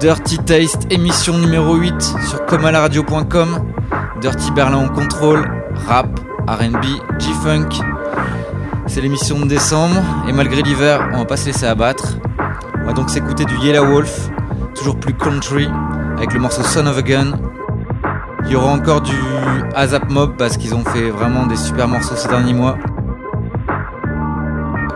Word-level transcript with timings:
Dirty 0.00 0.38
Taste, 0.38 0.86
émission 0.88 1.36
numéro 1.36 1.74
8 1.74 2.00
sur 2.26 2.46
comalaradio.com. 2.46 3.70
Dirty 4.22 4.50
Berlin 4.52 4.78
en 4.78 4.88
contrôle, 4.88 5.46
rap, 5.86 6.18
RB, 6.48 6.84
G-Funk. 7.18 7.68
C'est 8.86 9.02
l'émission 9.02 9.38
de 9.40 9.44
décembre 9.44 10.00
et 10.26 10.32
malgré 10.32 10.62
l'hiver, 10.62 11.06
on 11.12 11.18
va 11.18 11.24
pas 11.26 11.36
se 11.36 11.44
laisser 11.44 11.66
abattre. 11.66 12.16
On 12.80 12.86
va 12.86 12.94
donc 12.94 13.10
s'écouter 13.10 13.44
du 13.44 13.54
Yellow 13.58 13.84
Wolf, 13.84 14.30
toujours 14.74 14.96
plus 14.96 15.12
country, 15.12 15.68
avec 16.16 16.32
le 16.32 16.40
morceau 16.40 16.62
Son 16.62 16.86
of 16.86 16.96
a 16.96 17.02
Gun. 17.02 17.32
Il 18.46 18.52
y 18.52 18.56
aura 18.56 18.70
encore 18.70 19.02
du 19.02 19.16
Azap 19.74 20.08
Mob 20.08 20.34
parce 20.38 20.56
qu'ils 20.56 20.74
ont 20.74 20.84
fait 20.84 21.10
vraiment 21.10 21.44
des 21.44 21.56
super 21.56 21.88
morceaux 21.88 22.16
ces 22.16 22.28
derniers 22.28 22.54
mois. 22.54 22.78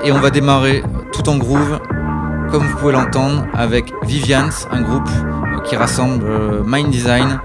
Et 0.02 0.12
on 0.12 0.20
va 0.20 0.30
démarrer 0.30 0.82
tout 1.12 1.28
en 1.28 1.36
groove 1.36 1.78
comme 2.54 2.68
vous 2.68 2.76
pouvez 2.76 2.92
l'entendre, 2.92 3.48
avec 3.52 3.92
Vivians, 4.04 4.68
un 4.70 4.82
groupe 4.82 5.10
qui 5.64 5.74
rassemble 5.74 6.24
euh, 6.28 6.62
Mind 6.64 6.88
Design 6.88 7.40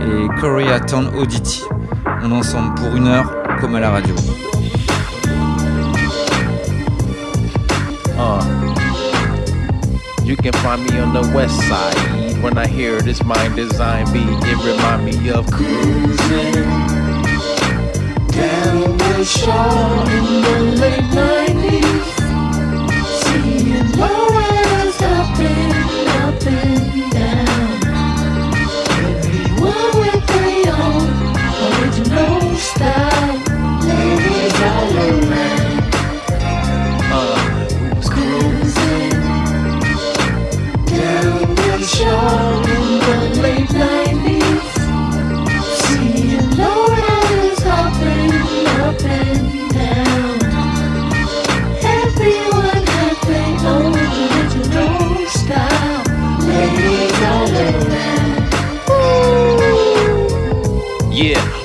et 0.00 0.40
Koreatown 0.40 1.12
Audity. 1.16 1.62
On 2.24 2.32
est 2.32 2.34
ensemble 2.34 2.74
pour 2.74 2.96
une 2.96 3.06
heure, 3.06 3.32
comme 3.60 3.76
à 3.76 3.80
la 3.80 3.90
radio. 3.90 4.16
Uh, 8.18 8.42
you 10.24 10.34
can 10.34 10.50
find 10.54 10.82
me 10.90 11.00
on 11.00 11.12
the 11.12 11.32
west 11.32 11.54
side. 11.68 12.42
When 12.42 12.58
I 12.58 12.66
hear 12.66 13.00
this 13.00 13.22
mind 13.22 13.54
design 13.54 14.12
beat, 14.12 14.26
it 14.42 14.58
remind 14.64 15.04
me 15.04 15.30
of 15.30 15.46
cruising 15.52 16.64
down 18.32 18.98
the 18.98 19.24
shore 19.24 20.02
in 20.10 20.42
the 20.42 20.80
late 20.80 21.04
90s. 21.14 22.18
Seeing 23.22 23.92
lowers 23.96 24.47
stop. 32.78 33.17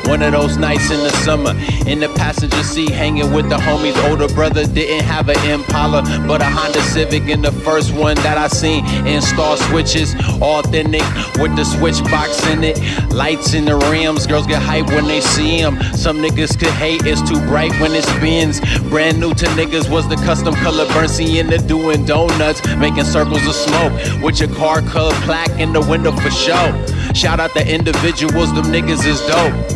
One 0.08 0.22
of 0.22 0.32
those 0.32 0.58
nights 0.58 0.90
in 0.92 1.00
the 1.00 1.10
summer 1.24 1.54
in 1.88 2.00
the 2.00 2.10
passenger 2.16 2.64
seat, 2.64 2.90
hanging 2.90 3.32
with 3.34 3.50
the 3.50 3.58
homies. 3.58 3.96
Older 4.10 4.28
brother 4.34 4.66
didn't 4.66 5.06
have 5.06 5.30
an 5.30 5.38
Impala, 5.50 6.02
but 6.28 6.42
a 6.42 6.46
Honda 6.46 6.82
Civic, 6.82 7.24
and 7.30 7.44
the 7.44 7.52
first 7.52 7.94
one 7.94 8.16
that 8.18 8.38
I 8.38 8.48
seen. 8.48 8.86
Install 9.08 9.58
switches, 9.58 10.16
authentic 10.42 11.04
with 11.40 11.56
the 11.56 11.64
switch 11.64 12.02
box 12.06 12.46
in 12.48 12.64
it. 12.64 12.80
Lights 13.12 13.54
in 13.54 13.66
the 13.66 13.76
rims, 13.92 14.28
girls 14.28 14.48
get 14.48 14.62
hype 14.62 14.88
when 14.88 15.06
they 15.06 15.22
see 15.22 15.62
them. 15.62 15.82
Some 15.94 16.18
niggas 16.18 16.58
could 16.58 16.74
hate, 16.74 17.02
it's 17.06 17.22
too 17.28 17.40
bright 17.48 17.72
when 17.80 17.92
it 17.94 18.04
spins. 18.04 18.60
Brand 18.90 19.20
new 19.20 19.34
to 19.34 19.46
niggas 19.58 19.90
was 19.90 20.08
the 20.10 20.16
custom 20.18 20.54
color 20.56 20.86
Berncy 20.88 21.40
in 21.40 21.48
the 21.48 21.58
doing 21.58 22.06
donuts, 22.06 22.66
making 22.78 23.06
circles 23.06 23.46
of 23.48 23.56
smoke 23.56 23.94
with 24.22 24.40
your 24.40 24.54
car 24.56 24.82
color 24.82 25.14
plaque 25.22 25.60
in 25.60 25.74
the 25.74 25.82
window 25.82 26.12
for 26.12 26.30
show. 26.30 26.86
Shout 27.14 27.40
out 27.40 27.54
the 27.54 27.68
individuals, 27.68 28.54
them 28.54 28.66
niggas 28.66 29.06
is 29.06 29.20
dope. 29.28 29.73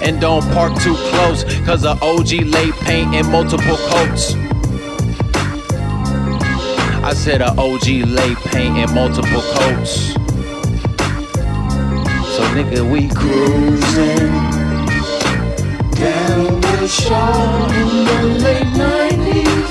And 0.00 0.20
don't 0.20 0.42
park 0.52 0.80
too 0.80 0.94
close, 0.94 1.44
cause 1.66 1.84
a 1.84 1.98
OG 2.02 2.30
lay 2.46 2.70
paint 2.72 3.14
in 3.14 3.30
multiple 3.30 3.76
coats. 3.76 4.34
I 7.02 7.14
said 7.14 7.40
a 7.40 7.50
OG 7.58 7.86
lay 8.06 8.34
paint 8.34 8.78
in 8.78 8.94
multiple 8.94 9.42
coats. 9.54 10.12
So 12.34 12.44
nigga, 12.54 12.82
we 12.88 13.08
cruising 13.08 14.28
down 15.96 16.60
the 16.60 16.86
shore 16.86 17.68
in 17.74 17.88
the 18.04 18.22
late 18.44 18.72
90s. 18.76 19.68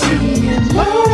Seeing 0.00 0.68
lowers 0.74 1.11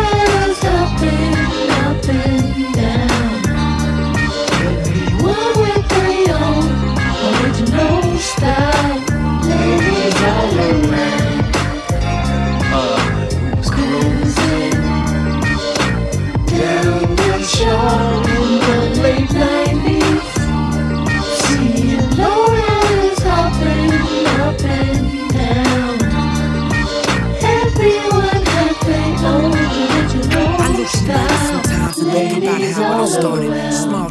started. 33.09 33.73
Small 33.73 34.11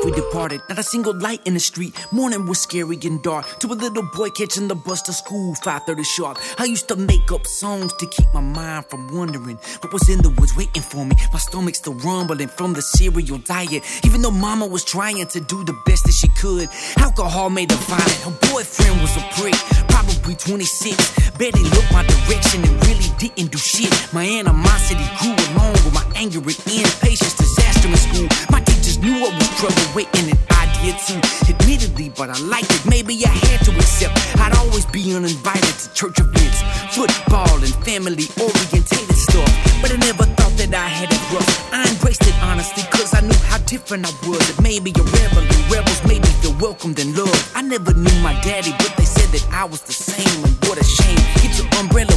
life 0.00 0.04
we 0.04 0.12
departed. 0.12 0.60
Not 0.68 0.78
a 0.78 0.82
single 0.82 1.14
light 1.14 1.40
in 1.46 1.54
the 1.54 1.60
street. 1.60 1.94
Morning 2.12 2.46
was 2.46 2.60
scary 2.60 2.98
and 3.04 3.22
dark. 3.22 3.46
To 3.60 3.66
a 3.68 3.74
little 3.74 4.02
boy 4.14 4.30
catching 4.30 4.68
the 4.68 4.74
bus 4.74 5.02
to 5.02 5.12
school, 5.12 5.54
5:30 5.54 6.04
sharp. 6.04 6.38
I 6.58 6.64
used 6.64 6.88
to 6.88 6.96
make 6.96 7.32
up 7.32 7.46
songs 7.46 7.92
to 7.94 8.06
keep 8.06 8.26
my 8.34 8.40
mind 8.40 8.86
from 8.88 9.08
wondering 9.08 9.58
what 9.80 9.92
was 9.92 10.08
in 10.08 10.22
the 10.22 10.30
woods 10.30 10.54
waiting 10.56 10.82
for 10.82 11.04
me. 11.04 11.16
My 11.32 11.38
stomach 11.38 11.74
still 11.74 11.94
rumbling 11.94 12.48
from 12.48 12.72
the 12.74 12.82
cereal 12.82 13.38
diet. 13.38 13.82
Even 14.04 14.22
though 14.22 14.30
mama 14.30 14.66
was 14.66 14.84
trying 14.84 15.26
to 15.26 15.40
do 15.40 15.64
the 15.64 15.76
best 15.86 16.04
that 16.04 16.14
she 16.14 16.28
could, 16.40 16.68
alcohol 16.96 17.50
made 17.50 17.70
her 17.70 17.82
violent. 17.88 18.20
Her 18.26 18.36
boyfriend 18.50 19.00
was 19.00 19.16
a 19.16 19.24
prick, 19.36 19.58
probably 19.88 20.34
26. 20.34 20.96
Barely 21.38 21.64
looked 21.74 21.92
my 21.92 22.04
direction 22.04 22.62
and 22.64 22.74
really 22.86 23.10
didn't 23.18 23.50
do 23.52 23.58
shit. 23.58 23.92
My 24.12 24.24
animosity 24.24 25.06
grew 25.18 25.36
along 25.48 25.72
with 25.84 25.94
my 25.94 26.04
anger 26.14 26.38
and 26.38 26.58
impatience. 26.84 27.34
Disaster 27.34 27.69
in 27.88 27.96
school. 27.96 28.28
My 28.50 28.60
teachers 28.60 28.98
knew 28.98 29.14
I 29.16 29.30
was 29.32 29.48
trouble 29.58 29.86
waiting 29.94 30.28
and 30.28 30.38
I 30.50 30.68
did 30.82 30.96
too. 31.06 31.20
Admittedly, 31.48 32.10
but 32.16 32.28
I 32.30 32.38
liked 32.44 32.70
it. 32.72 32.82
Maybe 32.86 33.14
I 33.24 33.32
had 33.48 33.64
to 33.64 33.72
accept. 33.72 34.14
I'd 34.40 34.54
always 34.58 34.86
be 34.86 35.14
uninvited 35.14 35.74
to 35.80 35.86
church 35.94 36.18
events, 36.20 36.60
football 36.94 37.56
and 37.60 37.74
family 37.84 38.26
orientated 38.40 39.16
stuff. 39.16 39.50
But 39.80 39.92
I 39.92 39.96
never 39.96 40.24
thought 40.36 40.54
that 40.60 40.74
I 40.74 40.88
had 40.88 41.08
it 41.10 41.22
rough. 41.32 41.72
I 41.72 41.88
embraced 41.88 42.26
it 42.26 42.36
honestly, 42.42 42.82
cause 42.90 43.14
I 43.14 43.20
knew 43.20 43.40
how 43.48 43.58
different 43.64 44.06
I 44.06 44.12
was. 44.28 44.42
It 44.50 44.60
made 44.60 44.82
me 44.82 44.92
a 44.96 45.02
rebel, 45.02 45.44
and 45.44 45.62
rebels 45.72 46.02
made 46.04 46.22
me 46.22 46.32
feel 46.42 46.54
welcomed 46.60 46.98
and 46.98 47.16
loved. 47.16 47.38
I 47.54 47.62
never 47.62 47.94
knew 47.94 48.16
my 48.20 48.34
daddy, 48.42 48.72
but 48.78 48.92
they 48.96 49.04
said 49.04 49.28
that 49.32 49.44
I 49.52 49.64
was 49.64 49.82
the 49.82 49.92
same. 49.92 50.44
And 50.44 50.54
what 50.66 50.78
a 50.78 50.84
shame. 50.84 51.20
Get 51.40 51.56
your 51.58 51.68
umbrella, 51.80 52.14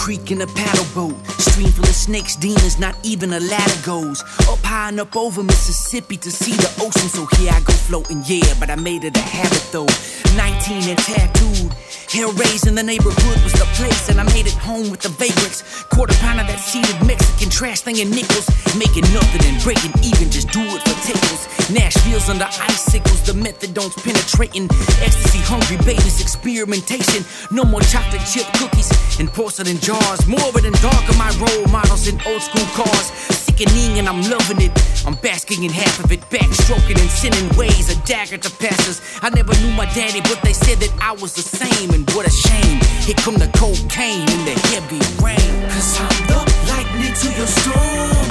creek 0.00 0.30
in 0.30 0.40
a 0.40 0.46
paddle 0.46 0.88
boat. 0.94 1.14
Stream 1.36 1.68
full 1.68 1.84
of 1.84 1.94
snakes, 1.94 2.34
demons, 2.34 2.78
not 2.78 2.96
even 3.04 3.34
a 3.34 3.40
ladder 3.40 3.80
goes. 3.84 4.22
Up 4.48 4.58
high 4.64 4.88
and 4.88 4.98
up 4.98 5.14
over 5.14 5.42
Mississippi 5.42 6.16
to 6.16 6.30
see 6.30 6.52
the 6.52 6.70
ocean. 6.80 7.08
So 7.10 7.26
here 7.36 7.52
I 7.52 7.60
go 7.60 7.74
floating, 7.74 8.22
yeah, 8.24 8.54
but 8.58 8.70
I 8.70 8.76
made 8.76 9.04
it 9.04 9.14
a 9.14 9.20
habit 9.20 9.64
though. 9.70 9.92
19 10.36 10.88
and 10.88 10.98
tattooed. 10.98 11.72
Hell 12.10 12.32
raised 12.32 12.66
in 12.66 12.74
the 12.74 12.82
neighborhood 12.82 13.38
was 13.46 13.52
the 13.54 13.70
place, 13.78 14.08
and 14.10 14.18
I 14.18 14.26
made 14.34 14.50
it 14.50 14.58
home 14.58 14.90
with 14.90 14.98
the 14.98 15.14
vagrants. 15.14 15.62
Quarter 15.94 16.18
pound 16.18 16.40
of 16.42 16.50
that 16.50 16.58
seeded 16.58 16.98
Mexican 17.06 17.48
trash 17.48 17.86
thing 17.86 18.02
in 18.02 18.10
nickels. 18.10 18.50
Making 18.74 19.06
nothing 19.14 19.46
and 19.46 19.62
breaking 19.62 19.94
even, 20.02 20.26
just 20.26 20.50
do 20.50 20.58
it 20.74 20.82
for 20.82 20.98
tickles. 21.06 21.46
Nashville's 21.70 22.26
under 22.26 22.50
icicles, 22.66 23.22
the 23.22 23.34
methadone's 23.38 23.94
penetrating. 24.02 24.66
Ecstasy, 25.06 25.38
hungry 25.46 25.78
babies, 25.86 26.18
experimentation. 26.18 27.22
No 27.54 27.62
more 27.62 27.80
chocolate 27.86 28.26
chip 28.26 28.50
cookies 28.58 28.90
in 29.22 29.30
porcelain 29.30 29.78
jars. 29.78 30.26
Morbid 30.26 30.66
and 30.66 30.74
dark 30.82 31.06
are 31.06 31.14
my 31.14 31.30
role 31.38 31.66
models 31.70 32.10
in 32.10 32.18
old 32.26 32.42
school 32.42 32.66
cars. 32.74 33.14
Sickening 33.60 33.98
and 33.98 34.08
I'm 34.08 34.22
loving 34.22 34.62
it. 34.62 34.72
I'm 35.06 35.16
basking 35.16 35.64
in 35.64 35.70
half 35.70 36.02
of 36.02 36.10
it, 36.10 36.20
backstroking 36.30 36.98
and 36.98 37.10
sending 37.10 37.46
ways. 37.58 37.90
A 37.94 38.06
dagger 38.06 38.38
to 38.38 38.50
pastors. 38.56 39.02
I 39.20 39.28
never 39.28 39.52
knew 39.60 39.70
my 39.72 39.84
daddy, 39.92 40.22
but 40.22 40.40
they 40.42 40.54
said 40.54 40.78
that 40.78 40.90
I 40.98 41.12
was 41.12 41.34
the 41.34 41.42
same. 41.42 41.90
And 41.90 42.08
what 42.12 42.26
a 42.26 42.30
shame. 42.30 42.80
Here 43.04 43.16
come 43.20 43.34
the 43.34 43.52
cocaine 43.60 44.24
and 44.24 44.42
the 44.48 44.56
heavy 44.72 44.96
rain. 45.20 45.68
Cause 45.68 46.00
I'm 46.00 46.16
the 46.24 46.40
lightning 46.72 47.12
to 47.12 47.28
your 47.36 47.50
storm. 47.60 48.24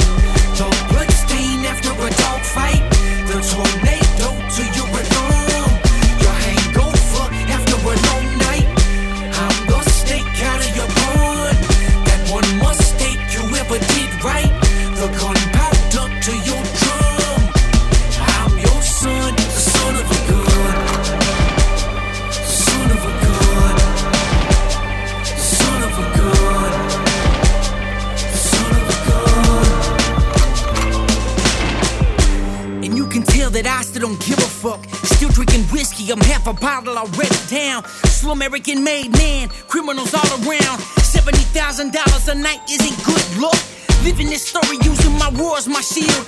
The 0.57 0.65
blood 0.89 1.11
stain 1.13 1.61
after 1.69 1.93
a 1.93 2.09
dog 2.09 2.41
fight. 2.41 2.81
The 3.29 3.37
tornado 3.37 4.33
to 4.33 4.63
your 4.73 4.89
American 38.31 38.83
made 38.83 39.11
man, 39.17 39.49
criminals 39.67 40.13
all 40.13 40.29
around. 40.41 40.79
$70,000 41.01 42.31
a 42.31 42.35
night 42.35 42.59
isn't 42.69 42.97
good 43.05 43.41
luck. 43.41 43.57
Living 44.03 44.27
this 44.27 44.47
story 44.47 44.77
using 44.83 45.17
my 45.17 45.29
wars, 45.31 45.67
my 45.67 45.81
shield. 45.81 46.18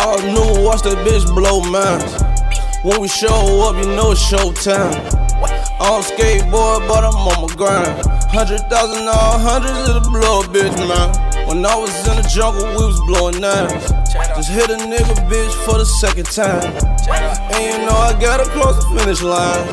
All 0.00 0.16
new, 0.22 0.64
watch 0.64 0.80
that 0.88 0.96
bitch 1.04 1.28
blow 1.34 1.60
minds. 1.60 2.16
When 2.82 3.02
we 3.02 3.08
show 3.08 3.68
up, 3.68 3.76
you 3.76 3.84
know 3.92 4.12
it's 4.12 4.24
showtime. 4.24 4.96
On 5.76 6.00
skateboard, 6.00 6.88
but 6.88 7.04
I'm 7.04 7.12
on 7.28 7.44
my 7.44 7.54
grind. 7.54 8.00
Hundred 8.32 8.64
thousand, 8.72 9.04
all 9.08 9.36
hundreds 9.36 9.92
of 9.92 10.00
the 10.00 10.08
blow, 10.08 10.40
bitch, 10.48 10.72
man. 10.88 11.12
When 11.46 11.66
I 11.66 11.76
was 11.76 11.92
in 12.08 12.16
the 12.16 12.24
jungle, 12.32 12.64
we 12.80 12.86
was 12.88 12.96
blowing 13.04 13.44
nines. 13.44 13.92
Just 14.40 14.48
hit 14.48 14.70
a 14.70 14.80
nigga, 14.80 15.20
bitch, 15.28 15.52
for 15.68 15.76
the 15.76 15.84
second 15.84 16.32
time. 16.32 16.64
And 17.52 17.60
you 17.60 17.76
know 17.84 17.92
I 17.92 18.16
gotta 18.16 18.48
cross 18.56 18.80
the 18.80 18.98
finish 18.98 19.20
line. 19.20 19.68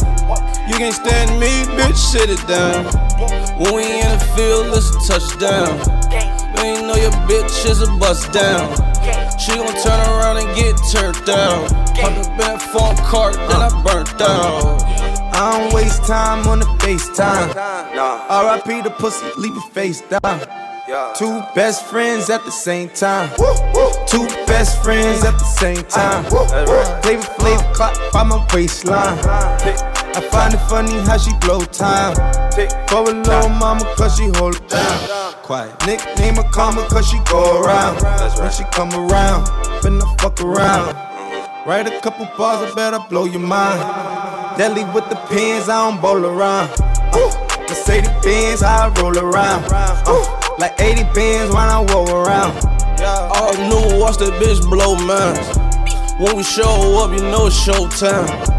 You 0.68 0.76
can't 0.76 0.94
stand 0.94 1.40
me, 1.40 1.64
bitch, 1.80 1.96
sit 1.96 2.30
it 2.30 2.44
down. 2.52 2.84
When 3.64 3.76
we 3.76 4.02
in 4.04 4.12
the 4.12 4.20
field, 4.36 4.76
it's 4.76 4.92
a 4.92 5.00
touchdown. 5.08 5.72
Man, 6.60 6.76
you 6.76 6.82
know 6.84 7.00
your 7.00 7.16
bitch 7.32 7.64
is 7.64 7.82
a 7.82 7.88
bust 7.96 8.34
down. 8.34 8.87
She 9.48 9.56
gon' 9.56 9.68
turn 9.82 10.00
around 10.10 10.38
and 10.40 10.56
get 10.58 10.76
turned 10.92 11.24
down. 11.24 11.70
Popped 11.96 12.20
up 12.20 12.32
in 12.32 12.38
that 12.38 12.62
phone 12.62 12.98
cart, 12.98 13.34
then 13.36 13.62
I 13.62 13.70
burnt 13.82 14.20
down. 14.20 14.82
I 15.34 15.58
don't 15.58 15.74
waste 15.74 16.04
time 16.04 16.46
on 16.48 16.60
the 16.60 16.66
FaceTime. 16.84 17.56
RIP 18.28 18.84
the 18.84 18.90
pussy, 18.90 19.26
leave 19.38 19.56
it 19.56 19.74
face 19.74 20.02
down. 20.02 20.42
Two 21.16 21.42
best 21.56 21.86
friends 21.86 22.30
at 22.30 22.44
the 22.44 22.52
same 22.52 22.90
time. 22.90 23.30
Two 24.06 24.28
best 24.48 24.84
friends 24.84 25.24
at 25.24 25.40
the 25.40 25.46
same 25.46 25.84
time. 25.84 26.26
Flavor 27.02 27.22
flavor 27.40 27.74
clock 27.74 27.96
by 28.12 28.24
my 28.24 28.46
waistline. 28.54 29.18
I 30.18 30.22
find 30.32 30.52
it 30.52 30.58
funny 30.66 30.98
how 31.06 31.20
she 31.20 31.32
blow 31.42 31.60
time. 31.60 32.16
For 32.90 33.06
a 33.06 33.14
little 33.14 33.50
mama, 33.50 33.86
cause 33.96 34.18
she 34.18 34.32
hold 34.34 34.56
it 34.56 34.68
down. 34.68 35.34
Quiet. 35.44 35.70
Nickname 35.86 36.38
her 36.38 36.50
karma, 36.50 36.82
cause 36.90 37.08
she 37.08 37.20
go 37.30 37.62
around. 37.62 38.02
When 38.40 38.52
she 38.52 38.64
come 38.74 38.90
around, 38.94 39.46
finna 39.84 40.10
fuck 40.20 40.42
around. 40.42 40.96
Write 41.68 41.86
a 41.86 42.02
couple 42.02 42.26
bars, 42.36 42.68
I 42.68 42.74
better 42.74 42.98
blow 43.08 43.26
your 43.26 43.42
mind. 43.42 44.58
Deadly 44.58 44.86
with 44.86 45.08
the 45.10 45.18
pins, 45.30 45.70
I 45.70 45.88
don't 45.88 46.02
bowl 46.02 46.26
around. 46.26 46.72
Uh, 47.14 47.60
Mercedes 47.70 48.10
Benz, 48.24 48.64
I 48.64 48.92
roll 49.00 49.20
around. 49.20 49.70
Like 50.58 50.82
80 50.82 51.04
bands 51.14 51.54
when 51.54 51.62
I 51.62 51.86
roll 51.94 52.10
around. 52.10 52.58
All 53.06 53.54
new, 53.54 54.02
watch 54.02 54.18
that 54.18 54.34
bitch 54.42 54.68
blow 54.68 54.96
minds. 54.96 55.60
When 56.18 56.36
we 56.36 56.42
show 56.42 57.06
up, 57.06 57.12
you 57.12 57.22
know 57.30 57.46
it's 57.46 57.68
showtime. 57.68 58.57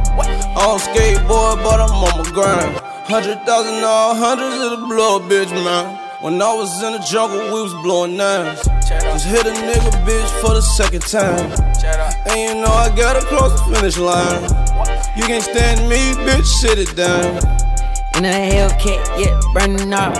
On 0.58 0.78
skateboard, 0.80 1.62
but 1.62 1.78
I'm 1.80 1.90
on 1.90 2.18
my 2.18 2.30
grind. 2.32 2.74
Hundred 3.06 3.38
thousand, 3.46 3.84
all 3.84 4.14
hundreds 4.14 4.56
of 4.56 4.80
the 4.80 4.86
blow, 4.86 5.20
bitch, 5.20 5.50
man. 5.52 5.96
When 6.20 6.42
I 6.42 6.52
was 6.52 6.82
in 6.82 6.94
the 6.94 6.98
jungle, 6.98 7.44
we 7.54 7.62
was 7.62 7.72
blowing 7.74 8.16
nines. 8.16 8.62
Just 8.88 9.26
hit 9.26 9.46
a 9.46 9.52
nigga, 9.52 9.92
bitch, 10.04 10.40
for 10.40 10.54
the 10.54 10.60
second 10.60 11.02
time. 11.02 11.52
And 12.26 12.38
you 12.40 12.54
know 12.60 12.72
I 12.72 12.92
gotta 12.96 13.24
cross 13.26 13.54
the 13.60 13.76
finish 13.76 13.98
line. 13.98 14.42
You 15.16 15.24
can't 15.24 15.44
stand 15.44 15.88
me, 15.88 16.14
bitch, 16.26 16.46
sit 16.46 16.78
it 16.78 16.96
down. 16.96 17.67
In 18.18 18.24
a 18.24 18.34
Hellcat, 18.50 18.98
yeah, 19.14 19.38
burning 19.54 19.92
up. 19.92 20.10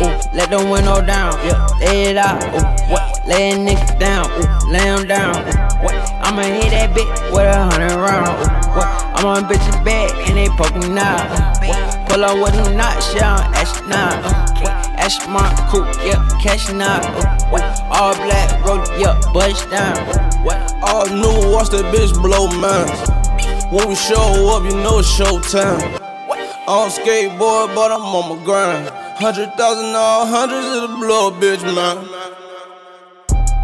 Ooh, 0.00 0.08
ooh, 0.08 0.16
let 0.32 0.48
the 0.48 0.56
window 0.56 1.04
down, 1.04 1.36
yeah, 1.44 1.68
lay 1.80 2.04
it 2.04 2.16
out. 2.16 2.40
Ooh, 2.48 2.64
what? 2.90 3.20
Lay 3.28 3.50
a 3.50 3.56
nigga 3.56 3.98
down, 3.98 4.24
ooh, 4.40 4.72
lay 4.72 4.80
him 4.80 5.06
down. 5.06 5.36
Ooh, 5.36 5.84
what? 5.84 5.92
I'ma 6.24 6.48
hit 6.48 6.72
that 6.72 6.96
bitch 6.96 7.12
with 7.28 7.44
a 7.44 7.62
hundred 7.68 7.92
round. 7.92 8.40
Ooh, 8.40 8.72
what? 8.72 8.88
I'm 9.12 9.26
on 9.26 9.44
bitch's 9.44 9.76
back 9.84 10.08
and 10.26 10.38
they 10.38 10.48
poking 10.56 10.96
out. 10.96 11.28
Ooh, 11.28 11.68
what? 11.68 12.08
Pull 12.08 12.24
up 12.24 12.40
with 12.40 12.54
them 12.56 12.74
knots, 12.74 13.12
shit 13.12 13.22
on 13.22 13.44
Ash 13.52 13.76
now. 13.84 14.16
Ooh, 14.16 14.64
what? 14.64 14.72
Ash 14.96 15.20
my 15.28 15.44
coupe, 15.68 15.92
yeah, 16.08 16.24
cashing 16.40 16.80
out. 16.80 17.04
Ooh, 17.04 17.52
what? 17.52 17.60
All 17.92 18.14
black 18.24 18.64
road, 18.64 18.88
yeah, 18.96 19.20
bust 19.34 19.68
down. 19.68 19.92
Ooh, 20.08 20.48
what? 20.48 20.56
All 20.80 21.04
new, 21.04 21.52
watch 21.52 21.68
that 21.68 21.84
bitch 21.92 22.16
blow 22.16 22.48
minds. 22.48 22.96
When 23.68 23.90
we 23.90 23.94
show 23.94 24.56
up, 24.56 24.64
you 24.64 24.80
know 24.80 25.00
it's 25.00 25.12
showtime. 25.20 26.01
On 26.68 26.88
skateboard, 26.90 27.74
but 27.74 27.90
I'm 27.90 28.02
on 28.02 28.38
my 28.38 28.44
grind. 28.44 28.88
Hundred 29.18 29.52
thousand, 29.54 29.96
all 29.96 30.24
hundreds 30.24 30.66
of 30.68 30.82
the 30.82 30.96
blow, 30.96 31.32
bitch, 31.32 31.62
man. 31.74 31.96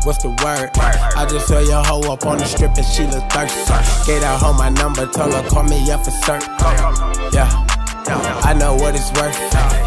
What's 0.02 0.22
the 0.22 0.30
word? 0.30 0.70
I 1.16 1.26
just 1.30 1.46
saw 1.46 1.60
your 1.60 1.84
hoe 1.84 2.12
up 2.12 2.26
on 2.26 2.38
the 2.38 2.44
strip 2.44 2.76
and 2.76 2.84
she 2.84 3.04
look 3.04 3.22
thirsty. 3.30 3.58
Gave 4.10 4.22
that 4.22 4.40
hoe 4.40 4.52
my 4.52 4.70
number, 4.70 5.06
told 5.06 5.32
her 5.32 5.48
call 5.48 5.62
me 5.62 5.90
up 5.92 6.04
for 6.04 6.10
cert. 6.10 6.42
Yeah. 7.32 7.67
I 8.10 8.54
know 8.54 8.74
what 8.74 8.94
it's 8.94 9.10
worth. 9.12 9.36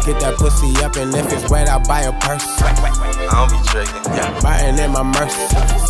Get 0.06 0.20
that 0.20 0.34
pussy 0.38 0.72
up, 0.84 0.96
and 0.96 1.14
if 1.14 1.32
it's 1.32 1.50
wet, 1.50 1.68
I'll 1.68 1.80
buy 1.84 2.02
a 2.02 2.12
purse. 2.20 2.44
I 2.62 3.30
don't 3.30 3.50
be 3.50 3.58
tricking. 3.68 4.12
Yeah, 4.12 4.40
biting 4.40 4.78
in 4.78 4.90
my 4.90 5.02
mercy. 5.02 5.38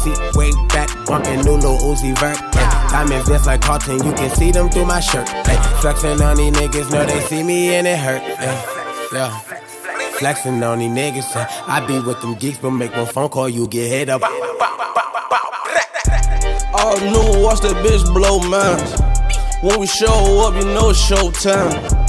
Seat 0.02 0.18
way 0.34 0.50
back, 0.68 0.88
bumping 1.06 1.42
new 1.42 1.54
little 1.54 1.78
Uzi 1.78 2.16
Vert. 2.18 2.38
Yeah. 2.54 2.88
Diamonds 2.90 3.28
dance 3.28 3.46
like 3.46 3.60
cartoon, 3.60 4.04
you 4.04 4.12
can 4.12 4.30
see 4.30 4.50
them 4.50 4.68
through 4.70 4.86
my 4.86 5.00
shirt. 5.00 5.28
Hey, 5.28 5.56
flexing 5.80 6.20
on 6.20 6.36
these 6.36 6.52
niggas, 6.52 6.90
know 6.90 7.04
they 7.06 7.20
see 7.20 7.42
me 7.42 7.74
and 7.74 7.86
it 7.86 7.98
hurt. 7.98 8.22
Yeah. 8.22 8.62
yeah. 9.12 9.38
Flexing 10.18 10.62
on 10.62 10.78
these 10.78 10.90
niggas. 10.90 11.34
I 11.66 11.84
be 11.86 11.98
with 12.00 12.20
them 12.20 12.34
geeks, 12.34 12.58
but 12.58 12.70
make 12.70 12.94
one 12.94 13.06
phone 13.06 13.28
call, 13.28 13.48
you 13.48 13.66
get 13.66 13.88
hit 13.88 14.08
up. 14.08 14.22
All 16.74 16.98
new, 17.00 17.42
watch 17.42 17.60
that 17.60 17.76
bitch 17.84 18.04
blow 18.12 18.40
minds. 18.40 19.00
When 19.62 19.78
we 19.78 19.86
show 19.86 20.46
up, 20.46 20.54
you 20.54 20.64
know 20.72 20.90
it's 20.90 21.00
showtime. 21.00 22.01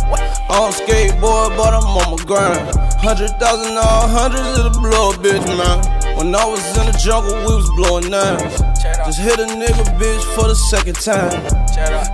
On 0.53 0.71
skateboard, 0.71 1.57
but 1.57 1.73
I'm 1.73 1.83
on 1.97 2.15
my 2.15 2.23
grind. 2.25 2.75
Hundred 3.01 3.31
thousand, 3.39 3.75
all 3.75 4.07
hundreds 4.07 4.57
of 4.59 4.71
the 4.71 4.79
blow, 4.79 5.11
bitch, 5.13 5.43
man. 5.57 5.81
When 6.15 6.33
I 6.35 6.45
was 6.45 6.61
in 6.77 6.85
the 6.85 6.97
jungle, 7.03 7.35
we 7.39 7.55
was 7.57 7.69
blowing 7.75 8.09
nines. 8.11 8.61
Just 9.05 9.19
hit 9.19 9.39
a 9.39 9.47
nigga, 9.49 9.83
bitch, 9.97 10.23
for 10.35 10.47
the 10.47 10.55
second 10.55 10.95
time. 10.95 11.33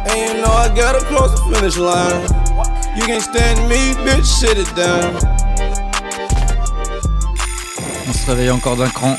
And 0.08 0.17
you 0.17 0.41
know 0.41 0.51
I 0.51 0.74
gotta 0.74 1.03
close 1.05 1.36
the 1.36 1.53
finish 1.53 1.75
line. 1.77 2.22
You 2.96 3.03
can't 3.03 3.22
stand 3.22 3.60
me, 3.67 3.93
bitch, 4.08 4.25
sit 4.25 4.58
it 4.58 4.74
down. 4.74 5.15
On 8.08 8.13
se 8.13 8.25
réveille 8.31 8.51
encore 8.51 8.77
d'un 8.77 8.89
cran. 8.89 9.17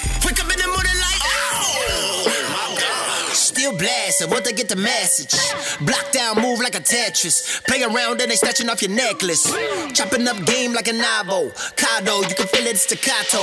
Blasting, 3.80 4.28
want 4.28 4.44
to 4.44 4.52
get 4.52 4.68
the 4.68 4.76
message. 4.76 5.32
Block 5.80 6.12
down, 6.12 6.36
move 6.36 6.60
like 6.60 6.74
a 6.74 6.80
Tetris. 6.80 7.64
Play 7.64 7.82
around 7.82 8.20
and 8.20 8.30
they 8.30 8.36
snatching 8.36 8.68
off 8.68 8.82
your 8.82 8.90
necklace. 8.90 9.48
Chopping 9.94 10.28
up 10.28 10.36
game 10.44 10.74
like 10.74 10.86
a 10.86 10.92
Nabo. 10.92 11.48
Kado, 11.80 12.20
you 12.28 12.34
can 12.36 12.46
feel 12.48 12.66
it, 12.66 12.76
staccato. 12.76 13.40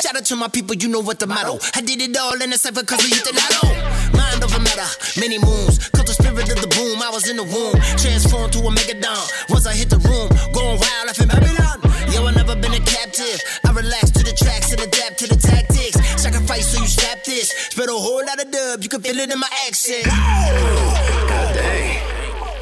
Shout 0.00 0.16
out 0.16 0.24
to 0.24 0.36
my 0.36 0.48
people, 0.48 0.74
you 0.76 0.88
know 0.88 1.00
what 1.00 1.20
the 1.20 1.26
motto. 1.26 1.58
I 1.74 1.82
did 1.82 2.00
it 2.00 2.16
all 2.16 2.40
in 2.40 2.54
a 2.54 2.56
cipher 2.56 2.84
cause 2.84 3.04
we 3.04 3.10
hit 3.10 3.24
the 3.28 3.36
lotto. 3.36 4.16
Mind 4.16 4.42
over 4.42 4.60
matter, 4.60 4.88
many 5.20 5.36
moons. 5.38 5.90
Caught 5.90 6.06
the 6.06 6.14
spirit 6.14 6.48
of 6.48 6.60
the 6.64 6.72
boom, 6.72 7.02
I 7.02 7.10
was 7.10 7.28
in 7.28 7.36
the 7.36 7.44
womb. 7.44 7.76
Transformed 8.00 8.54
to 8.54 8.60
a 8.60 8.72
megadon. 8.72 9.50
Once 9.50 9.66
I 9.66 9.74
hit 9.74 9.90
the 9.90 10.00
room, 10.08 10.32
going 10.56 10.80
wild, 10.80 11.06
I 11.08 11.12
feel 11.12 11.28
Babylon. 11.28 11.84
Yo, 12.12 12.24
I 12.24 12.32
never 12.32 12.56
been 12.56 12.72
a 12.72 12.80
captive. 12.80 13.44
I 13.66 13.72
relax 13.72 14.10
to 14.12 14.24
the 14.24 14.32
tracks 14.32 14.72
and 14.72 14.80
adapt 14.80 15.18
to 15.20 15.26
the 15.28 15.36
tactics. 15.36 16.00
Sacrifice 16.16 16.72
so 16.72 16.80
you 16.80 16.88
snap 16.88 17.24
this. 17.24 17.50
Spit 17.50 17.88
a 17.88 17.92
whole 17.92 18.24
lot 18.24 18.40
of 18.40 18.50
dub, 18.50 18.82
you 18.82 18.88
can 18.88 19.02
feel 19.02 19.18
it 19.18 19.30
in 19.30 19.38
my 19.38 19.50
God 19.88 21.54
dang. 21.54 22.00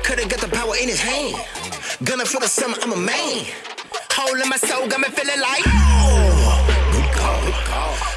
Could've 0.02 0.28
got 0.28 0.40
the 0.40 0.49
power 0.49 0.76
in 0.76 0.88
his 0.90 1.00
hand. 1.00 1.35
Gunning 2.04 2.26
for 2.26 2.38
the 2.38 2.47
summer, 2.47 2.76
I'm 2.83 2.93
a 2.93 2.97
man. 2.97 3.47
Hole 4.12 4.38
in 4.43 4.47
my 4.47 4.59
soul, 4.59 4.87
got 4.88 5.00
me 5.00 5.09
feeling 5.09 5.40
like. 5.40 5.64
Good 5.64 6.63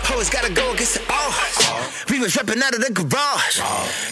Hoes 0.07 0.29
gotta 0.29 0.51
go 0.53 0.71
against 0.71 0.99
odds. 1.11 2.05
We 2.09 2.19
was 2.19 2.35
rapping 2.37 2.63
out 2.63 2.73
of 2.73 2.79
the 2.79 2.91
garage. 2.95 3.59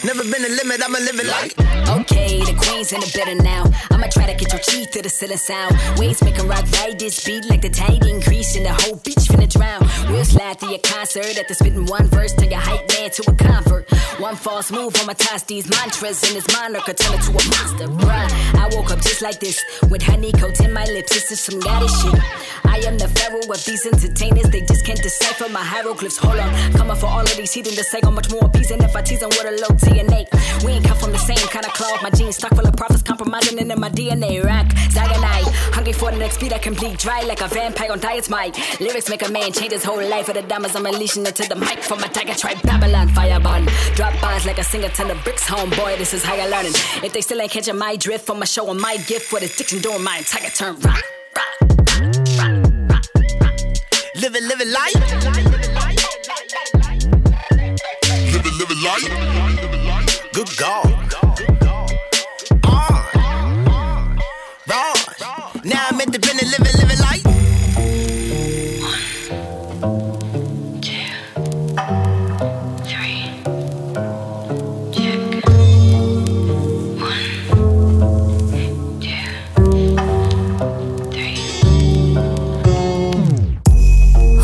Never 0.04 0.22
been 0.22 0.44
a 0.44 0.52
limit, 0.52 0.84
I'ma 0.84 0.98
live 0.98 1.18
it 1.18 1.26
like. 1.26 1.56
Okay, 1.88 2.38
the 2.44 2.52
queen's 2.52 2.92
in 2.92 3.00
the 3.00 3.10
building 3.16 3.42
now. 3.42 3.64
I'ma 3.90 4.06
try 4.12 4.26
to 4.26 4.36
get 4.36 4.52
your 4.52 4.60
teeth 4.60 4.90
to 4.92 5.02
the 5.02 5.08
ceiling 5.08 5.38
sound. 5.38 5.74
Waves 5.96 6.22
making 6.22 6.46
rock 6.48 6.68
ride 6.76 6.98
this 6.98 7.24
beat 7.24 7.48
like 7.48 7.62
the 7.62 7.70
tide 7.70 8.04
increase 8.04 8.56
in 8.56 8.64
the 8.64 8.74
whole 8.76 8.96
beach 8.96 9.24
finna 9.24 9.48
drown. 9.48 9.80
We'll 10.12 10.24
slide 10.24 10.60
through 10.60 10.76
your 10.76 10.84
concert 10.84 11.38
at 11.38 11.48
the 11.48 11.54
spitting 11.54 11.86
one 11.86 12.06
verse, 12.08 12.34
turn 12.34 12.50
your 12.50 12.60
hype 12.60 12.86
man 12.92 13.10
to 13.10 13.22
a 13.30 13.34
convert. 13.34 13.88
One 14.20 14.36
false 14.36 14.70
move 14.70 14.94
on 15.00 15.06
my 15.06 15.14
toss 15.14 15.44
these 15.44 15.68
mantras 15.68 16.22
and 16.24 16.34
his 16.34 16.46
monarch 16.52 16.84
could 16.84 16.98
turn 16.98 17.14
it 17.14 17.22
to 17.24 17.30
a 17.30 17.42
monster. 17.56 17.88
Bruh, 17.88 18.28
I 18.60 18.68
woke 18.76 18.90
up 18.90 19.00
just 19.00 19.22
like 19.22 19.40
this 19.40 19.64
with 19.88 20.02
honey 20.02 20.32
coats 20.32 20.60
in 20.60 20.72
my 20.72 20.84
lips. 20.84 21.12
This 21.12 21.32
is 21.32 21.40
some 21.40 21.60
goddess 21.60 21.92
shit. 22.02 22.20
I 22.64 22.78
am 22.84 22.98
the 22.98 23.08
pharaoh 23.08 23.48
of 23.48 23.64
these 23.64 23.86
entertainers. 23.86 24.50
They 24.50 24.60
just 24.60 24.84
can't 24.84 25.00
decipher 25.02 25.48
my 25.48 25.62
hieroglyphs. 25.62 25.85
Hold 25.86 26.40
on, 26.40 26.72
coming 26.72 26.96
for 26.96 27.06
all 27.06 27.20
of 27.20 27.36
these 27.36 27.52
heathen 27.52 27.72
to 27.74 27.84
say 27.84 28.00
how 28.02 28.10
much 28.10 28.28
more. 28.28 28.42
And 28.42 28.82
if 28.82 28.96
I 28.96 29.02
tease 29.02 29.20
them 29.20 29.28
with 29.28 29.46
a 29.46 29.52
low 29.52 29.70
TNA, 29.78 30.64
we 30.64 30.72
ain't 30.72 30.84
come 30.84 30.98
from 30.98 31.12
the 31.12 31.18
same 31.18 31.36
kind 31.48 31.64
of 31.64 31.72
cloth. 31.74 32.02
My 32.02 32.10
jeans 32.10 32.34
stock 32.34 32.56
full 32.56 32.66
of 32.66 32.74
prophets 32.74 33.02
compromising 33.02 33.58
into 33.58 33.76
my 33.76 33.88
DNA. 33.88 34.42
Rock, 34.42 34.66
Zaganite, 34.90 35.46
hungry 35.72 35.92
for 35.92 36.10
the 36.10 36.16
next 36.16 36.40
beat. 36.40 36.52
I 36.52 36.58
can 36.58 36.74
bleed 36.74 36.98
dry 36.98 37.22
like 37.22 37.40
a 37.40 37.46
vampire 37.46 37.92
on 37.92 38.00
diet's 38.00 38.28
mic. 38.28 38.56
Lyrics 38.80 39.08
make 39.08 39.24
a 39.24 39.30
man 39.30 39.52
change 39.52 39.72
his 39.72 39.84
whole 39.84 40.04
life. 40.04 40.26
For 40.26 40.32
the 40.32 40.42
diamonds, 40.42 40.74
I'm 40.74 40.84
unleashing 40.86 41.24
it 41.24 41.36
to 41.36 41.48
the 41.48 41.54
mic 41.54 41.78
from 41.78 42.00
my 42.00 42.08
tiger 42.08 42.34
tribe 42.34 42.60
Babylon 42.62 43.08
fireball. 43.10 43.64
Drop 43.94 44.20
bars 44.20 44.44
like 44.44 44.58
a 44.58 44.64
singer 44.64 44.88
to 44.88 45.04
the 45.04 45.14
bricks 45.22 45.46
home. 45.46 45.70
Boy, 45.70 45.94
this 45.98 46.12
is 46.12 46.24
how 46.24 46.34
you're 46.34 46.50
learning. 46.50 46.72
If 47.04 47.12
they 47.12 47.20
still 47.20 47.40
ain't 47.40 47.52
catching 47.52 47.78
my 47.78 47.94
drift 47.94 48.26
from 48.26 48.40
my 48.40 48.44
show 48.46 48.68
and 48.72 48.80
my 48.80 48.96
gift 49.06 49.26
for 49.26 49.38
the 49.38 49.46
diction 49.46 49.78
doing 49.78 50.02
my 50.02 50.18
entire 50.18 50.50
turn 50.50 50.80
rock. 50.80 51.04
Live 54.16 54.34
it, 54.34 54.42
live 54.42 54.60
it 54.60 54.68
life. 54.68 54.94
Live 55.24 55.46
it, 55.46 55.55
live 58.82 59.02
it 59.02 59.10
life. 59.84 60.32
Good 60.32 60.48
God. 60.58 61.14
On. 62.64 64.18
Raw. 64.68 64.94
Now 65.64 65.86
I'm 65.88 66.00
independent, 66.00 66.48
live 66.50 66.66
it, 66.66 66.74
live 66.78 66.90
it 66.90 67.00
life. 67.00 67.24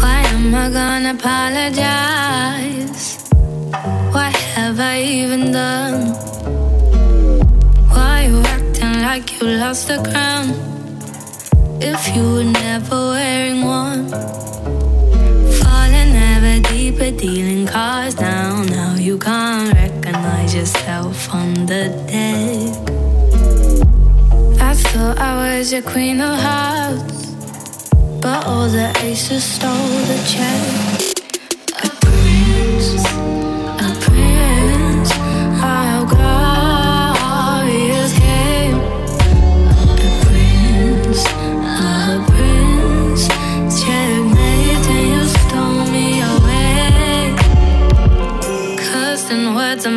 Why 0.01 0.19
am 0.33 0.55
I 0.55 0.57
gonna 0.71 1.11
apologize? 1.15 3.22
What 3.83 4.33
have 4.55 4.79
I 4.79 5.03
even 5.03 5.51
done? 5.51 6.15
Why 7.91 8.27
you 8.29 8.41
acting 8.43 9.03
like 9.03 9.41
you 9.41 9.49
lost 9.59 9.89
the 9.89 9.99
crown? 10.09 10.55
If 11.83 12.15
you 12.15 12.23
were 12.23 12.45
never 12.45 12.95
wearing 13.11 13.63
one, 13.63 14.09
falling 15.59 16.15
ever 16.15 16.63
deeper, 16.69 17.11
dealing 17.11 17.67
cards 17.67 18.15
down. 18.15 18.67
Now 18.67 18.95
you 18.95 19.19
can't 19.19 19.75
recognize 19.75 20.55
yourself 20.55 21.35
on 21.35 21.67
the 21.67 21.89
deck. 22.07 22.71
I 24.63 24.75
thought 24.75 25.19
I 25.19 25.59
was 25.59 25.73
your 25.73 25.83
queen 25.83 26.21
of 26.21 26.39
hearts. 26.39 27.35
But 28.21 28.47
all 28.47 28.69
the 28.69 28.97
aces 29.03 29.43
stole 29.43 29.89
the 30.07 30.23
check. 30.25 30.92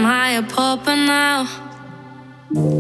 I'm 0.06 0.12
higher 0.12 0.44
popping 0.44 1.08
now. 1.08 1.48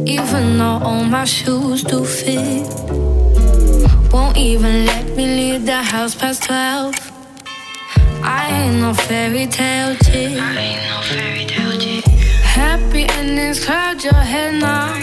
Even 0.05 0.60
though 0.60 0.79
all 0.88 1.03
my 1.03 1.25
shoes 1.25 1.84
do 1.84 2.05
fit. 2.05 2.67
Won't 4.13 4.38
even 4.38 4.86
let 4.86 5.05
me 5.17 5.25
leave 5.25 5.65
the 5.65 5.82
house 5.82 6.13
past 6.13 6.44
12. 6.44 6.94
I 8.22 8.46
ain't 8.51 8.79
no 8.79 8.94
fairy 8.94 9.48
tale 9.48 9.96
chick. 10.05 10.38
I 10.39 10.55
ain't 10.67 10.84
no 10.88 11.01
fairy 11.01 11.46
tale 11.48 11.79
chick. 11.79 12.05
Happy 12.44 13.05
endings 13.17 13.65
cloud 13.65 14.03
your 14.03 14.13
head 14.13 14.62
now. 14.62 14.94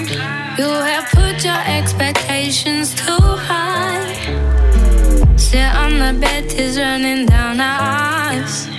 You 0.56 0.70
have 0.90 1.10
put 1.10 1.42
your 1.42 1.62
expectations 1.66 2.94
too 2.94 3.26
high. 3.50 4.14
Sit 5.36 5.74
on 5.74 5.98
the 5.98 6.20
bed, 6.20 6.48
tears 6.48 6.78
running 6.78 7.26
down 7.26 7.58
our 7.58 7.80
eyes. 7.80 8.71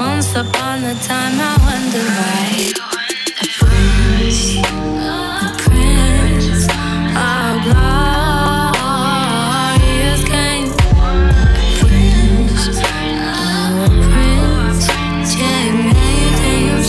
Once 0.00 0.32
upon 0.34 0.82
a 0.82 0.94
time, 0.94 1.38
I 1.38 1.56
wonder 1.60 2.00
why. 2.16 2.72
A 3.42 3.44
prince, 3.60 4.56
a 4.56 5.52
prince, 5.60 6.66
our 7.14 7.60
glorious 9.76 10.24
king. 10.24 10.72
A 10.72 10.74
prince, 11.84 12.78
a 12.78 12.80
prince, 14.08 14.86
checkmate, 15.34 16.40
and 16.48 16.60
you 16.64 16.80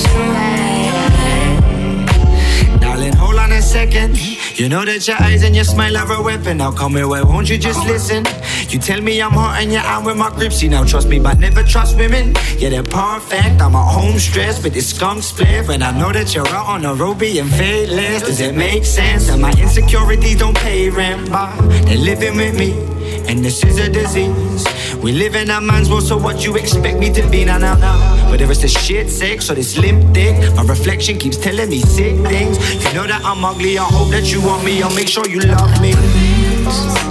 Darling, 2.80 3.12
hold 3.14 3.36
on 3.36 3.52
a 3.52 3.62
second. 3.62 4.18
You 4.58 4.70
know 4.70 4.86
that 4.86 5.06
your 5.06 5.18
eyes 5.22 5.44
and 5.44 5.54
your 5.54 5.66
smile 5.66 5.98
are 5.98 6.10
a 6.14 6.22
weapon. 6.22 6.60
Now 6.60 6.72
come 6.72 6.96
here, 6.96 7.10
why 7.10 7.24
won't 7.24 7.50
you 7.50 7.58
just 7.58 7.86
listen? 7.86 8.24
You 8.72 8.80
tell 8.80 9.02
me 9.02 9.22
I'm 9.22 9.32
hot 9.32 9.62
and 9.62 9.70
you're 9.70 9.82
out 9.82 10.06
with 10.06 10.16
my 10.16 10.30
grips. 10.30 10.64
Now 10.64 10.86
trust 10.86 11.10
me, 11.10 11.20
but 11.20 11.40
never 11.40 11.62
trust 11.62 11.98
women. 11.98 12.34
Yeah, 12.58 12.70
they're 12.70 12.84
perfect. 12.84 13.60
I'm 13.60 13.76
at 13.76 13.92
home 13.92 14.18
stressed 14.18 14.64
with 14.64 14.74
this 14.74 14.96
skunk 14.96 15.24
split. 15.24 15.68
But 15.68 15.82
I 15.82 15.92
know 16.00 16.14
that 16.14 16.34
you're 16.34 16.48
out 16.48 16.68
on 16.68 16.84
the 16.84 16.94
road 16.94 17.20
being 17.20 17.48
faithless. 17.48 18.24
Does 18.24 18.40
it 18.40 18.56
make 18.56 18.86
sense? 18.86 19.30
And 19.30 19.42
my 19.42 19.52
insecurities 19.60 20.38
don't 20.38 20.56
pay 20.56 20.90
rent, 20.90 21.30
but 21.30 21.54
they're 21.84 21.98
living 21.98 22.38
with 22.38 22.58
me. 22.58 22.72
And 23.28 23.44
this 23.44 23.62
is 23.66 23.78
a 23.78 23.90
disease. 23.90 24.66
We 25.04 25.12
live 25.12 25.36
in 25.36 25.50
a 25.50 25.60
man's 25.60 25.90
world, 25.90 26.04
so 26.04 26.18
what 26.18 26.46
you 26.46 26.56
expect 26.56 26.98
me 26.98 27.12
to 27.12 27.30
be? 27.30 27.44
Now, 27.44 27.58
now, 27.58 27.76
now. 27.76 28.32
Whether 28.32 28.50
it's 28.50 28.62
the 28.62 28.70
shit 28.70 29.10
sex 29.10 29.52
or 29.52 29.56
this 29.56 29.78
limp 29.78 30.14
dick, 30.14 30.56
my 30.56 30.64
reflection 30.64 31.18
keeps 31.18 31.36
telling 31.36 31.70
me 31.70 31.82
sick 31.82 32.16
things. 32.26 32.58
You 32.86 32.94
know 32.94 33.06
that 33.06 33.22
I'm 33.26 33.44
ugly, 33.44 33.78
I 33.78 33.84
hope 33.84 34.12
that 34.12 34.32
you 34.32 34.42
want 34.42 34.64
me, 34.64 34.82
I'll 34.82 34.96
make 34.96 35.10
sure 35.10 35.28
you 35.28 35.42
love 35.42 35.82
me. 35.82 37.11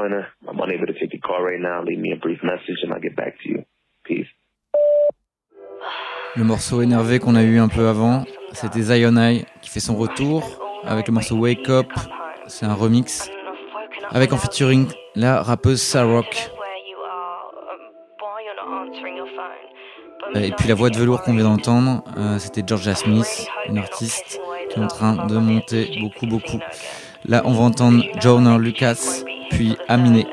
This 0.00 0.06
is 0.06 0.12
Joyner. 0.12 0.26
I'm 0.48 0.60
unable 0.60 0.86
to 0.86 0.92
take 0.94 1.12
your 1.12 1.20
call 1.20 1.42
right 1.42 1.60
now. 1.60 1.82
Leave 1.82 1.98
me 1.98 2.12
a 2.12 2.16
brief 2.16 2.42
message 2.42 2.78
and 2.82 2.92
I'll 2.92 3.00
get 3.00 3.16
back 3.16 3.34
to 3.42 3.48
you. 3.48 3.64
Peace. 4.04 4.26
Le 6.36 6.44
morceau 6.44 6.80
énervé 6.80 7.18
qu'on 7.18 7.34
a 7.34 7.42
eu 7.42 7.58
un 7.58 7.68
peu 7.68 7.88
avant, 7.88 8.24
c'était 8.52 8.82
Zion 8.82 9.16
I 9.16 9.44
qui 9.62 9.70
fait 9.70 9.80
son 9.80 9.96
retour 9.96 10.60
avec 10.84 11.08
le 11.08 11.14
morceau 11.14 11.36
Wake 11.36 11.68
Up. 11.68 11.86
C'est 12.46 12.66
un 12.66 12.74
remix 12.74 13.30
avec 14.10 14.32
en 14.32 14.36
featuring 14.36 14.86
la 15.16 15.42
rappeuse 15.42 15.82
Sarok. 15.82 16.50
Et 20.34 20.52
puis 20.52 20.68
la 20.68 20.74
voix 20.74 20.90
de 20.90 20.96
velours 20.96 21.22
qu'on 21.22 21.34
vient 21.34 21.44
d'entendre, 21.44 22.04
euh, 22.16 22.38
c'était 22.38 22.62
Georgia 22.64 22.94
Smith, 22.94 23.48
une 23.68 23.78
artiste 23.78 24.40
qui 24.70 24.78
est 24.78 24.82
en 24.82 24.86
train 24.86 25.26
de 25.26 25.36
monter 25.36 25.98
beaucoup, 26.00 26.26
beaucoup. 26.26 26.60
Là, 27.26 27.42
on 27.44 27.52
va 27.52 27.64
entendre 27.64 28.04
Joyner 28.20 28.56
Lucas, 28.58 29.24
puis 29.50 29.76
Aminé. 29.88 30.26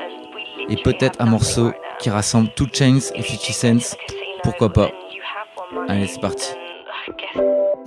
Et 0.68 0.76
peut-être 0.76 1.20
un 1.20 1.26
morceau 1.26 1.72
qui 1.98 2.10
rassemble 2.10 2.50
Two 2.54 2.66
Chains 2.72 3.00
et 3.14 3.22
50 3.22 3.52
Cents. 3.52 3.96
Pourquoi 4.42 4.72
pas 4.72 4.90
Allez, 5.88 6.06
c'est 6.06 6.20
parti. 6.20 6.48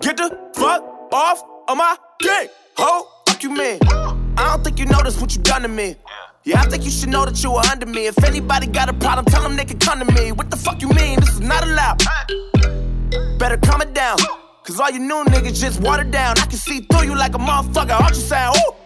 Get 0.02 0.16
the 0.16 0.32
fuck 0.56 0.84
off 1.12 1.44
of 1.68 1.78
my 1.78 1.96
dick, 2.20 2.50
ho, 2.78 3.06
fuck 3.28 3.44
you 3.44 3.52
man. 3.52 3.80
I 4.38 4.54
don't 4.54 4.64
think 4.64 4.80
you 4.80 4.86
notice 4.86 5.20
what 5.20 5.36
you 5.36 5.42
done 5.42 5.62
to 5.62 5.68
me. 5.68 5.96
Yeah, 6.44 6.62
I 6.62 6.66
think 6.66 6.84
you 6.84 6.90
should 6.90 7.10
know 7.10 7.26
that 7.26 7.42
you 7.44 7.52
were 7.52 7.62
under 7.72 7.86
me. 7.86 8.08
If 8.08 8.24
anybody 8.24 8.66
got 8.66 8.90
a 8.90 8.94
problem, 8.94 9.26
tell 9.26 9.44
them 9.44 9.56
they 9.56 9.66
can 9.66 9.78
come 9.78 10.00
to 10.00 10.06
me. 10.14 10.32
What 10.32 10.50
the 10.50 10.58
fuck 10.58 10.82
you 10.82 10.90
mean? 10.90 11.20
This 11.20 11.30
is 11.36 11.40
not 11.40 11.64
allowed. 11.64 12.02
Better 13.38 13.58
calm 13.58 13.82
it 13.82 13.94
down. 13.94 14.18
Cause 14.64 14.80
all 14.80 14.90
you 14.90 15.00
new 15.00 15.24
niggas 15.26 15.60
just 15.60 15.82
watered 15.82 16.12
down. 16.12 16.38
I 16.40 16.46
can 16.46 16.58
see 16.58 16.82
through 16.82 17.04
you 17.04 17.16
like 17.16 17.36
a 17.36 17.38
motherfucker. 17.38 18.16
Saying, 18.16 18.54
ooh? 18.58 18.81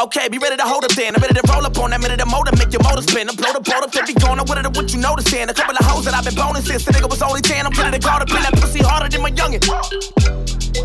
Okay, 0.00 0.28
be 0.28 0.38
ready 0.38 0.56
to 0.56 0.62
hold 0.62 0.84
up 0.84 0.92
then. 0.92 1.16
I'm 1.16 1.20
ready 1.20 1.34
to 1.34 1.42
roll 1.50 1.66
up 1.66 1.76
on 1.78 1.90
that 1.90 2.00
minute 2.00 2.20
the 2.20 2.26
motor, 2.26 2.54
make 2.54 2.72
your 2.72 2.82
motor 2.86 3.02
spin. 3.02 3.28
I'm 3.28 3.34
blow 3.34 3.52
the 3.52 3.58
boat 3.58 3.82
up, 3.82 3.90
then 3.90 4.06
be 4.06 4.14
gone. 4.14 4.38
I'm 4.38 4.46
with 4.46 4.62
it, 4.62 4.76
what 4.76 4.94
you 4.94 5.00
noticing. 5.00 5.50
A 5.50 5.54
couple 5.54 5.74
of 5.74 5.84
hoes 5.84 6.04
that 6.04 6.14
I've 6.14 6.22
been 6.24 6.36
boning 6.38 6.62
since 6.62 6.84
the 6.84 6.92
nigga 6.92 7.10
was 7.10 7.20
only 7.20 7.40
10. 7.40 7.66
I'm 7.66 7.72
ready 7.72 7.98
to 7.98 8.06
call 8.06 8.22
up 8.22 8.30
in 8.30 8.38
that 8.38 8.54
pussy 8.54 8.78
harder 8.78 9.08
than 9.10 9.22
my 9.22 9.32
youngin'. 9.32 9.58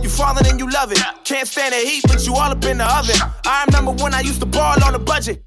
You 0.02 0.10
falling 0.10 0.48
and 0.48 0.58
you 0.60 0.68
love 0.68 0.92
it. 0.92 0.98
Can't 1.26 1.48
stand 1.48 1.74
the 1.74 1.78
heat, 1.78 2.02
but 2.08 2.26
you 2.26 2.34
all 2.34 2.50
up 2.50 2.66
in 2.66 2.80
the 2.80 2.90
oven. 2.90 3.16
I 3.46 3.66
remember 3.70 3.94
when 4.02 4.16
I 4.16 4.22
used 4.22 4.40
to 4.40 4.48
ball 4.48 4.84
on 4.84 4.96
a 4.96 5.00
budget. 5.00 5.46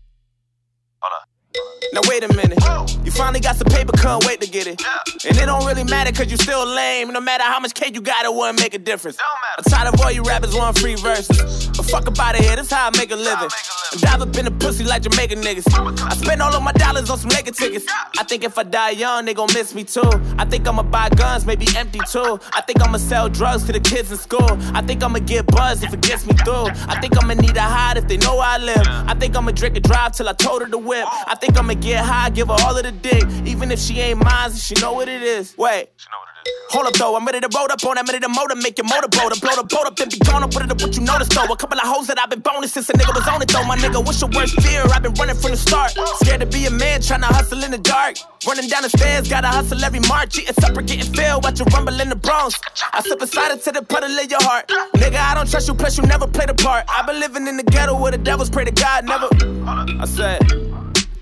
Now 1.92 2.00
wait 2.08 2.24
a 2.24 2.28
minute. 2.34 2.58
You 3.04 3.10
finally 3.10 3.40
got 3.40 3.56
some 3.56 3.68
paper, 3.68 3.92
can't 3.92 4.24
wait 4.26 4.40
to 4.40 4.48
get 4.48 4.66
it. 4.66 4.82
And 5.26 5.36
it 5.36 5.46
don't 5.46 5.64
really 5.64 5.84
matter 5.84 6.12
cause 6.12 6.30
you 6.30 6.36
still 6.36 6.66
lame. 6.66 7.12
No 7.12 7.20
matter 7.20 7.44
how 7.44 7.60
much 7.60 7.74
cake 7.74 7.94
you 7.94 8.00
got, 8.00 8.24
it 8.24 8.34
wouldn't 8.34 8.60
make 8.60 8.74
a 8.74 8.78
difference. 8.78 9.16
I'm 9.58 9.64
tired 9.64 9.94
of 9.94 10.00
all 10.00 10.10
you 10.10 10.22
rappers 10.22 10.54
want 10.54 10.78
free 10.78 10.96
verses. 10.96 11.68
But 11.68 11.86
fuck 11.86 12.06
about 12.06 12.34
it 12.34 12.42
here, 12.42 12.56
this 12.56 12.70
how 12.70 12.88
I 12.88 12.96
make 12.96 13.10
a 13.10 13.16
living. 13.16 13.48
I 13.92 13.96
dive 13.98 14.22
up 14.22 14.36
in 14.36 14.44
the 14.44 14.50
pussy 14.50 14.84
like 14.84 15.02
Jamaican 15.02 15.40
niggas. 15.40 15.66
I 16.02 16.14
spend 16.14 16.42
all 16.42 16.54
of 16.54 16.62
my 16.62 16.72
dollars 16.72 17.08
on 17.10 17.18
some 17.18 17.30
nigga 17.30 17.56
tickets. 17.56 17.86
I 18.18 18.24
think 18.24 18.44
if 18.44 18.58
I 18.58 18.62
die 18.64 18.90
young, 18.90 19.24
they 19.24 19.34
gon' 19.34 19.48
miss 19.54 19.74
me 19.74 19.84
too. 19.84 20.10
I 20.38 20.44
think 20.44 20.66
I'ma 20.66 20.82
buy 20.82 21.08
guns, 21.10 21.46
maybe 21.46 21.66
empty 21.76 22.00
too. 22.10 22.38
I 22.52 22.60
think 22.62 22.82
I'ma 22.82 22.98
sell 22.98 23.28
drugs 23.28 23.64
to 23.64 23.72
the 23.72 23.80
kids 23.80 24.10
in 24.10 24.18
school. 24.18 24.50
I 24.74 24.82
think 24.82 25.02
I'ma 25.02 25.20
get 25.20 25.46
buzzed 25.46 25.84
if 25.84 25.92
it 25.92 26.00
gets 26.00 26.26
me 26.26 26.34
through. 26.44 26.68
I 26.88 27.00
think 27.00 27.16
I'ma 27.22 27.34
need 27.34 27.56
a 27.56 27.62
hide 27.62 27.96
if 27.96 28.08
they 28.08 28.16
know 28.16 28.36
where 28.36 28.46
I 28.46 28.58
live. 28.58 28.86
I 28.86 29.14
think 29.14 29.36
I'ma 29.36 29.52
drink 29.52 29.76
and 29.76 29.84
drive 29.84 30.12
till 30.12 30.28
I 30.28 30.32
told 30.32 30.62
her 30.62 30.68
to 30.68 30.78
whip. 30.78 31.06
I 31.26 31.34
think 31.36 31.56
I'ma 31.58 31.74
get 31.80 32.04
high, 32.04 32.30
give 32.30 32.48
her 32.48 32.56
all 32.64 32.76
of 32.76 32.82
the 32.82 32.92
dick. 32.92 33.24
Even 33.46 33.70
if 33.70 33.78
she 33.78 34.00
ain't 34.00 34.22
mine, 34.22 34.52
she 34.52 34.74
know 34.80 34.92
what 34.92 35.08
it 35.08 35.22
is. 35.22 35.56
Wait. 35.56 35.88
She 35.96 36.06
know 36.10 36.18
what 36.18 36.28
it 36.28 36.32
is. 36.32 36.36
Hold 36.70 36.86
up 36.86 36.94
though, 36.94 37.16
I'm 37.16 37.24
ready 37.24 37.40
to 37.40 37.48
roll 37.54 37.70
up 37.70 37.82
on 37.84 37.94
that, 37.94 38.06
ready 38.06 38.20
to 38.20 38.28
motor, 38.28 38.54
make 38.56 38.78
your 38.78 38.86
motor 38.86 39.08
blow, 39.08 39.28
to 39.28 39.38
blow 39.40 39.54
the 39.54 39.62
boat 39.62 39.86
up, 39.86 39.96
then 39.96 40.08
be 40.08 40.18
gone 40.18 40.42
up 40.42 40.54
with 40.54 40.64
it, 40.64 40.70
up 40.70 40.80
what 40.80 40.94
you 40.94 41.02
notice 41.02 41.28
though. 41.28 41.46
A 41.46 41.56
couple 41.56 41.78
of 41.78 41.86
hoes 41.86 42.06
that 42.08 42.18
I've 42.18 42.30
been 42.30 42.40
boning 42.40 42.68
since 42.68 42.88
a 42.90 42.92
nigga 42.92 43.14
was 43.14 43.26
on 43.26 43.40
it 43.42 43.48
though. 43.48 43.64
My 43.64 43.76
nigga, 43.76 44.04
what's 44.04 44.20
your 44.20 44.30
worst 44.30 44.60
fear? 44.62 44.82
I've 44.90 45.02
been 45.02 45.14
running 45.14 45.36
from 45.36 45.52
the 45.52 45.56
start. 45.56 45.94
Scared 46.22 46.40
to 46.40 46.46
be 46.46 46.66
a 46.66 46.70
man, 46.70 47.02
trying 47.02 47.22
to 47.22 47.26
hustle 47.26 47.62
in 47.62 47.70
the 47.70 47.78
dark. 47.78 48.16
Running 48.46 48.68
down 48.68 48.82
the 48.82 48.90
stairs, 48.90 49.28
gotta 49.28 49.48
hustle 49.48 49.82
every 49.84 50.00
march. 50.00 50.38
Eating 50.38 50.54
supper, 50.54 50.82
getting 50.82 51.12
filled, 51.12 51.44
watch 51.44 51.58
you 51.58 51.66
rumble 51.66 52.00
in 52.00 52.08
the 52.08 52.16
Bronx. 52.16 52.58
I 52.92 53.00
slip 53.02 53.22
aside 53.22 53.52
into 53.52 53.70
the 53.72 53.82
puddle 53.82 54.10
of 54.10 54.30
your 54.30 54.42
heart. 54.42 54.68
Nigga, 54.96 55.18
I 55.18 55.34
don't 55.34 55.48
trust 55.48 55.68
you, 55.68 55.74
plus 55.74 55.98
you 55.98 56.04
never 56.04 56.26
played 56.26 56.50
a 56.50 56.54
part. 56.54 56.84
I've 56.88 57.06
been 57.06 57.20
living 57.20 57.46
in 57.46 57.56
the 57.56 57.64
ghetto 57.64 57.98
where 57.98 58.12
the 58.12 58.18
devils 58.18 58.50
pray 58.50 58.64
to 58.64 58.72
God, 58.72 59.04
never. 59.04 59.28
I 59.66 60.04
said. 60.04 60.75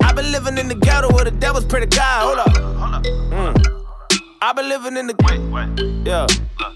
I've 0.05 0.15
been 0.15 0.31
living 0.31 0.59
in 0.59 0.69
the 0.69 0.75
ghetto 0.75 1.13
where 1.13 1.25
the 1.25 1.31
devil's 1.31 1.65
pretty 1.65 1.87
guy. 1.87 2.21
Hold 2.21 2.39
up. 2.39 2.49
Mm. 2.49 3.85
I've 4.43 4.55
been 4.55 4.69
living 4.69 4.97
in 4.99 5.07
the. 5.07 5.15
Wait, 5.25 5.41
wait. 5.51 6.07
Yeah. 6.07 6.27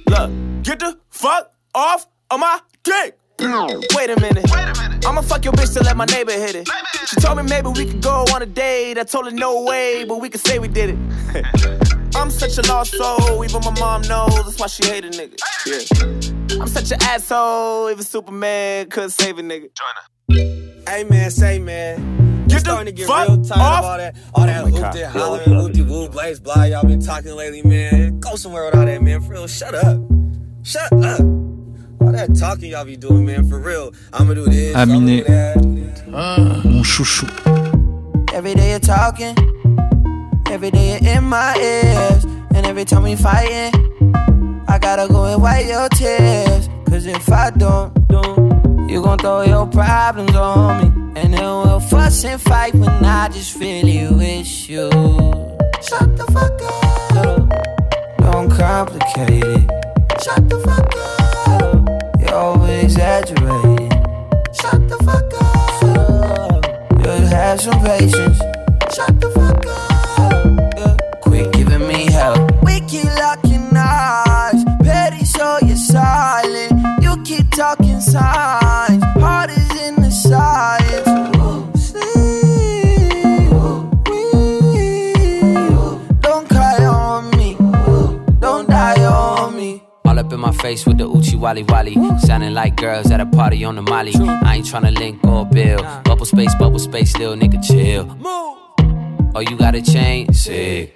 Look, 0.09 0.65
get 0.65 0.79
the 0.79 0.99
fuck 1.11 1.53
off 1.75 2.07
of 2.31 2.41
my 2.41 2.59
dick. 2.83 3.19
Wait 3.39 4.11
a 4.11 4.19
minute. 4.19 4.47
Wait 4.51 4.65
a 4.65 4.75
minute. 4.81 5.07
I'ma 5.07 5.21
fuck 5.21 5.45
your 5.45 5.53
bitch 5.53 5.75
to 5.75 5.85
let 5.85 5.97
my 5.97 6.07
neighbor 6.07 6.33
hit 6.33 6.57
it. 6.57 6.69
She 7.07 7.17
told 7.17 7.37
me 7.37 7.43
maybe 7.45 7.69
we 7.69 7.85
could 7.85 8.03
go 8.03 8.25
on 8.35 8.43
a 8.43 8.47
date. 8.47 8.99
I 8.99 9.05
told 9.05 9.27
her 9.27 9.31
no 9.31 9.63
way, 9.63 10.05
but 10.05 10.21
we 10.21 10.31
could 10.31 10.41
say 10.41 10.59
we 10.59 10.67
did 10.67 10.91
it. 10.91 11.99
I'm 12.17 12.31
such 12.31 12.57
a 12.57 12.63
lost 12.63 12.95
soul, 12.97 13.45
even 13.45 13.61
my 13.63 13.79
mom 13.79 14.03
knows. 14.03 14.35
That's 14.35 14.59
why 14.59 14.67
she 14.69 14.87
hate 14.87 15.05
a 15.05 15.11
nigga. 15.11 15.39
Yeah. 15.67 16.61
I'm 16.61 16.67
such 16.67 16.91
an 16.91 17.03
asshole, 17.03 17.91
even 17.91 18.03
Superman 18.03 18.89
couldn't 18.89 19.11
save 19.11 19.39
a 19.39 19.43
nigga. 19.43 19.69
Hey 20.89 21.05
man, 21.05 21.31
say 21.31 21.59
man. 21.59 22.38
Get 22.49 22.61
starting 22.61 22.87
to 22.87 22.93
get 22.93 23.09
real 23.09 23.43
tired 23.43 23.61
off. 23.61 23.79
of 23.79 23.85
all 23.85 23.99
that, 23.99 24.17
all 24.35 24.47
that 24.47 24.65
oh 24.65 24.69
oopty 24.69 25.05
hollering, 25.07 25.49
oopty 25.49 25.87
woo, 25.89 26.09
blaze, 26.09 26.41
blah. 26.41 26.65
Y'all 26.65 26.85
been 26.85 27.01
talking 27.01 27.35
lately, 27.35 27.63
man. 27.63 28.21
Go 28.21 28.37
somewhere 28.37 28.65
with 28.65 28.75
all 28.75 28.87
that, 28.87 29.03
man. 29.03 29.21
For 29.21 29.33
real, 29.33 29.47
shut 29.47 29.75
up. 29.75 30.01
Shut 30.63 30.93
up. 30.93 31.21
All 32.01 32.13
that 32.13 32.35
talking 32.39 32.71
y'all 32.71 32.85
be 32.85 32.97
doing, 32.97 33.27
man. 33.27 33.49
For 33.49 33.59
real. 33.59 33.93
I'ma 34.13 34.35
do 34.35 34.45
this. 34.47 34.75
Aminé. 34.75 35.29
Uh, 36.09 36.63
mon 36.65 36.83
chouchou. 36.83 37.29
Every 38.33 38.55
day 38.55 38.71
you're 38.71 38.81
talking. 38.81 39.37
Every 40.51 40.71
day 40.71 40.99
you're 41.01 41.17
in 41.17 41.25
my 41.25 41.55
ears. 41.57 42.25
And 42.55 42.67
every 42.67 42.85
time 42.85 43.03
we 43.03 43.15
fighting, 43.15 43.73
I 44.69 44.79
gotta 44.81 45.07
go 45.13 45.25
and 45.27 45.43
wipe 45.43 45.67
your 45.67 45.89
tears. 45.91 46.69
Cause 46.89 47.07
if 47.07 47.31
I 47.31 47.51
don't, 47.51 47.93
don't, 48.09 48.89
you 48.89 49.03
gon' 49.03 49.19
throw 49.19 49.43
your 49.43 49.67
problems 49.67 50.35
on 50.35 50.83
me. 50.83 50.98
And 51.21 51.35
then 51.35 51.43
we'll 51.43 51.81
fuss 51.81 52.25
and 52.25 52.41
fight 52.41 52.75
when 52.75 53.05
I 53.05 53.29
just 53.29 53.59
really 53.59 54.07
wish 54.15 54.69
you. 54.69 54.89
Shut 55.89 56.17
the 56.17 56.25
fuck 56.33 56.63
up. 56.63 57.49
Don't 58.19 58.49
complicate 58.49 59.43
it. 59.43 59.65
Shut 60.23 60.49
the 60.49 60.59
fuck 60.67 60.95
up. 61.07 62.21
You're 62.21 62.35
over 62.35 62.73
exaggerating. 62.85 63.91
Shut 64.61 64.81
the 64.89 64.99
fuck 65.07 65.33
up. 65.43 67.03
Just 67.03 67.33
have 67.33 67.61
some 67.61 67.81
patience. 67.81 68.39
Shut 68.95 69.21
the 69.21 69.31
fuck 69.39 69.67
up. 69.67 71.21
Quit 71.23 71.53
giving 71.53 71.87
me 71.89 72.13
hell. 72.13 72.39
We 72.63 72.79
keep 72.83 73.07
locking 73.25 73.77
eyes. 73.77 74.63
Petty, 74.85 75.25
so 75.25 75.59
you're 75.67 75.77
silent. 75.77 77.03
You 77.03 77.21
keep 77.25 77.51
talking 77.51 78.01
signs. 78.01 78.88
Face 90.69 90.85
with 90.85 90.99
the 90.99 91.09
Uchi 91.09 91.37
Wally 91.37 91.63
Wally. 91.63 91.95
Sounding 92.19 92.53
like 92.53 92.77
girls 92.77 93.11
at 93.11 93.21
a 93.21 93.27
party 93.27 93.65
on 93.65 93.77
the 93.77 93.83
Molly. 93.83 94.13
I 94.49 94.57
ain't 94.57 94.67
tryna 94.67 94.95
link 94.99 95.25
or 95.25 95.47
bill. 95.47 95.83
Bubble 96.05 96.27
space, 96.27 96.55
bubble 96.57 96.79
space, 96.79 97.17
little 97.17 97.37
nigga 97.37 97.59
chill. 97.65 98.05
Oh, 99.35 99.41
you 99.41 99.57
got 99.57 99.75
a 99.75 99.81
chain? 99.81 100.31
Sick. 100.33 100.93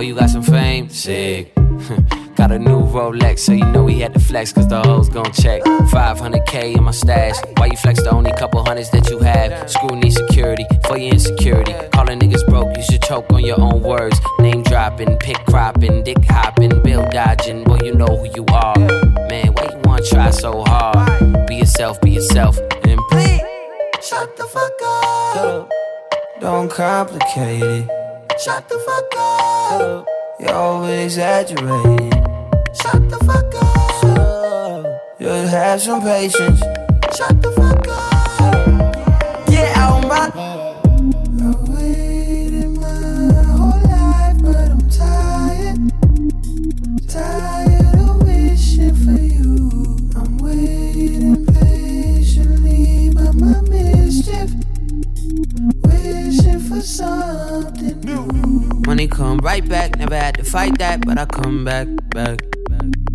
Oh, 0.00 0.02
you 0.02 0.14
got 0.14 0.30
some 0.30 0.42
fame? 0.42 0.88
Sick. 0.88 1.54
got 2.34 2.50
a 2.50 2.58
new 2.58 2.80
Rolex, 2.86 3.40
so 3.40 3.52
you 3.52 3.66
know 3.66 3.84
we 3.84 3.98
had 3.98 4.14
to 4.14 4.18
flex, 4.18 4.50
cause 4.50 4.66
the 4.66 4.80
hoes 4.80 5.10
gon' 5.10 5.30
check. 5.30 5.62
500k 5.62 6.74
in 6.74 6.84
my 6.84 6.90
stash. 6.90 7.36
Why 7.58 7.66
you 7.66 7.76
flex 7.76 8.02
the 8.02 8.08
only 8.10 8.32
couple 8.32 8.64
hundreds 8.64 8.88
that 8.92 9.10
you 9.10 9.18
have? 9.18 9.70
Screw 9.70 9.94
need 9.94 10.12
security 10.14 10.64
for 10.86 10.96
your 10.96 11.12
insecurity. 11.12 11.74
Calling 11.92 12.18
niggas 12.18 12.46
broke, 12.46 12.74
you 12.78 12.82
should 12.82 13.02
choke 13.02 13.30
on 13.30 13.44
your 13.44 13.60
own 13.60 13.82
words. 13.82 14.18
Name 14.38 14.62
dropping, 14.62 15.18
pick 15.18 15.36
cropping, 15.44 16.02
dick 16.02 16.24
hopping, 16.24 16.82
bill 16.82 17.06
dodging. 17.10 17.64
Boy, 17.64 17.80
you 17.84 17.94
know 17.94 18.06
who 18.06 18.24
you 18.34 18.46
are. 18.54 18.78
Man, 18.78 19.52
why 19.52 19.68
you 19.70 19.80
wanna 19.84 20.02
try 20.06 20.30
so 20.30 20.64
hard? 20.66 21.46
Be 21.46 21.56
yourself, 21.56 22.00
be 22.00 22.12
yourself, 22.12 22.56
and 22.84 22.98
please 23.10 23.42
shut 24.02 24.34
the 24.38 24.44
fuck 24.44 24.82
up. 25.36 25.70
Don't 26.40 26.70
complicate 26.70 27.60
it. 27.60 27.99
Shut 28.44 28.66
the 28.70 28.78
fuck 28.78 29.14
up. 29.18 30.06
You're 30.38 30.54
always 30.54 31.18
exaggerating. 31.18 32.10
Shut 32.72 33.10
the 33.10 33.18
fuck 33.26 33.54
up. 33.54 35.20
Just 35.20 35.50
have 35.52 35.80
some 35.82 36.00
patience. 36.00 36.60
Shut 37.14 37.42
the 37.42 37.52
fuck 37.54 37.86
up. 37.88 38.09
Come 59.20 59.36
right 59.40 59.68
back, 59.68 59.98
never 59.98 60.16
had 60.16 60.34
to 60.36 60.44
fight 60.44 60.78
that, 60.78 61.04
but 61.04 61.18
I 61.18 61.26
come 61.26 61.62
back, 61.62 61.86
back. 62.08 62.40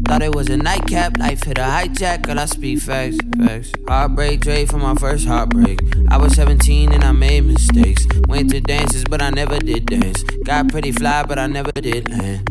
Thought 0.07 0.21
it 0.21 0.35
was 0.35 0.49
a 0.49 0.57
nightcap, 0.57 1.17
life 1.17 1.41
hit 1.41 1.57
a 1.57 1.61
hijack, 1.61 2.21
girl, 2.21 2.37
I 2.37 2.45
speak 2.45 2.77
facts, 2.79 3.17
facts. 3.39 3.71
Heartbreak, 3.87 4.41
Dre 4.41 4.67
for 4.67 4.77
my 4.77 4.93
first 4.93 5.25
heartbreak. 5.25 5.79
I 6.09 6.17
was 6.17 6.33
17 6.35 6.93
and 6.93 7.03
I 7.03 7.11
made 7.11 7.45
mistakes. 7.45 8.05
Went 8.27 8.51
to 8.51 8.61
dances, 8.61 9.03
but 9.05 9.19
I 9.19 9.31
never 9.31 9.57
did 9.57 9.87
dance. 9.87 10.21
Got 10.45 10.69
pretty 10.69 10.91
fly, 10.91 11.23
but 11.23 11.39
I 11.39 11.47
never 11.47 11.71
did 11.71 12.07
land. 12.11 12.49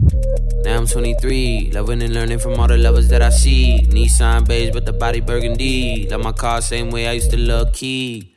Now 0.65 0.79
I'm 0.79 0.89
23, 0.89 1.71
loving 1.73 2.03
and 2.03 2.13
learning 2.13 2.41
from 2.41 2.59
all 2.59 2.67
the 2.67 2.77
lovers 2.77 3.09
that 3.11 3.23
I 3.23 3.31
see. 3.31 3.87
Nissan 3.89 4.49
beige, 4.49 4.73
but 4.73 4.85
the 4.85 4.93
body 4.93 5.21
burgundy. 5.21 6.09
Love 6.11 6.23
my 6.23 6.33
car 6.33 6.61
same 6.61 6.91
way 6.91 7.07
I 7.07 7.13
used 7.13 7.31
to 7.31 7.39
love 7.39 7.73
Key. 7.73 8.34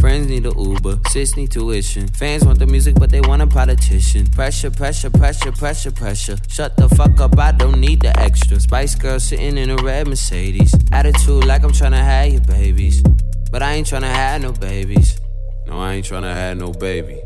Friends 0.00 0.28
need 0.28 0.46
a 0.46 0.52
Uber, 0.56 0.98
sis 1.08 1.36
need 1.36 1.50
tuition. 1.50 2.08
Fans 2.08 2.44
want 2.44 2.58
the 2.58 2.66
music, 2.66 2.94
but 2.98 3.10
they 3.10 3.20
want 3.20 3.42
a 3.42 3.46
politician. 3.46 4.26
Pressure, 4.26 4.70
pressure, 4.70 5.10
pressure, 5.10 5.52
pressure, 5.52 5.90
pressure. 5.90 6.36
Shut 6.48 6.76
the 6.76 6.88
fuck 6.90 7.20
up, 7.20 7.38
I 7.38 7.52
don't 7.52 7.80
need 7.80 8.02
the 8.02 8.18
extra. 8.18 8.60
Spice 8.60 8.94
girl 8.94 9.18
sitting 9.18 9.58
in 9.58 9.70
a 9.70 9.76
red 9.76 10.06
Mercedes. 10.06 10.74
Attitude 10.92 11.44
like 11.44 11.64
I'm 11.64 11.72
tryna 11.72 12.02
have 12.02 12.32
your 12.32 12.42
babies. 12.42 13.02
But 13.50 13.62
I 13.62 13.74
ain't 13.74 13.86
tryna 13.86 14.12
have 14.12 14.42
no 14.42 14.52
babies. 14.52 15.20
No, 15.66 15.78
I 15.78 15.94
ain't 15.94 16.06
tryna 16.06 16.34
have 16.34 16.56
no 16.56 16.72
baby. 16.72 17.20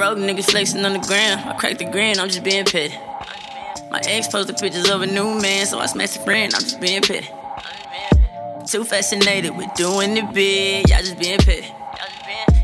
Broke 0.00 0.16
niggas 0.16 0.50
flexing 0.50 0.82
on 0.82 0.94
the 0.94 0.98
ground. 0.98 1.42
I 1.44 1.52
cracked 1.58 1.78
the 1.78 1.84
grin, 1.84 2.18
I'm 2.18 2.28
just 2.28 2.42
being 2.42 2.64
petty. 2.64 2.96
My 3.90 4.00
ex 4.06 4.28
posted 4.28 4.56
pictures 4.56 4.88
of 4.88 5.02
a 5.02 5.06
new 5.06 5.38
man, 5.38 5.66
so 5.66 5.78
I 5.78 5.84
smashed 5.84 6.16
a 6.16 6.20
friend, 6.20 6.54
I'm 6.54 6.62
just 6.62 6.80
being 6.80 7.02
petty. 7.02 7.28
Too 8.66 8.84
fascinated 8.84 9.54
with 9.54 9.68
doing 9.74 10.16
it 10.16 10.32
big, 10.32 10.88
y'all 10.88 11.00
just 11.00 11.18
being 11.18 11.38
petty. 11.40 11.70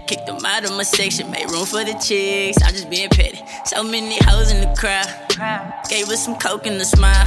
Kicked 0.07 0.25
them 0.25 0.42
out 0.46 0.64
of 0.64 0.70
my 0.79 0.83
section, 0.83 1.31
made 1.31 1.51
room 1.51 1.66
for 1.66 1.85
the 1.85 1.92
chicks, 2.03 2.57
I'm 2.64 2.72
just 2.72 2.88
being 2.88 3.11
petty. 3.11 3.42
So 3.66 3.83
many 3.83 4.16
hoes 4.25 4.51
in 4.51 4.62
the 4.62 4.75
crowd, 4.75 5.07
gave 5.90 6.09
us 6.09 6.25
some 6.25 6.38
coke 6.38 6.66
and 6.66 6.81
a 6.81 6.87
smile. 6.87 7.27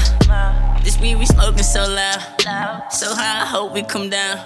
This 0.84 1.00
weed 1.00 1.18
we 1.18 1.28
smoking 1.28 1.62
so 1.62 1.88
loud, 1.88 2.20
so 2.90 3.14
high, 3.14 3.44
I 3.44 3.46
hope 3.46 3.74
we 3.74 3.84
come 3.84 4.10
down. 4.10 4.40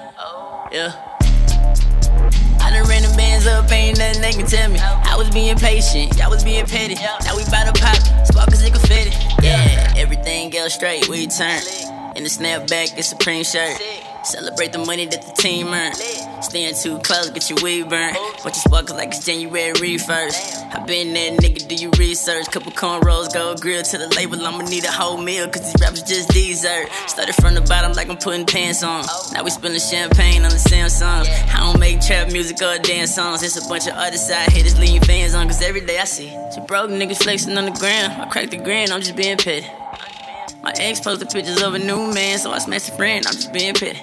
Yeah. 0.73 1.12
I 2.73 2.81
done 2.81 3.11
the 3.11 3.15
bands 3.15 3.45
up, 3.45 3.71
ain't 3.71 3.99
nothing 3.99 4.21
they 4.21 4.31
can 4.31 4.47
tell 4.47 4.69
me. 4.69 4.79
I 4.79 5.15
was 5.15 5.29
being 5.29 5.57
patient, 5.57 6.17
y'all 6.17 6.29
was 6.29 6.43
being 6.43 6.65
petty. 6.65 6.95
Now 6.95 7.35
we 7.35 7.43
bout 7.45 7.73
to 7.73 7.81
pop, 7.81 7.97
sparkles 8.25 8.63
it 8.63 8.73
confetti. 8.73 9.11
Yeah, 9.41 9.93
everything 9.95 10.55
else 10.55 10.73
straight, 10.73 11.07
we 11.07 11.27
turn. 11.27 11.61
In 12.15 12.23
the 12.23 12.29
snapback, 12.29 12.97
it's 12.97 13.07
Supreme 13.07 13.43
shirt. 13.43 13.77
Celebrate 14.23 14.71
the 14.71 14.79
money 14.79 15.05
that 15.05 15.21
the 15.21 15.33
team 15.33 15.67
earned. 15.67 15.95
Staying 16.43 16.75
too 16.75 16.97
close, 16.99 17.29
get 17.29 17.49
your 17.49 17.59
weed 17.61 17.89
burnt. 17.89 18.15
Watch 18.45 18.55
your 18.55 18.65
sparkles 18.65 18.97
like 18.97 19.09
it's 19.09 19.25
January 19.25 19.73
1st. 19.73 20.62
I 20.73 20.83
been 20.85 21.13
that 21.13 21.39
nigga, 21.39 21.67
do 21.67 21.75
you 21.75 21.91
research? 21.99 22.47
Couple 22.49 22.71
cornrows, 22.71 23.31
go 23.31 23.55
grill 23.55 23.83
to 23.83 23.97
the 23.97 24.07
label. 24.15 24.43
I'ma 24.45 24.63
need 24.63 24.83
a 24.85 24.91
whole 24.91 25.17
meal, 25.17 25.47
cause 25.47 25.61
these 25.61 25.79
rappers 25.79 26.01
just 26.01 26.29
dessert. 26.29 26.89
Started 27.05 27.35
from 27.35 27.53
the 27.53 27.61
bottom 27.61 27.93
like 27.93 28.09
I'm 28.09 28.17
putting 28.17 28.45
pants 28.47 28.81
on. 28.81 29.05
Now 29.33 29.43
we 29.43 29.51
spilling 29.51 29.79
champagne 29.79 30.43
on 30.43 30.49
the 30.49 30.57
Samsung. 30.57 31.27
I 31.53 31.59
don't 31.59 31.79
make 31.79 32.01
trap 32.01 32.31
music 32.31 32.57
or 32.63 32.79
dance 32.79 33.13
songs. 33.13 33.43
It's 33.43 33.55
a 33.55 33.69
bunch 33.69 33.87
of 33.87 33.93
other 33.93 34.17
side 34.17 34.49
hitters 34.51 34.79
leaving 34.79 35.01
fans 35.01 35.35
on, 35.35 35.47
cause 35.47 35.61
every 35.61 35.81
day 35.81 35.99
I 35.99 36.05
see 36.05 36.29
some 36.51 36.65
broke 36.65 36.89
niggas 36.89 37.21
flexing 37.21 37.55
on 37.55 37.65
the 37.65 37.71
ground. 37.71 38.13
I 38.13 38.25
crack 38.29 38.49
the 38.49 38.57
grin, 38.57 38.91
I'm 38.91 39.01
just 39.01 39.15
being 39.15 39.37
petty. 39.37 39.67
My 40.63 40.73
ex 40.77 40.99
posted 40.99 41.29
pictures 41.29 41.61
of 41.61 41.75
a 41.75 41.79
new 41.79 42.11
man, 42.13 42.39
so 42.39 42.51
I 42.51 42.57
smashed 42.57 42.89
a 42.89 42.93
friend, 42.93 43.27
I'm 43.27 43.33
just 43.33 43.53
being 43.53 43.75
petty. 43.75 44.01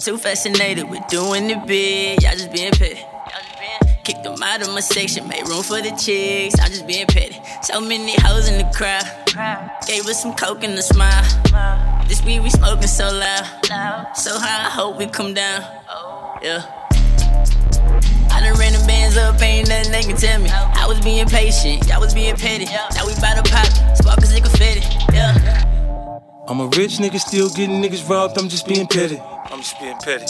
Too 0.00 0.16
fascinated 0.16 0.88
with 0.88 1.06
doing 1.08 1.50
it 1.50 1.66
big, 1.66 2.22
y'all 2.22 2.32
just 2.32 2.52
being 2.52 2.72
petty. 2.72 3.00
Kicked 4.04 4.22
them 4.22 4.42
out 4.42 4.60
of 4.60 4.68
my 4.74 4.80
section, 4.80 5.26
made 5.28 5.48
room 5.48 5.62
for 5.62 5.80
the 5.80 5.88
chicks, 5.96 6.60
I'm 6.60 6.68
just 6.68 6.86
being 6.86 7.06
petty. 7.06 7.40
So 7.62 7.80
many 7.80 8.14
hoes 8.20 8.48
in 8.48 8.58
the 8.58 8.70
crowd, 8.74 9.02
gave 9.86 10.06
us 10.06 10.20
some 10.20 10.34
coke 10.34 10.62
and 10.62 10.74
a 10.74 10.82
smile. 10.82 11.24
This 12.06 12.22
weed 12.22 12.40
we 12.40 12.50
smoking 12.50 12.86
so 12.86 13.10
loud, 13.10 13.46
so 14.14 14.38
high, 14.38 14.66
I 14.66 14.68
hope 14.68 14.98
we 14.98 15.06
come 15.06 15.32
down. 15.32 15.62
Yeah. 16.42 16.68
I 18.30 18.40
done 18.42 18.58
ran 18.58 18.74
the 18.74 18.84
bands 18.86 19.16
up, 19.16 19.40
ain't 19.40 19.70
nothing 19.70 19.90
they 19.90 20.02
can 20.02 20.16
tell 20.18 20.38
me. 20.38 20.50
I 20.50 20.86
was 20.86 21.00
being 21.00 21.26
patient, 21.26 21.86
y'all 21.86 22.00
was 22.00 22.12
being 22.12 22.36
petty. 22.36 22.66
Now 22.66 23.06
we 23.06 23.14
bout 23.22 23.42
to 23.42 23.50
pop, 23.50 23.96
sparkles 23.96 24.34
like 24.34 24.44
confetti. 24.44 24.82
Yeah. 25.14 25.64
I'm 26.46 26.60
a 26.60 26.66
rich 26.66 26.98
nigga, 26.98 27.18
still 27.18 27.48
getting 27.48 27.80
niggas 27.80 28.06
robbed, 28.06 28.36
I'm 28.36 28.50
just 28.50 28.68
being 28.68 28.86
petty. 28.86 29.18
I'm 29.46 29.60
just 29.60 29.80
being 29.80 29.96
petty. 29.96 30.26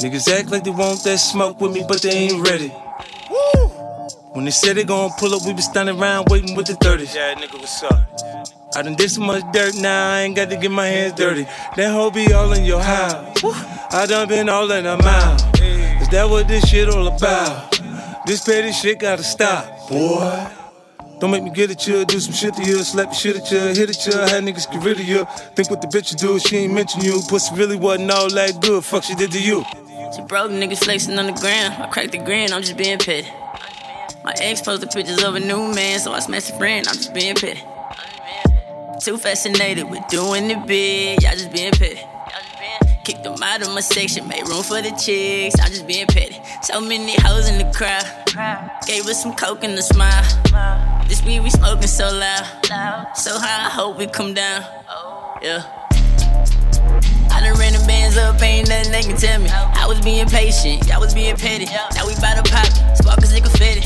Niggas 0.00 0.26
act 0.26 0.50
like 0.50 0.64
they 0.64 0.70
want 0.70 1.04
that 1.04 1.18
smoke 1.18 1.60
with 1.60 1.72
me, 1.72 1.84
but 1.86 2.02
they 2.02 2.10
ain't 2.10 2.48
ready. 2.48 2.74
Woo! 4.32 4.36
When 4.36 4.44
they 4.44 4.50
said 4.50 4.76
they 4.76 4.84
gon' 4.84 5.10
pull 5.18 5.34
up, 5.34 5.42
we 5.44 5.52
been 5.52 5.62
standing 5.62 5.98
around 5.98 6.28
waiting 6.30 6.56
with 6.56 6.66
the 6.66 6.74
30s. 6.74 7.14
Yeah, 7.14 7.34
nigga, 7.34 7.58
what's 7.58 7.82
up? 7.82 8.00
I 8.74 8.82
done 8.82 8.94
did 8.94 9.10
so 9.10 9.20
much 9.20 9.42
dirt, 9.52 9.74
now 9.76 10.12
I 10.12 10.20
ain't 10.22 10.34
got 10.34 10.48
to 10.50 10.56
get 10.56 10.70
my 10.70 10.86
hands 10.86 11.12
dirty. 11.14 11.44
That 11.76 11.92
hoe 11.92 12.10
be 12.10 12.32
all 12.32 12.52
in 12.52 12.64
your 12.64 12.80
house. 12.80 13.44
I 13.92 14.06
done 14.06 14.28
been 14.28 14.48
all 14.48 14.70
in 14.70 14.86
a 14.86 14.96
mile. 14.96 15.36
Is 16.00 16.08
that 16.08 16.26
what 16.28 16.48
this 16.48 16.68
shit 16.68 16.88
all 16.88 17.06
about? 17.08 17.78
This 18.26 18.44
petty 18.44 18.72
shit 18.72 19.00
gotta 19.00 19.22
stop, 19.22 19.88
boy. 19.88 20.46
Don't 21.20 21.30
make 21.30 21.42
me 21.42 21.50
get 21.50 21.70
at 21.70 21.86
you, 21.86 22.04
do 22.04 22.18
some 22.18 22.32
shit 22.32 22.54
to 22.54 22.64
you, 22.64 22.82
slap 22.82 23.10
the 23.10 23.14
shit 23.14 23.36
at 23.36 23.50
you, 23.50 23.58
hit 23.58 23.90
at 23.90 24.06
you, 24.06 24.12
had 24.12 24.42
niggas 24.42 24.70
get 24.70 24.82
rid 24.82 24.98
of 24.98 25.06
you. 25.06 25.24
Think 25.54 25.70
what 25.70 25.80
the 25.82 25.88
bitch 25.88 26.12
you 26.12 26.18
do, 26.18 26.38
she 26.38 26.56
ain't 26.58 26.72
mention 26.72 27.02
you. 27.02 27.20
Pussy 27.28 27.54
really 27.54 27.76
wasn't 27.76 28.10
all 28.10 28.30
that 28.30 28.60
good, 28.60 28.84
fuck 28.84 29.04
she 29.04 29.14
did 29.14 29.30
to 29.32 29.40
you. 29.42 29.64
Some 30.12 30.26
broke 30.26 30.50
niggas 30.50 30.84
flexing 30.84 31.18
on 31.18 31.26
the 31.26 31.32
ground. 31.32 31.74
I 31.82 31.88
cracked 31.88 32.12
the 32.12 32.18
grin, 32.18 32.52
I'm 32.52 32.62
just 32.62 32.76
being 32.76 32.98
petty. 32.98 33.28
My 34.24 34.32
ex 34.40 34.60
posted 34.60 34.90
pictures 34.90 35.22
of 35.24 35.34
a 35.34 35.40
new 35.40 35.74
man, 35.74 35.98
so 35.98 36.12
I 36.12 36.20
smashed 36.20 36.50
a 36.50 36.56
friend, 36.56 36.86
I'm 36.86 36.94
just 36.94 37.12
being 37.12 37.34
petty. 37.34 37.60
Too 39.00 39.18
fascinated 39.18 39.90
with 39.90 40.06
doing 40.08 40.48
it 40.48 40.64
big, 40.64 41.20
y'all 41.22 41.32
just 41.32 41.50
being 41.50 41.72
petty. 41.72 42.00
Kicked 43.02 43.24
them 43.24 43.42
out 43.42 43.62
of 43.62 43.74
my 43.74 43.80
section, 43.80 44.28
made 44.28 44.46
room 44.46 44.62
for 44.62 44.80
the 44.80 44.90
chicks, 44.90 45.58
I'm 45.60 45.72
just 45.72 45.88
being 45.88 46.06
petty. 46.06 46.40
So 46.62 46.80
many 46.80 47.16
hoes 47.22 47.48
in 47.48 47.58
the 47.58 47.68
crowd, 47.74 48.04
gave 48.86 49.06
us 49.08 49.20
some 49.20 49.34
coke 49.34 49.64
and 49.64 49.76
a 49.76 49.82
smile. 49.82 50.22
This 51.08 51.20
weed 51.24 51.40
we 51.40 51.50
smoking 51.50 51.88
so 51.88 52.04
loud, 52.04 52.46
so 53.16 53.36
high, 53.36 53.66
I 53.66 53.70
hope 53.70 53.98
we 53.98 54.06
come 54.06 54.34
down. 54.34 54.62
Yeah. 55.42 55.64
I 57.32 57.40
done 57.40 57.58
ran 57.58 57.72
the 57.72 57.84
bands 57.88 58.16
up, 58.16 58.40
ain't 58.40 58.68
nothing 58.68 58.92
they 58.92 59.02
can 59.02 59.16
tell 59.16 59.40
me. 59.40 59.50
I 59.50 59.86
was 59.88 60.00
being 60.00 60.28
patient, 60.28 60.86
y'all 60.86 61.00
was 61.00 61.12
being 61.12 61.34
petty. 61.34 61.64
Now 61.64 62.06
we 62.06 62.14
bout 62.20 62.36
to 62.38 62.48
pop, 62.48 62.68
sparkles 62.96 63.32
like 63.32 63.42
confetti. 63.42 63.80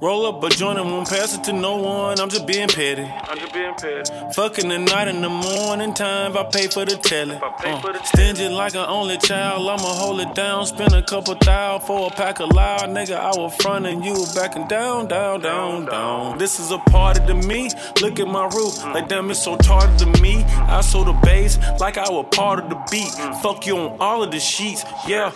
Yeah. 0.00 0.06
Roll 0.08 0.26
up 0.26 0.42
a 0.42 0.48
joint 0.48 0.78
and 0.78 0.90
won't 0.90 1.08
pass 1.08 1.36
it 1.36 1.44
to 1.44 1.52
no 1.52 1.76
one. 1.76 2.18
I'm 2.20 2.30
just 2.30 2.46
being 2.46 2.68
petty. 2.68 3.02
I'm 3.02 3.38
just 3.38 3.52
being 3.52 3.74
petty. 3.74 4.32
Fucking 4.34 4.68
the 4.68 4.78
night 4.78 5.08
and 5.08 5.22
the 5.22 5.28
morning 5.28 5.92
time. 5.94 6.36
I 6.36 6.44
pay 6.44 6.68
for 6.68 6.84
the 6.84 6.96
telly. 6.96 7.34
If 7.36 7.42
I 7.42 7.50
pay 7.50 7.72
Uh, 7.72 8.02
stingy 8.04 8.48
like 8.48 8.74
an 8.74 8.86
only 8.88 9.18
child. 9.18 9.68
I'ma 9.68 9.78
hold 9.82 10.20
it 10.20 10.34
down. 10.34 10.64
Spend 10.66 10.94
a 10.94 11.02
couple 11.02 11.34
thou 11.34 11.78
for 11.78 12.06
a 12.08 12.10
pack 12.10 12.40
of 12.40 12.50
loud. 12.50 12.88
Nigga, 12.90 13.16
I 13.16 13.30
was 13.38 13.54
frontin', 13.56 14.02
you 14.02 14.12
were 14.14 14.32
backing 14.34 14.66
down, 14.68 15.06
down, 15.06 15.40
down, 15.40 15.84
down. 15.84 16.38
This 16.38 16.58
is 16.60 16.70
a 16.70 16.78
party 16.78 17.20
to 17.26 17.34
me. 17.34 17.70
Look 18.00 18.18
at 18.20 18.26
my 18.26 18.44
roof. 18.46 18.82
Like 18.86 19.08
damn, 19.08 19.30
it's 19.30 19.42
so 19.44 19.56
tardy 19.56 19.96
to 19.98 20.06
me. 20.22 20.44
I 20.78 20.80
saw 20.80 21.04
the 21.04 21.12
bass 21.12 21.58
like 21.78 21.98
I 21.98 22.08
was 22.10 22.26
part 22.32 22.58
of 22.58 22.70
the 22.70 22.80
beat. 22.90 23.10
Fuck 23.42 23.66
you 23.66 23.76
on 23.76 23.98
all 24.00 24.22
of 24.22 24.30
the 24.30 24.40
sheets. 24.40 24.82
Yeah. 25.06 25.32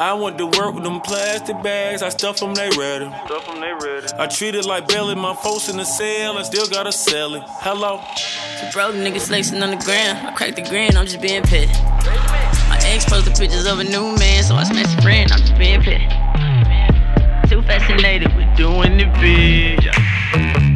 I 0.00 0.12
went 0.14 0.38
to 0.38 0.46
work 0.46 0.74
with 0.74 0.84
them 0.84 1.00
plastic 1.00 1.62
bags. 1.62 2.02
I 2.02 2.08
stuff 2.08 2.40
them, 2.40 2.54
they 2.54 2.70
ready. 2.70 3.06
Stuff 3.26 3.46
them, 3.46 3.60
they. 3.60 3.73
I 3.76 4.28
treat 4.30 4.54
it 4.54 4.64
like 4.64 4.86
belly, 4.86 5.16
my 5.16 5.34
folks 5.34 5.68
in 5.68 5.76
the 5.76 5.84
cell. 5.84 6.38
I 6.38 6.42
still 6.42 6.68
gotta 6.68 6.92
sell 6.92 7.34
it. 7.34 7.42
Hello. 7.44 8.00
So 8.60 8.70
bro, 8.72 8.92
the 8.92 8.98
niggas 8.98 9.26
flexing 9.26 9.60
on 9.62 9.70
the 9.70 9.76
ground. 9.76 10.18
I 10.26 10.32
cracked 10.32 10.56
the 10.56 10.62
grin, 10.62 10.96
I'm 10.96 11.06
just 11.06 11.20
being 11.20 11.42
petty. 11.42 11.72
My 12.68 12.78
ex 12.84 13.04
posted 13.04 13.34
pictures 13.34 13.66
of 13.66 13.80
a 13.80 13.84
new 13.84 14.16
man, 14.16 14.44
so 14.44 14.54
I 14.54 14.62
smashed 14.62 14.96
a 14.98 15.02
friend, 15.02 15.32
I'm 15.32 15.40
just 15.40 15.58
being 15.58 15.82
petty. 15.82 16.06
Too 17.48 17.62
fascinated 17.62 18.34
with 18.36 18.56
doing 18.56 18.96
the 18.96 19.06
big. 19.20 20.73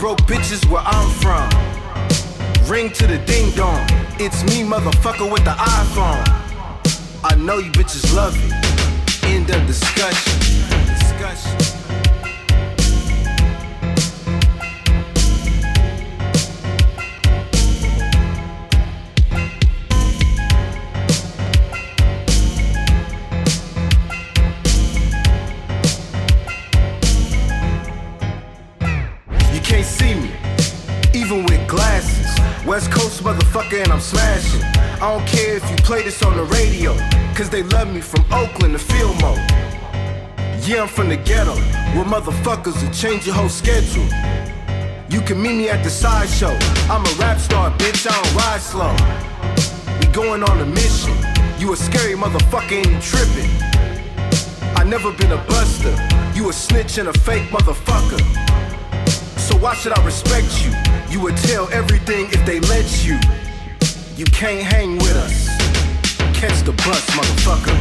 Broke 0.00 0.18
bitches 0.20 0.64
where 0.70 0.82
I'm 0.82 1.10
from. 1.20 1.46
Ring 2.66 2.90
to 2.90 3.06
the 3.06 3.18
ding 3.26 3.54
dong. 3.54 3.84
It's 4.18 4.42
me, 4.44 4.62
motherfucker, 4.62 5.30
with 5.30 5.44
the 5.44 5.50
iPhone. 5.50 6.24
I 7.22 7.34
know 7.36 7.58
you 7.58 7.70
bitches 7.72 8.14
love 8.16 8.34
it. 8.34 9.24
End 9.24 9.50
of 9.50 9.66
discussion. 9.66 10.38
Discussion. 10.86 11.79
West 32.70 32.92
Coast 32.92 33.24
motherfucker, 33.24 33.82
and 33.82 33.92
I'm 33.92 33.98
smashing. 33.98 34.62
I 34.62 35.00
don't 35.00 35.26
care 35.26 35.56
if 35.56 35.68
you 35.68 35.76
play 35.78 36.04
this 36.04 36.22
on 36.22 36.36
the 36.36 36.44
radio, 36.44 36.94
cause 37.34 37.50
they 37.50 37.64
love 37.64 37.92
me 37.92 38.00
from 38.00 38.24
Oakland 38.32 38.74
to 38.74 38.78
Fillmore. 38.78 39.34
Yeah, 40.62 40.82
I'm 40.82 40.86
from 40.86 41.08
the 41.08 41.16
ghetto, 41.16 41.56
where 41.96 42.04
motherfuckers 42.04 42.80
will 42.80 42.92
change 42.92 43.26
your 43.26 43.34
whole 43.34 43.48
schedule. 43.48 44.06
You 45.08 45.20
can 45.20 45.42
meet 45.42 45.56
me 45.56 45.68
at 45.68 45.82
the 45.82 45.90
sideshow. 45.90 46.56
I'm 46.88 47.04
a 47.04 47.14
rap 47.18 47.40
star, 47.40 47.72
bitch, 47.72 48.06
I 48.08 48.14
don't 48.22 48.34
ride 48.36 48.60
slow. 48.60 48.94
We 49.98 50.06
going 50.14 50.44
on 50.44 50.60
a 50.60 50.66
mission. 50.66 51.16
You 51.58 51.72
a 51.72 51.76
scary 51.76 52.14
motherfucker, 52.14 52.70
ain't 52.70 52.86
you 52.86 53.00
tripping? 53.00 53.50
I 54.76 54.84
never 54.84 55.12
been 55.12 55.32
a 55.32 55.42
buster. 55.48 55.90
You 56.36 56.50
a 56.50 56.52
snitch 56.52 56.98
and 56.98 57.08
a 57.08 57.12
fake 57.18 57.48
motherfucker. 57.50 58.20
So 59.40 59.56
why 59.56 59.74
should 59.74 59.98
I 59.98 60.04
respect 60.04 60.64
you? 60.64 60.99
You 61.10 61.20
would 61.22 61.36
tell 61.38 61.68
everything 61.72 62.26
if 62.26 62.46
they 62.46 62.60
let 62.60 63.04
you. 63.04 63.18
You 64.16 64.26
can't 64.26 64.62
hang 64.62 64.96
with 64.98 65.16
us. 65.16 65.48
Catch 66.38 66.62
the 66.62 66.70
bus, 66.70 67.04
motherfucker. 67.10 67.74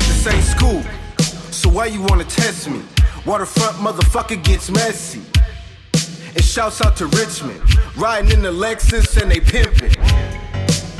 This 0.00 0.26
ain't 0.26 0.42
school, 0.42 0.82
so 1.52 1.70
why 1.70 1.86
you 1.86 2.02
wanna 2.02 2.24
test 2.24 2.68
me? 2.68 2.82
Waterfront 3.26 3.76
motherfucker 3.76 4.42
gets 4.44 4.70
messy. 4.70 5.22
And 6.34 6.44
shouts 6.44 6.82
out 6.82 6.94
to 6.96 7.06
Richmond, 7.06 7.62
riding 7.96 8.30
in 8.32 8.42
the 8.42 8.50
Lexus 8.50 9.20
and 9.20 9.30
they 9.30 9.40
pimpin'. 9.40 9.94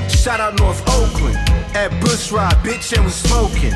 Shout 0.08 0.40
out 0.40 0.58
North 0.58 0.80
Oakland, 0.88 1.36
at 1.76 1.90
Bush 2.00 2.32
Ride, 2.32 2.54
bitch, 2.64 2.96
and 2.96 3.04
we 3.04 3.10
smoking. 3.10 3.74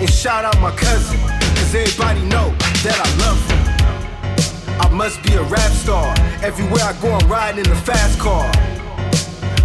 And 0.00 0.08
shout 0.08 0.46
out 0.46 0.58
my 0.58 0.70
cousin, 0.74 1.20
cause 1.20 1.74
everybody 1.74 2.22
know 2.22 2.54
that 2.82 2.96
I 2.96 3.08
love 3.26 3.40
him. 3.50 4.80
I 4.80 4.88
must 4.88 5.22
be 5.22 5.34
a 5.34 5.42
rap 5.42 5.70
star, 5.72 6.14
everywhere 6.42 6.82
I 6.82 6.98
go 7.02 7.12
I'm 7.12 7.28
riding 7.28 7.66
in 7.66 7.70
a 7.70 7.76
fast 7.76 8.18
car. 8.18 8.50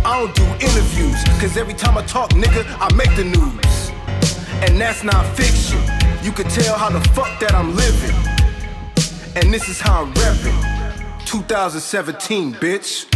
I 0.03 0.19
don't 0.19 0.35
do 0.35 0.43
interviews, 0.65 1.23
cause 1.39 1.55
every 1.55 1.75
time 1.75 1.97
I 1.97 2.03
talk, 2.03 2.31
nigga, 2.31 2.65
I 2.77 2.93
make 2.93 3.15
the 3.15 3.23
news. 3.23 3.91
And 4.67 4.81
that's 4.81 5.05
not 5.05 5.25
fiction. 5.37 5.98
You 6.21 6.33
can 6.33 6.47
tell 6.49 6.77
how 6.77 6.89
the 6.89 6.99
fuck 7.11 7.39
that 7.39 7.53
I'm 7.53 7.73
living. 7.75 8.15
And 9.35 9.53
this 9.53 9.69
is 9.69 9.79
how 9.79 10.03
I'm 10.03 10.13
reppin'. 10.15 11.25
2017, 11.25 12.55
bitch. 12.55 12.59
Bitch. 12.59 13.08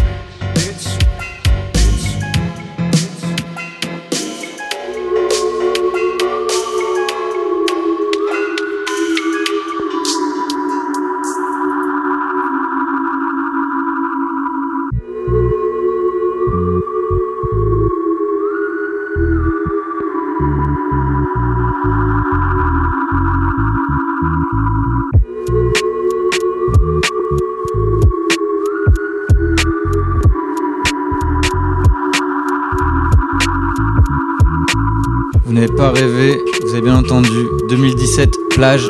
Pas 35.84 35.91
vous 35.91 36.74
avez 36.74 36.82
bien 36.82 36.96
entendu. 36.96 37.50
2017, 37.67 38.38
plage. 38.52 38.89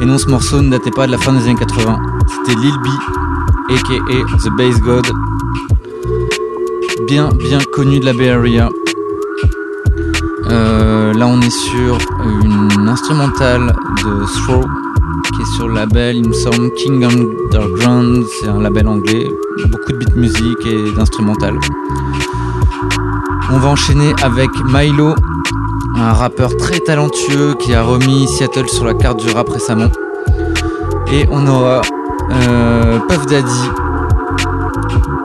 Et 0.00 0.04
non, 0.04 0.16
ce 0.16 0.28
morceau 0.28 0.62
ne 0.62 0.70
datait 0.70 0.92
pas 0.92 1.08
de 1.08 1.12
la 1.12 1.18
fin 1.18 1.32
des 1.32 1.42
années 1.42 1.56
80. 1.56 1.98
C'était 2.28 2.60
Lil 2.60 2.74
B, 2.84 2.88
aka 3.72 3.94
The 4.38 4.50
Bass 4.56 4.80
God. 4.80 5.06
Bien, 7.08 7.30
bien 7.30 7.58
connu 7.72 7.98
de 7.98 8.04
la 8.04 8.12
Bay 8.12 8.30
Area. 8.30 8.68
Euh, 10.50 11.12
là, 11.14 11.26
on 11.26 11.40
est 11.40 11.50
sur 11.50 11.98
une 12.44 12.88
instrumentale 12.88 13.74
de 14.04 14.24
Throw 14.26 14.64
qui 15.34 15.42
est 15.42 15.56
sur 15.56 15.66
le 15.66 15.74
label, 15.74 16.16
il 16.16 16.28
me 16.28 16.32
semble, 16.32 16.72
King 16.74 17.04
Underground. 17.04 18.24
C'est 18.40 18.48
un 18.48 18.60
label 18.60 18.86
anglais. 18.86 19.28
Beaucoup 19.66 19.92
de 19.92 19.98
beat 19.98 20.14
music 20.14 20.58
et 20.64 20.92
d'instrumental. 20.92 21.58
On 23.50 23.58
va 23.58 23.68
enchaîner 23.70 24.12
avec 24.22 24.50
Milo, 24.66 25.14
un 26.00 26.12
rappeur 26.12 26.56
très 26.56 26.80
talentueux 26.80 27.54
qui 27.58 27.74
a 27.74 27.82
remis 27.82 28.28
Seattle 28.28 28.68
sur 28.68 28.84
la 28.84 28.94
carte 28.94 29.18
du 29.20 29.30
rap 29.30 29.48
récemment. 29.48 29.90
Et 31.12 31.26
on 31.30 31.46
aura 31.46 31.82
euh, 32.30 32.98
Puff 33.08 33.26
Daddy 33.26 33.70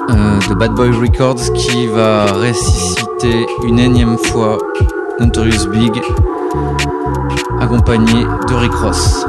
euh, 0.09 0.39
de 0.49 0.53
Bad 0.55 0.73
Boy 0.73 0.91
Records 0.91 1.53
qui 1.53 1.87
va 1.87 2.25
ressusciter 2.25 3.45
une 3.65 3.79
énième 3.79 4.17
fois 4.17 4.57
Notorious 5.19 5.67
Big 5.69 6.01
accompagné 7.59 8.25
de 8.47 8.53
Rick 8.53 8.73
Ross. 8.73 9.25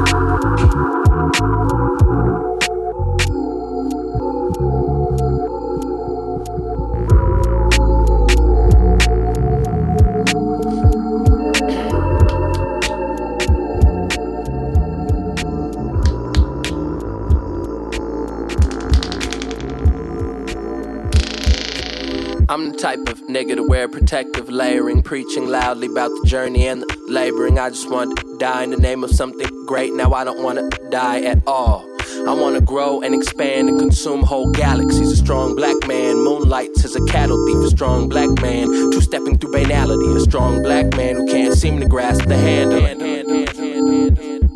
I'm 22.55 22.71
the 22.71 22.77
type 22.77 23.09
of 23.09 23.19
nigga 23.27 23.57
to 23.57 23.63
wear 23.63 23.89
protective 23.89 24.47
layering, 24.47 25.03
preaching 25.03 25.49
loudly 25.49 25.87
about 25.87 26.07
the 26.07 26.25
journey 26.25 26.69
and 26.69 26.83
the 26.83 26.97
laboring. 27.05 27.59
I 27.59 27.67
just 27.69 27.91
want 27.91 28.17
to 28.17 28.37
die 28.37 28.63
in 28.63 28.69
the 28.69 28.77
name 28.77 29.03
of 29.03 29.11
something 29.11 29.65
great. 29.65 29.93
Now 29.93 30.13
I 30.13 30.23
don't 30.23 30.41
want 30.41 30.59
to 30.59 30.89
die 30.89 31.19
at 31.23 31.45
all. 31.45 31.85
I 32.25 32.33
wanna 32.33 32.61
grow 32.61 33.01
and 33.01 33.13
expand 33.13 33.67
and 33.67 33.77
consume 33.77 34.23
whole 34.23 34.51
galaxies. 34.51 35.11
A 35.11 35.17
strong 35.17 35.57
black 35.57 35.85
man 35.85 36.15
moonlights 36.23 36.85
as 36.85 36.95
a 36.95 37.05
cattle 37.07 37.45
thief. 37.45 37.57
A 37.57 37.75
strong 37.75 38.07
black 38.07 38.29
man 38.41 38.67
two 38.67 39.01
stepping 39.01 39.37
through 39.37 39.51
banality. 39.51 40.15
A 40.15 40.21
strong 40.21 40.63
black 40.63 40.95
man 40.95 41.17
who 41.17 41.25
can't 41.25 41.55
seem 41.55 41.81
to 41.81 41.89
grasp 41.89 42.23
the 42.23 42.37
handle 42.37 42.85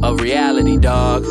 of 0.05 0.21
reality, 0.21 0.77
dog. 0.77 1.25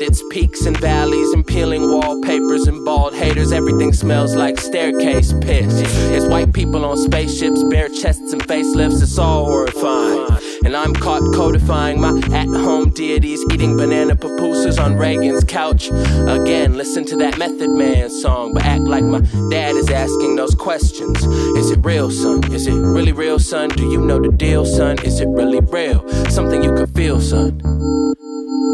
With 0.00 0.08
its 0.08 0.22
peaks 0.30 0.64
and 0.64 0.78
valleys 0.78 1.30
and 1.34 1.46
peeling 1.46 1.82
wallpapers 1.82 2.66
and 2.66 2.82
bald 2.86 3.12
haters, 3.12 3.52
everything 3.52 3.92
smells 3.92 4.34
like 4.34 4.58
staircase 4.58 5.34
piss. 5.42 5.82
It's 6.10 6.24
white 6.24 6.54
people 6.54 6.86
on 6.86 6.96
spaceships, 6.96 7.62
bare 7.64 7.90
chests 7.90 8.32
and 8.32 8.40
facelifts, 8.42 9.02
it's 9.02 9.18
all 9.18 9.44
horrifying. 9.44 10.38
And 10.64 10.74
I'm 10.74 10.94
caught 10.94 11.20
codifying 11.34 12.00
my 12.00 12.18
at 12.32 12.46
home 12.46 12.90
deities, 12.90 13.44
eating 13.52 13.76
banana 13.76 14.16
pupusas 14.16 14.82
on 14.82 14.96
Reagan's 14.96 15.44
couch. 15.44 15.90
Again, 15.90 16.78
listen 16.78 17.04
to 17.06 17.16
that 17.16 17.36
Method 17.36 17.70
Man 17.70 18.08
song, 18.08 18.54
but 18.54 18.64
act 18.64 18.84
like 18.84 19.04
my 19.04 19.20
dad 19.50 19.76
is 19.76 19.90
asking 19.90 20.34
those 20.36 20.54
questions. 20.54 21.22
Is 21.58 21.72
it 21.72 21.84
real, 21.84 22.10
son? 22.10 22.50
Is 22.54 22.66
it 22.66 22.72
really 22.74 23.12
real, 23.12 23.38
son? 23.38 23.68
Do 23.68 23.90
you 23.90 24.00
know 24.00 24.18
the 24.18 24.32
deal, 24.32 24.64
son? 24.64 24.98
Is 25.04 25.20
it 25.20 25.28
really 25.28 25.60
real? 25.60 26.08
Something 26.30 26.64
you 26.64 26.74
can 26.74 26.86
feel, 26.86 27.20
son. 27.20 27.69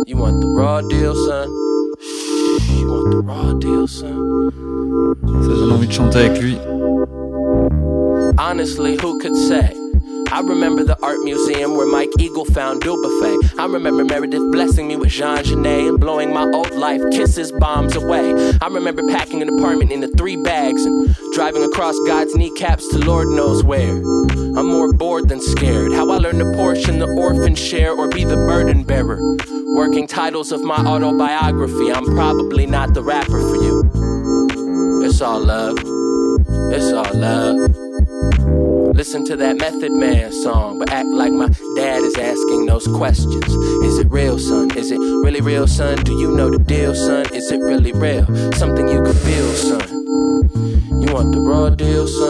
You 0.06 0.16
want 0.18 0.40
the 0.40 0.46
raw 0.46 0.82
deal, 0.82 1.16
son? 1.16 1.48
You 2.78 2.86
want 2.86 3.10
the 3.10 3.22
raw 3.24 3.52
deal, 3.54 3.88
son? 3.88 4.52
Ça 5.42 5.48
donne 5.48 5.72
envie 5.72 5.88
de 5.88 5.92
chanter 5.92 6.18
avec 6.20 6.40
lui. 6.40 6.56
Honestly, 8.38 8.96
who 9.02 9.18
could 9.18 9.34
say? 9.34 9.74
I 10.32 10.40
remember 10.40 10.84
the 10.84 10.98
art 11.02 11.20
museum 11.20 11.76
where 11.76 11.86
Mike 11.86 12.10
Eagle 12.18 12.44
found 12.44 12.82
Dubuffet. 12.82 13.58
I 13.58 13.66
remember 13.66 14.04
Meredith 14.04 14.52
blessing 14.52 14.88
me 14.88 14.96
with 14.96 15.10
Jean 15.10 15.42
Genet 15.44 15.88
and 15.88 16.00
blowing 16.00 16.32
my 16.32 16.44
old 16.44 16.72
life 16.72 17.00
kisses 17.12 17.52
bombs 17.52 17.96
away. 17.96 18.32
I 18.60 18.66
remember 18.68 19.06
packing 19.08 19.42
an 19.42 19.48
apartment 19.48 19.92
into 19.92 20.08
three 20.08 20.36
bags 20.36 20.84
and 20.84 21.14
driving 21.32 21.62
across 21.64 21.98
God's 22.06 22.34
kneecaps 22.34 22.88
to 22.88 22.98
Lord 22.98 23.28
knows 23.28 23.62
where. 23.62 23.96
I'm 24.56 24.66
more 24.66 24.92
bored 24.92 25.28
than 25.28 25.40
scared. 25.40 25.92
How 25.92 26.10
I 26.10 26.16
learned 26.16 26.40
to 26.40 26.52
portion 26.54 26.98
the 26.98 27.06
orphan 27.06 27.54
share 27.54 27.92
or 27.92 28.08
be 28.08 28.24
the 28.24 28.36
burden 28.36 28.84
bearer. 28.84 29.18
Working 29.76 30.06
titles 30.06 30.52
of 30.52 30.62
my 30.62 30.76
autobiography. 30.76 31.92
I'm 31.92 32.06
probably 32.06 32.66
not 32.66 32.94
the 32.94 33.02
rapper 33.02 33.40
for 33.40 33.56
you. 33.56 35.02
It's 35.04 35.20
all 35.20 35.40
love. 35.40 35.78
It's 36.72 36.92
all 36.92 37.12
love. 37.14 37.85
Listen 38.96 39.26
to 39.26 39.36
that 39.36 39.58
Method 39.58 39.92
Man 39.92 40.32
song, 40.32 40.78
but 40.78 40.90
act 40.90 41.08
like 41.08 41.30
my 41.30 41.48
dad 41.76 42.02
is 42.02 42.16
asking 42.16 42.64
those 42.64 42.86
questions. 42.86 43.46
Is 43.84 43.98
it 43.98 44.10
real, 44.10 44.38
son? 44.38 44.74
Is 44.74 44.90
it 44.90 44.96
really 44.98 45.42
real, 45.42 45.66
son? 45.66 46.02
Do 46.02 46.18
you 46.18 46.34
know 46.34 46.48
the 46.48 46.58
deal, 46.58 46.94
son? 46.94 47.26
Is 47.34 47.52
it 47.52 47.58
really 47.58 47.92
real? 47.92 48.24
Something 48.54 48.88
you 48.88 49.02
can 49.02 49.12
feel, 49.12 49.52
son. 49.52 49.86
You 51.02 51.12
want 51.12 51.32
the 51.32 51.40
raw 51.40 51.68
deal, 51.68 52.06
son? 52.06 52.25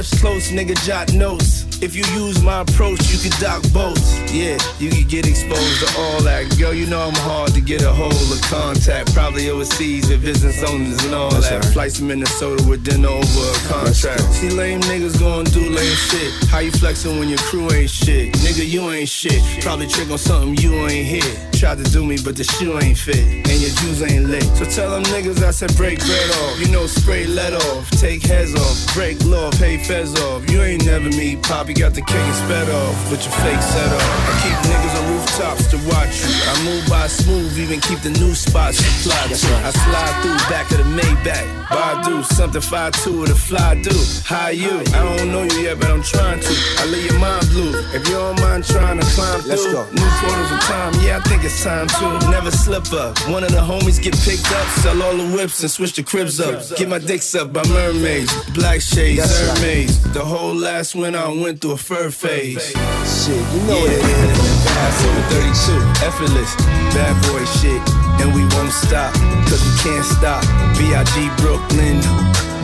Watch 0.00 0.20
close, 0.20 0.50
nigga, 0.50 0.74
jot 0.86 1.12
notes. 1.12 1.66
If 1.82 1.94
you 1.94 2.04
use 2.14 2.42
my 2.42 2.60
approach, 2.60 3.00
you 3.12 3.18
can 3.18 3.32
dock 3.40 3.62
boats. 3.72 4.18
Yeah, 4.32 4.56
you 4.78 4.90
can 4.90 5.06
get 5.06 5.26
exposed 5.26 5.80
to 5.80 6.00
all 6.00 6.22
that. 6.22 6.56
Girl, 6.58 6.72
you 6.72 6.86
know 6.86 7.00
I'm 7.00 7.14
hard 7.14 7.52
to 7.52 7.60
get 7.60 7.82
a 7.82 7.92
hold 7.92 8.12
of 8.12 8.40
contact. 8.42 9.14
Probably 9.14 9.50
overseas 9.50 10.08
with 10.08 10.22
business 10.22 10.62
owners 10.62 11.04
and 11.04 11.14
all 11.14 11.30
that. 11.30 11.64
Flights 11.72 11.98
to 11.98 12.04
Minnesota 12.04 12.62
with 12.68 12.84
dinner 12.84 13.08
over 13.08 13.44
a 13.50 13.54
contract. 13.68 14.20
See, 14.32 14.50
lame 14.50 14.80
niggas 14.82 15.18
gon' 15.20 15.44
do 15.44 15.60
lame 15.60 15.96
shit. 16.08 16.32
How 16.48 16.58
you 16.60 16.70
flexing 16.70 17.18
when 17.18 17.28
your 17.28 17.38
crew 17.38 17.70
ain't 17.72 17.90
shit? 17.90 18.32
Nigga, 18.34 18.66
you 18.66 18.90
ain't 18.90 19.08
shit. 19.08 19.42
Probably 19.62 19.86
trick 19.86 20.10
on 20.10 20.18
something 20.18 20.56
you 20.56 20.74
ain't 20.86 21.06
hit. 21.06 21.52
Tried 21.52 21.78
to 21.78 21.84
do 21.84 22.04
me, 22.04 22.16
but 22.24 22.36
the 22.36 22.44
shoe 22.44 22.78
ain't 22.78 22.96
fit. 22.96 23.49
And 23.60 23.68
your 23.68 23.76
juice 23.76 24.02
ain't 24.10 24.24
lit. 24.30 24.42
So 24.56 24.64
tell 24.64 24.90
them 24.90 25.02
niggas 25.12 25.42
I 25.42 25.50
said 25.50 25.76
break 25.76 25.98
bread 25.98 26.30
off. 26.30 26.58
You 26.60 26.72
know, 26.72 26.86
spray 26.86 27.26
lead 27.26 27.52
off. 27.52 27.90
Take 27.90 28.22
heads 28.22 28.54
off. 28.54 28.94
Break 28.94 29.22
law, 29.24 29.50
pay 29.50 29.76
feds 29.76 30.18
off. 30.22 30.48
You 30.50 30.62
ain't 30.62 30.86
never 30.86 31.10
me, 31.10 31.36
Poppy 31.36 31.74
got 31.74 31.92
the 31.92 32.00
king 32.00 32.16
and 32.16 32.34
sped 32.36 32.70
off. 32.70 33.10
With 33.10 33.22
your 33.22 33.34
fake 33.44 33.60
set 33.60 33.92
off. 33.92 34.49
I 34.60 34.66
niggas 34.68 34.94
on 35.00 35.04
rooftops 35.12 35.66
to 35.70 35.76
watch 35.88 36.20
you. 36.20 36.32
I 36.50 36.64
move 36.64 36.88
by 36.88 37.06
smooth, 37.06 37.58
even 37.58 37.80
keep 37.80 38.00
the 38.00 38.10
new 38.10 38.34
spots 38.34 38.76
supplied. 38.78 39.32
I 39.32 39.70
slide 39.70 40.22
through 40.22 40.36
back 40.52 40.70
of 40.72 40.78
the 40.78 40.84
Maybach. 40.84 41.60
Badu, 41.70 42.24
something 42.24 42.60
5'2 42.60 43.20
with 43.20 43.30
a 43.30 43.34
fly 43.34 43.80
do. 43.80 43.94
How 44.24 44.48
you? 44.48 44.80
I 44.92 45.16
don't 45.16 45.30
know 45.30 45.44
you 45.44 45.60
yet, 45.62 45.78
but 45.78 45.90
I'm 45.90 46.02
trying 46.02 46.40
to. 46.40 46.54
I 46.78 46.86
leave 46.86 47.10
your 47.10 47.18
mind 47.20 47.48
blue. 47.50 47.72
If 47.94 48.06
you 48.08 48.14
don't 48.14 48.40
mind 48.40 48.64
trying 48.64 48.98
to 48.98 49.06
climb 49.06 49.40
Let's 49.46 49.62
through, 49.62 49.72
go. 49.74 49.84
new 49.92 50.10
portals 50.20 50.50
of 50.52 50.60
time. 50.60 50.92
Yeah, 51.00 51.18
I 51.18 51.28
think 51.28 51.44
it's 51.44 51.62
time 51.62 51.86
to 51.86 52.30
never 52.30 52.50
slip 52.50 52.92
up. 52.92 53.16
One 53.30 53.44
of 53.44 53.52
the 53.52 53.60
homies 53.60 54.02
get 54.02 54.18
picked 54.18 54.50
up, 54.52 54.66
sell 54.82 55.00
all 55.02 55.16
the 55.16 55.28
whips 55.36 55.62
and 55.62 55.70
switch 55.70 55.94
the 55.94 56.02
cribs 56.02 56.40
up. 56.40 56.76
Get 56.76 56.88
my 56.88 56.98
dicks 56.98 57.34
up 57.34 57.52
by 57.52 57.62
mermaids, 57.68 58.32
black 58.50 58.80
shades, 58.80 59.22
That's 59.22 59.60
right. 59.62 59.88
The 60.12 60.24
whole 60.24 60.54
last 60.54 60.96
winter 60.96 61.20
I 61.20 61.28
went 61.28 61.60
through 61.60 61.72
a 61.72 61.76
fur 61.76 62.10
phase. 62.10 62.66
Shit, 62.66 63.36
you 63.54 63.60
know 63.68 63.78
yeah, 63.78 63.92
it 63.92 64.38
is. 64.38 64.59
Pass 64.66 65.04
over 65.04 65.22
32, 65.32 66.06
effortless, 66.06 66.54
bad 66.94 67.14
boy 67.30 67.44
shit, 67.60 67.80
and 68.20 68.34
we 68.34 68.42
won't 68.56 68.72
stop, 68.72 69.12
cause 69.48 69.62
we 69.64 69.72
can't 69.84 70.04
stop. 70.04 70.42
B.I.G. 70.78 71.28
Brooklyn, 71.40 72.00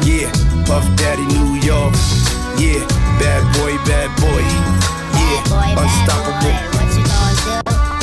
yeah, 0.05 0.31
Puff 0.67 0.85
Daddy 0.97 1.25
New 1.33 1.57
York, 1.65 1.95
yeah, 2.61 2.81
bad 3.21 3.43
boy, 3.59 3.77
bad 3.89 4.11
boy, 4.21 4.43
yeah, 5.17 5.41
unstoppable. 5.77 6.55
What 6.77 6.89
you 6.97 7.05
gonna 7.05 7.35
do? 7.43 7.57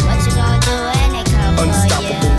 What 0.05 0.19
you 0.25 0.31
gonna 0.33 0.59
do 0.61 0.75
when 0.89 1.09
they 1.13 1.23
come 1.29 1.53
Unstoppable. 1.69 2.37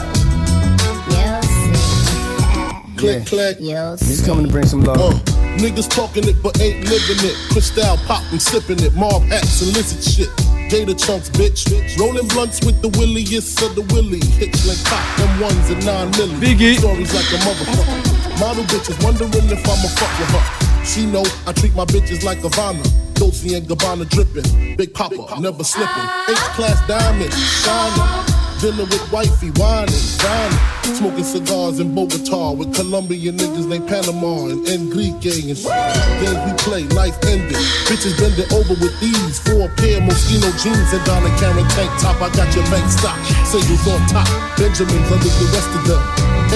for 0.78 0.94
you? 1.11 1.22
You'll 1.22 1.42
see. 1.42 2.96
Click, 2.98 3.26
click. 3.26 3.57
You'll 3.61 3.96
He's 3.98 4.24
coming 4.24 4.46
to 4.46 4.52
bring 4.52 4.66
some 4.66 4.82
love. 4.82 4.98
Uh, 4.98 5.12
Niggas 5.59 5.88
talking 5.88 6.26
it 6.26 6.34
but 6.42 6.61
ain't 6.61 6.80
living 6.88 7.24
it. 7.30 7.36
Cristal 7.52 7.96
poppin', 8.07 8.40
sipping 8.40 8.80
it. 8.80 8.94
Mob 8.94 9.22
hats 9.22 9.62
and 9.62 9.72
lizard 9.76 10.02
shit. 10.02 10.28
Gator 10.70 10.94
chunks, 10.94 11.30
bitch. 11.30 11.64
Rolling 11.98 12.28
blunts 12.28 12.64
with 12.64 12.80
the 12.82 12.88
williest 12.98 13.62
of 13.62 13.74
the 13.74 13.82
willy. 13.92 14.20
Hitchling 14.20 14.82
cop, 14.84 15.04
them 15.18 15.40
ones 15.40 15.70
and 15.70 15.84
nine 15.84 16.10
milli. 16.12 16.40
Biggie. 16.40 16.78
Stories 16.78 17.14
like 17.14 17.30
a 17.32 17.38
motherfucker. 17.44 18.40
Model 18.40 18.64
bitches 18.64 19.02
wondering 19.04 19.30
if 19.50 19.62
I'ma 19.62 19.88
fuck 19.94 20.12
with 20.18 20.30
her. 20.30 20.84
She 20.84 21.06
know 21.06 21.24
I 21.46 21.52
treat 21.52 21.74
my 21.74 21.84
bitches 21.84 22.24
like 22.24 22.38
Havana. 22.38 22.82
Dolce 23.14 23.54
and 23.54 23.66
Gabbana 23.66 24.08
dripping. 24.08 24.76
Big 24.76 24.92
Papa, 24.92 25.40
never 25.40 25.64
slipping. 25.64 26.08
H-class 26.28 26.86
diamond, 26.88 27.32
shining. 27.32 28.34
Dinner 28.64 28.88
with 28.88 29.12
wifey, 29.12 29.52
whining, 29.60 29.92
dining. 30.16 30.58
Smoking 30.96 31.24
cigars 31.24 31.80
in 31.80 31.94
Bogota 31.94 32.52
with 32.52 32.74
Colombian 32.74 33.36
niggas 33.36 33.68
named 33.68 33.86
Panama 33.86 34.48
and 34.48 34.66
Enrique 34.66 35.52
and 35.52 35.58
shit. 35.58 35.68
Games 36.24 36.40
we 36.48 36.52
play, 36.64 36.82
life 36.96 37.12
ending. 37.28 37.60
Bitches 37.84 38.16
bending 38.16 38.48
over 38.56 38.72
with 38.80 38.96
these. 39.04 39.36
Four 39.44 39.68
pair 39.76 40.00
Moschino 40.00 40.48
jeans 40.64 40.90
and 40.96 41.04
Donna 41.04 41.28
Karan 41.36 41.68
tank 41.76 41.92
top. 42.00 42.16
I 42.24 42.32
got 42.32 42.48
your 42.56 42.64
bank 42.72 42.88
stock. 42.88 43.20
Singles 43.44 43.84
on 43.84 44.00
top. 44.08 44.24
Benjamins 44.56 45.12
under 45.12 45.28
the 45.28 45.48
rest 45.52 45.68
of 45.76 45.84
them. 45.84 46.00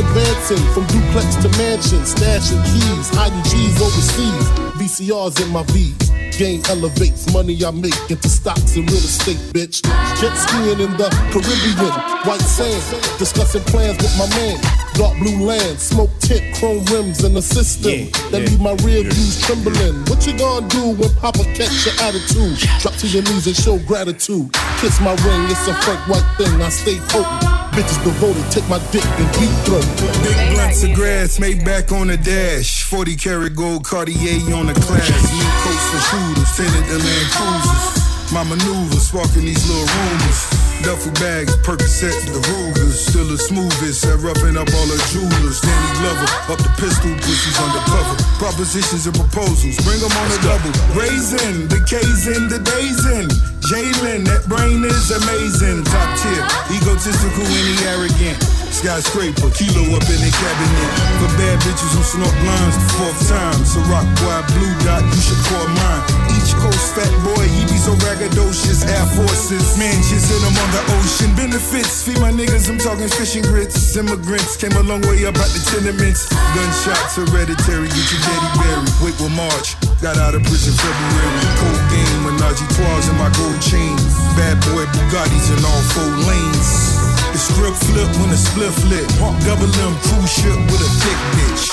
Advancing 0.00 0.64
from 0.72 0.88
duplex 0.88 1.36
to 1.44 1.52
mansion. 1.60 2.00
Stashing 2.08 2.64
keys, 2.72 3.12
hiding 3.12 3.44
G's 3.44 3.76
overseas. 3.84 4.67
VCRs 4.78 5.42
in 5.44 5.52
my 5.52 5.64
V. 5.74 5.92
Game 6.38 6.62
elevates 6.70 7.32
money 7.34 7.58
I 7.64 7.70
make 7.72 7.98
into 8.08 8.28
stocks 8.28 8.76
and 8.76 8.88
real 8.88 9.02
estate, 9.02 9.42
bitch. 9.50 9.82
Jet 10.20 10.34
skiing 10.38 10.78
in 10.78 10.96
the 10.96 11.10
Caribbean, 11.34 11.90
white 12.22 12.40
sand. 12.40 12.78
Discussing 13.18 13.62
plans 13.62 13.98
with 13.98 14.14
my 14.16 14.28
man. 14.38 14.56
Dark 14.94 15.18
blue 15.18 15.44
land, 15.44 15.78
smoke 15.80 16.10
tint, 16.20 16.54
chrome 16.54 16.84
rims 16.94 17.24
in 17.24 17.34
the 17.34 17.42
system. 17.42 18.06
that 18.30 18.46
leave 18.46 18.60
my 18.60 18.74
rear 18.86 19.02
views 19.02 19.42
trembling. 19.42 19.98
What 20.06 20.24
you 20.26 20.38
gonna 20.38 20.68
do 20.68 20.94
when 20.94 21.10
Papa 21.16 21.42
catch 21.58 21.84
your 21.84 21.94
attitude? 22.06 22.58
Drop 22.78 22.94
to 23.02 23.06
your 23.08 23.24
knees 23.24 23.48
and 23.48 23.56
show 23.56 23.78
gratitude. 23.80 24.52
Kiss 24.78 25.00
my 25.00 25.14
ring, 25.26 25.42
it's 25.50 25.66
a 25.66 25.74
Frank 25.82 26.06
White 26.06 26.28
thing. 26.38 26.62
I 26.62 26.68
stay 26.68 26.98
potent. 27.10 27.67
Bitches 27.78 28.02
devoted, 28.02 28.42
take 28.50 28.68
my 28.68 28.80
dick 28.90 29.04
and 29.04 29.32
deep 29.38 29.54
throat. 29.64 29.86
Big 30.24 30.52
blunts 30.52 30.82
of 30.82 30.92
grass 30.94 31.38
made 31.38 31.64
back 31.64 31.92
on 31.92 32.08
the 32.08 32.16
dash. 32.16 32.82
40 32.82 33.14
karat 33.14 33.54
gold 33.54 33.84
Cartier 33.84 34.52
on 34.52 34.66
the 34.66 34.74
class. 34.74 35.32
New 35.32 35.46
coats 35.62 35.88
for 35.92 36.00
shooters, 36.10 36.56
tinted 36.56 36.84
the 36.90 36.98
Land 36.98 37.30
Cruisers. 37.30 38.07
My 38.28 38.44
maneuvers, 38.44 39.08
sparking 39.08 39.48
these 39.48 39.64
little 39.64 39.88
rumors. 39.88 40.40
Duffel 40.84 41.16
bags, 41.16 41.56
Percocets, 41.64 42.28
the 42.28 42.36
Rugers. 42.52 43.08
Still 43.08 43.24
the 43.24 43.40
smoothest 43.40 44.04
at 44.04 44.20
roughing 44.20 44.52
up 44.52 44.68
all 44.68 44.84
the 44.84 45.00
jewelers. 45.08 45.64
Danny 45.64 45.90
Glover, 45.96 46.28
up 46.52 46.60
the 46.60 46.68
pistol, 46.76 47.08
pussies 47.24 47.56
undercover. 47.56 48.20
Propositions 48.36 49.08
and 49.08 49.16
proposals, 49.16 49.80
bring 49.80 49.96
them 49.96 50.12
on 50.12 50.28
a 50.28 50.38
double. 50.44 50.72
Raisin, 50.92 51.72
the 51.72 51.80
K's 51.88 52.28
in, 52.28 52.52
the 52.52 52.60
days 52.60 53.00
in. 53.08 53.32
Jalen, 53.64 54.28
that 54.28 54.44
brain 54.44 54.84
is 54.84 55.08
amazing. 55.08 55.88
Top 55.88 56.08
tier, 56.20 56.44
egotistical 56.68 57.48
and 57.48 57.80
arrogant. 57.96 58.36
Skyscraper, 58.68 59.48
kilo 59.56 59.96
up 59.96 60.04
in 60.04 60.20
the 60.20 60.32
cabinet. 60.36 60.90
For 61.16 61.32
bad 61.40 61.56
bitches 61.64 61.96
who 61.96 62.04
snort 62.04 62.36
lines 62.44 62.76
the 62.76 62.88
fourth 62.92 63.20
time. 63.24 63.60
So 63.64 63.80
rock 63.88 64.04
boy, 64.20 64.36
blue 64.52 64.76
dot, 64.84 65.00
you 65.00 65.20
should 65.24 65.42
call 65.48 65.64
mine. 65.80 66.37
Coast 66.58 66.94
fat 66.98 67.10
boy, 67.22 67.46
he 67.46 67.62
be 67.70 67.78
so 67.78 67.94
braggadocious. 68.02 68.82
Air 68.82 69.06
Forces, 69.14 69.78
man, 69.78 69.94
just 70.02 70.26
hit 70.26 70.42
him 70.42 70.56
on 70.58 70.70
the 70.74 70.82
ocean. 70.98 71.30
Benefits, 71.38 72.02
feed 72.02 72.18
my 72.18 72.34
niggas, 72.34 72.66
I'm 72.68 72.78
talking 72.78 73.06
fishing 73.06 73.46
grits. 73.46 73.94
Immigrants 73.94 74.56
came 74.58 74.74
a 74.74 74.82
long 74.82 75.02
way 75.06 75.22
up 75.26 75.38
out 75.38 75.50
the 75.54 75.62
tenements. 75.70 76.26
Gunshots 76.54 77.14
hereditary, 77.14 77.88
get 77.88 78.06
your 78.10 78.22
daddy 78.26 78.50
buried. 78.58 78.90
Wait 78.98 79.16
will 79.22 79.30
March, 79.38 79.78
got 80.02 80.18
out 80.18 80.34
of 80.34 80.42
prison 80.50 80.74
February. 80.74 81.42
Cold 81.62 81.82
game, 81.94 82.20
Menage 82.26 82.60
a 82.60 82.66
trois 82.74 83.06
in 83.06 83.16
my 83.22 83.30
gold 83.38 83.60
chain. 83.62 83.94
Bad 84.34 84.58
boy 84.70 84.82
Bugattis 84.90 85.48
in 85.54 85.62
all 85.62 85.82
four 85.94 86.10
lanes. 86.26 86.98
The 87.30 87.38
script 87.38 87.78
flip 87.86 88.10
when 88.18 88.30
the 88.34 88.40
split 88.40 88.74
flip. 88.82 89.06
Double 89.46 89.70
M 89.86 89.94
cruise 90.10 90.32
ship 90.32 90.58
with 90.66 90.82
a 90.82 90.90
thick 90.98 91.20
bitch. 91.38 91.66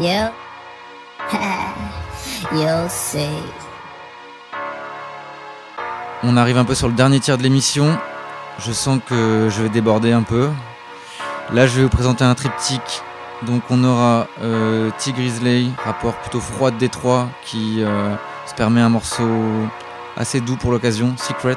Yep. 0.00 0.32
You'll 2.52 2.88
see. 2.88 3.69
On 6.22 6.36
arrive 6.36 6.58
un 6.58 6.64
peu 6.64 6.74
sur 6.74 6.88
le 6.88 6.94
dernier 6.94 7.20
tiers 7.20 7.38
de 7.38 7.42
l'émission. 7.42 7.98
Je 8.58 8.72
sens 8.72 9.00
que 9.08 9.48
je 9.50 9.62
vais 9.62 9.68
déborder 9.68 10.12
un 10.12 10.22
peu. 10.22 10.48
Là, 11.52 11.66
je 11.66 11.76
vais 11.76 11.82
vous 11.82 11.88
présenter 11.88 12.24
un 12.24 12.34
triptyque. 12.34 13.02
Donc, 13.46 13.62
on 13.70 13.82
aura 13.84 14.26
euh, 14.42 14.90
T. 14.98 15.12
Grizzly, 15.12 15.70
rapport 15.82 16.14
plutôt 16.14 16.40
froid 16.40 16.70
de 16.70 16.76
Détroit, 16.76 17.28
qui 17.44 17.82
euh, 17.82 18.14
se 18.46 18.54
permet 18.54 18.82
un 18.82 18.90
morceau 18.90 19.28
assez 20.16 20.40
doux 20.40 20.56
pour 20.56 20.72
l'occasion, 20.72 21.14
Secrets. 21.16 21.56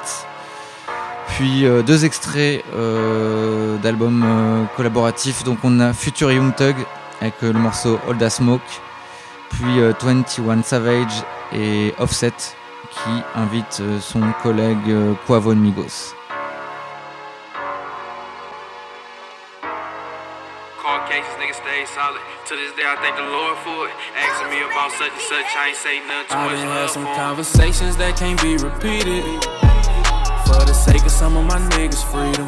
Puis 1.27 1.65
euh, 1.65 1.81
deux 1.81 2.05
extraits 2.05 2.63
d'albums 3.81 4.67
collaboratifs. 4.77 5.43
Donc, 5.43 5.59
on 5.63 5.79
a 5.79 5.91
Future 5.93 6.31
Young 6.31 6.55
Thug 6.55 6.75
avec 7.19 7.41
le 7.41 7.53
morceau 7.53 7.99
Old 8.07 8.29
Smoke. 8.29 8.61
Puis 9.53 9.79
euh, 9.79 9.93
21 10.01 10.63
Savage 10.63 11.23
et 11.53 11.93
Offset 11.99 12.33
qui 12.93 13.23
invite 13.35 13.79
euh, 13.81 13.99
son 13.99 14.21
collègue 14.41 14.89
euh, 14.89 15.13
Quavo 15.25 15.53
Migos. 15.53 16.13
Court 20.81 21.05
cases, 21.09 21.35
niggas 21.39 21.55
stay 21.55 21.85
solid. 21.85 22.21
To 22.47 22.55
this 22.55 22.73
day, 22.75 22.83
I 22.85 22.95
thank 23.01 23.15
the 23.15 23.23
Lord 23.23 23.57
for 23.63 23.87
it. 23.87 23.93
Asking 24.15 24.49
me 24.51 24.61
about 24.63 24.91
such 24.91 25.11
and 25.11 25.21
such, 25.21 25.45
I 25.55 25.69
ain't 25.69 25.77
say 25.77 25.99
nothing 26.07 26.27
too 26.29 26.35
I 26.35 26.51
much 26.51 26.59
had 26.59 26.89
some 26.89 27.05
conversations 27.15 27.97
that 27.97 28.17
can't 28.17 28.41
be 28.41 28.57
repeated. 28.57 29.23
For 30.45 30.65
the 30.65 30.73
sake 30.73 31.03
of 31.03 31.11
some 31.11 31.37
of 31.37 31.45
my 31.45 31.59
niggas' 31.75 32.03
freedom. 32.11 32.47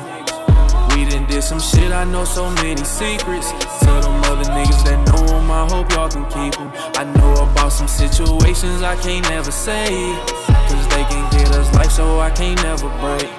We 0.95 1.03
done 1.09 1.25
did 1.27 1.43
some 1.43 1.59
shit, 1.59 1.91
I 1.91 2.05
know 2.05 2.23
so 2.25 2.49
many 2.61 2.83
secrets. 2.83 3.51
Tell 3.81 4.01
them 4.01 4.23
other 4.31 4.49
niggas 4.51 4.83
that 4.85 5.04
I 5.51 5.67
hope 5.69 5.91
y'all 5.91 6.09
can 6.09 6.25
keep. 6.25 6.53
I 6.97 7.03
know 7.03 7.33
about 7.43 7.69
some 7.69 7.87
situations 7.87 8.81
I 8.81 8.95
can't 8.95 9.27
never 9.29 9.51
say. 9.51 10.15
Cause 10.47 10.87
they 10.89 11.03
can 11.05 11.29
get 11.31 11.49
us 11.51 11.73
life, 11.75 11.91
so 11.91 12.19
I 12.19 12.31
can't 12.31 12.61
never 12.63 12.89
break. 12.99 13.29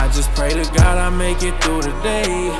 I 0.00 0.10
just 0.12 0.30
pray 0.34 0.50
to 0.50 0.64
God 0.74 0.98
I 0.98 1.10
make 1.10 1.42
it 1.42 1.62
through 1.62 1.82
the 1.82 1.92
day. 2.02 2.50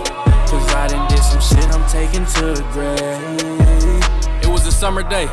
Cause 0.48 0.74
I 0.74 0.88
done 0.88 1.08
did 1.08 1.22
some 1.22 1.40
shit 1.40 1.66
I'm 1.74 1.86
taking 1.88 2.24
to 2.24 2.54
the 2.54 2.66
grave. 2.72 4.42
It 4.42 4.48
was 4.48 4.66
a 4.66 4.72
summer 4.72 5.02
day. 5.02 5.26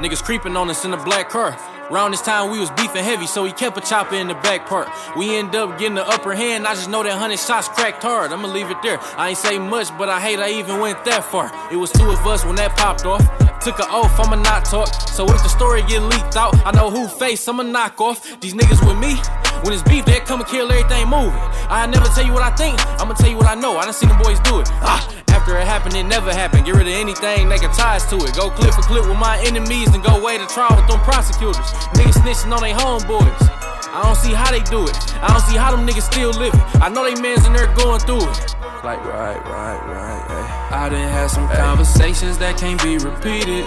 Niggas 0.00 0.22
creeping 0.22 0.56
on 0.56 0.70
us 0.70 0.84
in 0.84 0.92
a 0.92 1.04
black 1.04 1.28
car. 1.28 1.56
Around 1.92 2.12
this 2.12 2.22
time 2.22 2.50
we 2.50 2.58
was 2.58 2.70
beefing 2.70 3.04
heavy, 3.04 3.26
so 3.26 3.44
he 3.44 3.52
kept 3.52 3.76
a 3.76 3.82
chopper 3.82 4.14
in 4.14 4.26
the 4.26 4.34
back 4.36 4.66
part. 4.66 4.88
We 5.14 5.36
end 5.36 5.54
up 5.54 5.78
getting 5.78 5.96
the 5.96 6.08
upper 6.08 6.34
hand. 6.34 6.66
I 6.66 6.72
just 6.74 6.88
know 6.88 7.02
that 7.02 7.12
hundred 7.12 7.38
shots 7.38 7.68
cracked 7.68 8.02
hard. 8.02 8.32
I'ma 8.32 8.48
leave 8.48 8.70
it 8.70 8.80
there. 8.82 8.98
I 9.18 9.28
ain't 9.28 9.38
say 9.38 9.58
much, 9.58 9.88
but 9.98 10.08
I 10.08 10.18
hate 10.18 10.38
I 10.38 10.52
even 10.52 10.80
went 10.80 11.04
that 11.04 11.22
far. 11.22 11.52
It 11.70 11.76
was 11.76 11.92
two 11.92 12.08
of 12.08 12.26
us 12.26 12.46
when 12.46 12.54
that 12.54 12.74
popped 12.78 13.04
off. 13.04 13.20
Took 13.60 13.78
an 13.78 13.88
oath, 13.90 14.18
I'ma 14.18 14.36
not 14.36 14.64
talk. 14.64 14.88
So 15.10 15.26
if 15.26 15.42
the 15.42 15.50
story 15.50 15.82
get 15.82 16.00
leaked 16.00 16.34
out, 16.34 16.56
I 16.66 16.72
know 16.72 16.90
who 16.90 17.06
face, 17.08 17.46
I'ma 17.46 17.62
knock 17.62 18.00
off. 18.00 18.40
These 18.40 18.54
niggas 18.54 18.80
with 18.88 18.96
me, 18.96 19.20
when 19.62 19.74
it's 19.74 19.82
beef, 19.82 20.06
they 20.06 20.18
come 20.20 20.40
and 20.40 20.48
kill 20.48 20.72
everything 20.72 21.10
moving. 21.10 21.38
I 21.68 21.86
never 21.86 22.06
tell 22.06 22.24
you 22.24 22.32
what 22.32 22.42
I 22.42 22.56
think, 22.56 22.80
I'ma 23.02 23.12
tell 23.12 23.28
you 23.28 23.36
what 23.36 23.46
I 23.46 23.54
know. 23.54 23.76
I 23.76 23.84
done 23.84 23.92
seen 23.92 24.08
the 24.08 24.16
boys 24.16 24.40
do 24.40 24.60
it. 24.60 24.68
Ah, 24.80 25.21
after 25.42 25.58
it 25.58 25.66
happened, 25.66 25.96
it 25.96 26.04
never 26.04 26.32
happened. 26.32 26.64
Get 26.64 26.76
rid 26.76 26.86
of 26.86 26.94
anything 26.94 27.48
that 27.48 27.58
can 27.58 27.74
ties 27.74 28.06
to 28.06 28.14
it. 28.14 28.32
Go 28.36 28.48
clip 28.50 28.72
for 28.74 28.82
clip 28.82 29.08
with 29.08 29.18
my 29.18 29.42
enemies 29.42 29.92
and 29.92 29.98
go 29.98 30.22
way 30.22 30.38
to 30.38 30.46
trial 30.46 30.70
with 30.76 30.86
them 30.86 31.00
prosecutors. 31.00 31.66
Niggas 31.98 32.22
snitching 32.22 32.54
on 32.54 32.62
their 32.62 32.78
homeboys. 32.78 33.42
I 33.90 34.02
don't 34.06 34.14
see 34.14 34.32
how 34.32 34.52
they 34.52 34.62
do 34.70 34.86
it. 34.86 34.94
I 35.18 35.34
don't 35.34 35.42
see 35.42 35.58
how 35.58 35.74
them 35.74 35.84
niggas 35.84 36.06
still 36.06 36.30
living. 36.30 36.60
I 36.78 36.88
know 36.88 37.02
they 37.02 37.20
mans 37.20 37.44
in 37.44 37.54
there 37.54 37.66
going 37.74 37.98
through 38.06 38.22
it. 38.22 38.54
Like, 38.86 39.02
right, 39.02 39.42
right, 39.42 39.82
right, 39.82 40.22
hey. 40.30 40.76
I 40.76 40.88
done 40.88 41.10
had 41.10 41.26
some 41.26 41.48
conversations 41.48 42.38
that 42.38 42.56
can't 42.56 42.80
be 42.80 42.98
repeated. 42.98 43.66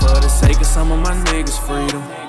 For 0.00 0.16
the 0.24 0.28
sake 0.28 0.56
of 0.56 0.66
some 0.66 0.90
of 0.90 1.00
my 1.00 1.12
niggas' 1.28 1.60
freedom. 1.60 2.25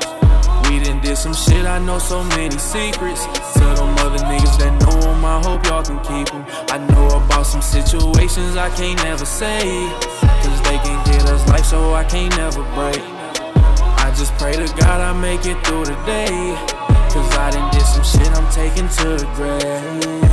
We 0.70 0.80
done 0.80 1.00
did 1.02 1.18
some 1.18 1.34
shit, 1.34 1.66
I 1.66 1.80
know 1.80 1.98
so 1.98 2.24
many 2.24 2.58
secrets. 2.58 3.26
Tell 3.54 3.76
them 3.76 3.96
other 4.00 4.24
niggas 4.26 4.58
that 4.60 4.74
know 4.82 5.00
them, 5.00 5.24
I 5.24 5.42
hope 5.44 5.66
y'all 5.66 5.84
can 5.84 6.00
keep 6.00 6.28
them. 6.32 6.46
I 6.70 6.78
know 6.78 7.08
about 7.08 7.46
some 7.46 7.62
situations 7.62 8.58
I 8.58 8.70
can't 8.76 9.02
never 9.04 9.26
say. 9.26 9.88
Cause 10.20 10.62
they 10.64 10.78
can 10.80 11.06
get 11.06 11.24
us 11.30 11.48
life, 11.48 11.66
so 11.66 11.94
I 11.94 12.04
can't 12.04 12.36
never 12.36 12.64
break. 12.76 13.02
I 14.04 14.14
just 14.18 14.34
pray 14.36 14.54
to 14.54 14.68
God 14.76 15.02
I 15.02 15.14
make 15.14 15.46
it 15.46 15.58
through 15.66 15.86
the 15.86 15.96
day. 16.06 16.56
Cause 17.12 17.32
I 17.38 17.52
done 17.52 17.72
did 17.72 17.86
some 17.86 18.04
shit 18.04 18.32
I'm 18.38 18.50
taking 18.52 18.90
to 18.90 19.24
the 19.24 19.28
grave. 19.36 20.27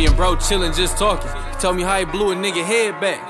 Me 0.00 0.06
and 0.06 0.16
bro 0.16 0.34
chillin', 0.34 0.74
just 0.74 0.96
talking. 0.96 1.30
Told 1.60 1.76
me 1.76 1.82
how 1.82 1.98
he 1.98 2.06
blew 2.06 2.32
a 2.32 2.34
nigga 2.34 2.64
head 2.64 2.98
back. 3.02 3.20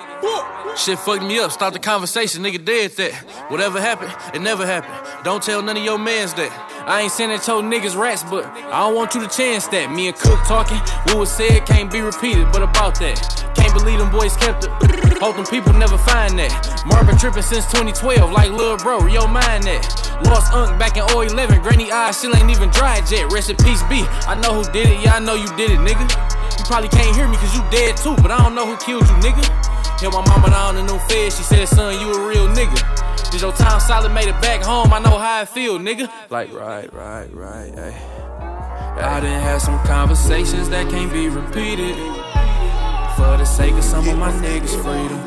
Shit 0.78 1.00
fucked 1.00 1.24
me 1.24 1.40
up. 1.40 1.50
Start 1.50 1.72
the 1.72 1.80
conversation, 1.80 2.44
nigga 2.44 2.64
dead 2.64 2.92
that. 2.92 3.12
Whatever 3.50 3.80
happened, 3.80 4.14
it 4.32 4.40
never 4.40 4.64
happened. 4.64 5.24
Don't 5.24 5.42
tell 5.42 5.62
none 5.62 5.76
of 5.76 5.82
your 5.82 5.98
mans 5.98 6.32
that. 6.34 6.52
I 6.86 7.00
ain't 7.00 7.10
saying 7.10 7.30
that 7.30 7.44
your 7.48 7.60
niggas 7.60 7.96
rats, 7.96 8.22
but 8.22 8.46
I 8.46 8.86
don't 8.86 8.94
want 8.94 9.16
you 9.16 9.20
to 9.20 9.26
chance 9.26 9.66
that. 9.66 9.90
Me 9.90 10.06
and 10.06 10.16
Cook 10.16 10.38
talking, 10.46 10.78
what 11.06 11.18
was 11.18 11.32
said 11.32 11.66
can't 11.66 11.90
be 11.90 12.02
repeated, 12.02 12.46
but 12.52 12.62
about 12.62 12.96
that. 13.00 13.49
Can't 13.70 13.84
believe 13.84 14.00
them 14.00 14.10
boys 14.10 14.34
kept 14.36 14.64
it. 14.64 14.70
Hope 15.22 15.36
them 15.36 15.46
people 15.46 15.72
never 15.72 15.96
find 15.96 16.36
that. 16.40 16.50
Marvin 16.86 17.16
trippin' 17.16 17.44
since 17.44 17.70
2012, 17.70 18.32
like 18.32 18.50
lil' 18.50 18.76
bro, 18.78 19.06
yo 19.06 19.28
mind 19.30 19.62
that. 19.62 19.86
Lost 20.26 20.52
Unk 20.52 20.74
back 20.76 20.96
in 20.98 21.06
011, 21.06 21.62
granny 21.62 21.92
eyes 21.92 22.16
still 22.16 22.34
ain't 22.34 22.50
even 22.50 22.68
dried 22.70 23.08
yet. 23.08 23.30
Rest 23.30 23.48
in 23.48 23.54
peace, 23.62 23.80
B. 23.86 24.02
I 24.26 24.34
know 24.42 24.58
who 24.58 24.66
did 24.72 24.90
it, 24.90 24.98
yeah, 25.06 25.14
I 25.14 25.20
know 25.20 25.34
you 25.38 25.46
did 25.54 25.70
it, 25.70 25.78
nigga. 25.86 26.02
You 26.02 26.64
probably 26.66 26.88
can't 26.88 27.14
hear 27.14 27.28
me 27.28 27.36
cause 27.36 27.54
you 27.54 27.62
dead 27.70 27.96
too, 27.96 28.18
but 28.20 28.32
I 28.32 28.42
don't 28.42 28.56
know 28.56 28.66
who 28.66 28.76
killed 28.82 29.06
you, 29.06 29.16
nigga. 29.22 29.46
Held 30.02 30.14
my 30.14 30.26
mama 30.26 30.50
down 30.50 30.76
in 30.76 30.86
no 30.86 30.98
fed, 31.06 31.30
she 31.30 31.46
said, 31.46 31.68
son, 31.68 31.94
you 32.00 32.10
a 32.10 32.26
real 32.26 32.48
nigga. 32.48 32.74
Did 33.30 33.40
your 33.40 33.52
time 33.52 33.78
solid, 33.78 34.10
made 34.10 34.26
it 34.26 34.40
back 34.42 34.64
home, 34.64 34.92
I 34.92 34.98
know 34.98 35.14
how 35.14 35.42
I 35.42 35.44
feel, 35.44 35.78
nigga. 35.78 36.10
Like, 36.28 36.52
right, 36.52 36.92
right, 36.92 37.30
right, 37.32 37.70
hey. 37.72 37.94
I 38.98 39.20
done 39.20 39.40
had 39.40 39.58
some 39.62 39.78
conversations 39.86 40.68
that 40.70 40.90
can't 40.90 41.12
be 41.12 41.28
repeated. 41.28 41.94
For 43.20 43.36
the 43.36 43.44
sake 43.44 43.74
of 43.74 43.84
some 43.84 44.08
of 44.08 44.16
my 44.16 44.32
niggas' 44.32 44.80
freedom. 44.82 45.20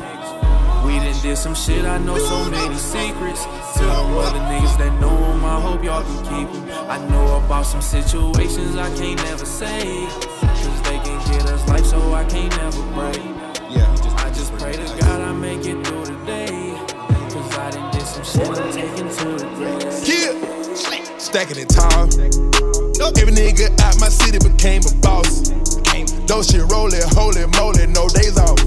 We 0.84 0.98
done 0.98 1.22
did 1.22 1.38
some 1.38 1.54
shit, 1.54 1.84
I 1.84 1.96
know 1.98 2.18
so 2.18 2.50
many 2.50 2.74
secrets. 2.74 3.44
Tell 3.76 4.08
them 4.08 4.18
other 4.18 4.40
niggas 4.50 4.76
that 4.78 5.00
know 5.00 5.16
them, 5.16 5.44
I 5.44 5.60
hope 5.60 5.84
y'all 5.84 6.02
can 6.02 6.22
keep 6.24 6.52
them. 6.52 6.90
I 6.90 6.98
know 7.08 7.36
about 7.36 7.66
some 7.66 7.80
situations 7.80 8.74
I 8.74 8.92
can't 8.96 9.22
never 9.22 9.46
say. 9.46 10.06
Cause 10.40 10.82
they 10.82 10.98
can 11.06 11.18
get 11.30 11.46
us 11.46 11.66
life, 11.68 11.86
so 11.86 12.12
I 12.12 12.24
can't 12.24 12.50
never 12.56 12.82
break. 12.94 13.22
Yeah. 13.70 13.86
I 14.18 14.28
just 14.30 14.52
pray 14.58 14.72
to 14.72 14.86
God 15.00 15.20
I 15.20 15.32
make 15.32 15.64
it 15.64 15.86
through 15.86 16.06
the 16.06 16.18
day. 16.26 16.74
Cause 17.30 17.58
I 17.58 17.70
done 17.70 17.92
did 17.92 18.02
some 18.02 18.24
shit 18.24 18.48
I'm 18.48 18.72
taking 18.72 19.08
to 19.08 19.28
the 19.38 19.46
grave. 19.54 20.08
Yeah, 20.08 21.18
stacking 21.18 21.58
it 21.58 21.68
tall. 21.68 22.73
Every 23.00 23.34
nigga 23.34 23.74
out 23.80 23.98
my 24.00 24.08
city 24.08 24.38
became 24.38 24.82
a 24.86 24.94
boss. 25.02 25.50
Those 26.26 26.48
shit 26.48 26.62
rollin', 26.70 27.02
holy 27.12 27.46
moly, 27.58 27.86
no 27.86 28.08
days 28.08 28.38
off. 28.38 28.58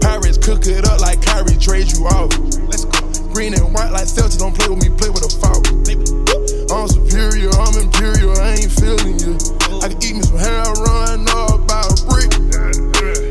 Pirates 0.00 0.38
cook 0.38 0.66
it 0.66 0.86
up 0.86 1.00
like 1.00 1.20
Kyrie 1.20 1.58
trade 1.58 1.90
you 1.92 2.06
off. 2.06 2.30
Let's 2.68 2.84
go. 2.84 3.00
Green 3.34 3.54
and 3.54 3.74
white 3.74 3.90
like 3.90 4.06
Celtics, 4.06 4.38
don't 4.38 4.54
play 4.54 4.68
with 4.68 4.82
me, 4.82 4.88
play 4.96 5.10
with 5.10 5.26
a 5.26 5.32
fault. 5.42 5.66
I'm 6.70 6.88
superior, 6.88 7.50
I'm 7.58 7.74
imperial, 7.76 8.38
I 8.38 8.62
ain't 8.62 8.72
feeling 8.72 9.18
you. 9.18 9.34
I 9.82 9.88
can 9.90 9.98
eat 10.02 10.14
me 10.16 10.22
some 10.22 10.38
hair, 10.38 10.64
run 10.86 11.26
up 11.28 11.60
about 11.60 11.90
a 11.90 12.06
brick. 12.06 12.30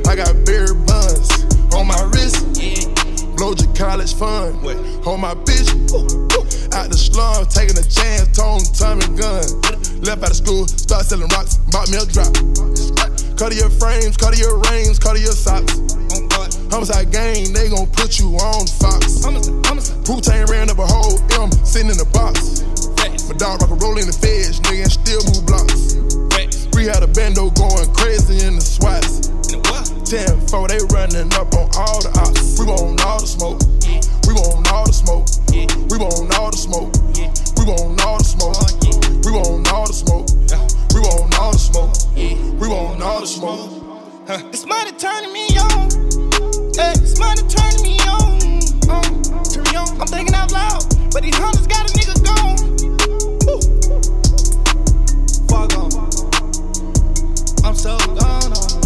I 0.08 0.16
got 0.16 0.36
berry 0.46 0.76
buns 0.86 1.48
on 1.74 1.88
my 1.88 2.02
wrist. 2.14 2.53
Blow 3.36 3.54
your 3.54 3.74
college 3.76 4.14
fund. 4.14 4.56
Hold 5.04 5.20
my 5.20 5.34
bitch. 5.34 5.70
Out 6.74 6.90
the 6.90 6.98
slum, 6.98 7.46
taking 7.48 7.78
a 7.78 7.86
chance, 7.86 8.30
tone, 8.34 8.62
Tommy 8.74 9.06
gun. 9.18 9.46
Left 10.02 10.24
out 10.24 10.32
of 10.32 10.38
school, 10.38 10.68
start 10.68 11.06
selling 11.06 11.30
rocks, 11.30 11.58
bought 11.70 11.90
me 11.90 11.98
a 11.98 12.06
drop. 12.06 12.34
Cut 13.38 13.54
your 13.56 13.70
frames, 13.70 14.18
cut 14.18 14.38
your 14.38 14.58
rings, 14.70 15.00
cut 15.00 15.20
your 15.20 15.34
socks. 15.34 15.74
Homicide 16.74 17.12
gang, 17.12 17.54
they 17.54 17.70
gon' 17.70 17.88
put 17.94 18.20
you 18.20 18.34
on 18.38 18.66
Fox. 18.66 19.26
Wu-Tang 20.10 20.46
ran 20.48 20.70
up 20.70 20.80
a 20.80 20.86
whole 20.86 21.18
M, 21.38 21.52
sitting 21.66 21.90
in 21.90 21.98
the 21.98 22.10
box. 22.14 22.62
My 23.30 23.38
dog 23.38 23.62
rock 23.62 23.72
a 23.72 23.76
roll 23.76 23.98
in 23.98 24.06
the 24.06 24.14
feds, 24.14 24.60
nigga, 24.62 24.84
and 24.84 24.92
still 24.92 25.22
move 25.30 25.46
blocks. 25.46 25.96
We 26.76 26.86
had 26.86 27.04
a 27.04 27.08
bando 27.08 27.50
going 27.52 27.88
crazy 27.94 28.46
in 28.46 28.56
the 28.56 28.66
swats. 28.66 29.30
10 30.14 30.46
4, 30.46 30.68
they 30.68 30.78
running 30.94 31.34
up 31.34 31.50
on 31.58 31.66
all 31.74 31.98
the 31.98 32.14
ops. 32.22 32.60
We 32.60 32.68
want 32.70 33.02
all 33.02 33.20
the 33.20 33.26
smoke. 33.26 33.58
We 34.30 34.38
want 34.38 34.70
all 34.72 34.86
the 34.86 34.94
smoke. 34.94 35.26
We 35.90 35.98
want 35.98 36.38
all 36.38 36.52
the 36.54 36.58
smoke. 36.58 36.94
We 37.58 37.66
want 37.66 37.98
all 38.06 38.22
the 38.22 38.24
smoke. 38.30 38.62
We 39.26 39.32
want 39.34 39.74
all 39.74 39.88
the 39.90 39.94
smoke. 39.98 40.30
We 40.94 41.02
want 41.02 41.34
all 41.42 41.52
the 41.52 41.58
smoke. 41.58 41.98
We 42.14 42.68
want 42.70 43.02
all 43.02 43.22
the 43.22 43.26
smoke. 43.26 43.74
It's 44.54 44.68
money 44.68 44.92
turning 45.02 45.34
me 45.34 45.50
on. 45.58 45.90
It's 46.78 47.18
money 47.18 47.42
turning 47.50 47.82
me 47.82 47.98
on. 48.06 48.38
Um, 48.94 49.18
me 49.66 49.74
on. 49.74 49.98
I'm 49.98 50.06
thinking 50.14 50.36
out 50.36 50.54
loud, 50.54 50.86
but 51.10 51.24
these 51.24 51.34
hunters 51.34 51.66
got 51.66 51.90
a 51.90 51.94
nigga 51.98 52.22
gone. 52.22 52.62
Fuck 55.50 55.74
on. 55.74 55.90
I'm 57.66 57.74
so. 57.74 58.03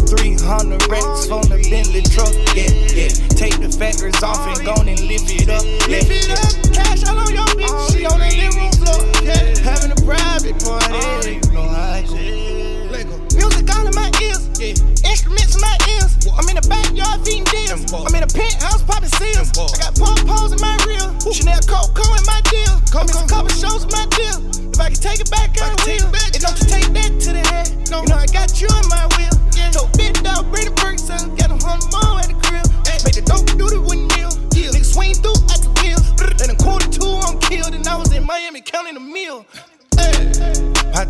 300 0.08 0.88
racks 0.88 1.28
from 1.28 1.44
the 1.52 1.60
Bentley 1.68 2.00
truck, 2.08 2.32
yeah, 2.56 2.72
yeah. 2.96 3.12
Take 3.36 3.60
the 3.60 3.68
fenders 3.68 4.24
off 4.24 4.40
and 4.48 4.64
go 4.64 4.76
and 4.88 5.00
lift 5.04 5.28
it 5.28 5.52
up, 5.52 5.68
Lift 5.92 6.08
it 6.08 6.32
up. 6.32 6.48
Cash 6.72 7.04
out 7.04 7.20
on 7.20 7.28
your 7.28 7.44
bitch, 7.60 7.76
she 7.92 8.08
on 8.08 8.16
the 8.16 8.32
living 8.32 8.56
room 8.56 8.72
floor, 8.80 9.04
yeah. 9.20 9.52
Having 9.68 9.92
a 9.92 10.00
private 10.08 10.56
party, 10.64 10.96
oh, 10.96 11.20
you 11.28 11.44
know 11.52 11.68
how 11.68 12.00
I 12.00 12.08
go. 12.08 13.20
Music 13.36 13.68
all 13.76 13.84
in 13.84 13.96
my 14.00 14.08
ears, 14.24 14.48
yeah. 14.56 14.80
Instruments 15.04 15.60
in 15.60 15.62
my 15.62 15.76
ears. 16.00 16.16
I'm 16.40 16.48
in 16.48 16.56
the 16.56 16.66
backyard 16.72 17.20
feeding 17.28 17.44
deals. 17.52 17.92
I'm 17.92 18.16
in 18.16 18.24
a 18.24 18.32
penthouse 18.32 18.84
popping 18.88 19.12
seals. 19.20 19.52
I 19.60 19.76
got 19.76 19.92
pom-poms 20.00 20.56
in 20.56 20.62
my 20.64 20.78
reel. 20.88 21.12
Chanel 21.36 21.60
Coco 21.68 22.08
in 22.16 22.24
my 22.24 22.40
deal. 22.48 22.80
Come 22.96 23.12
in 23.12 23.16
a 23.20 23.28
couple 23.28 23.52
shows 23.52 23.84
in 23.84 23.92
my 23.92 24.08
deal. 24.16 24.40
If 24.72 24.80
I 24.80 24.88
can 24.88 25.00
take 25.04 25.20
it 25.20 25.30
back, 25.30 25.52
I 25.60 25.77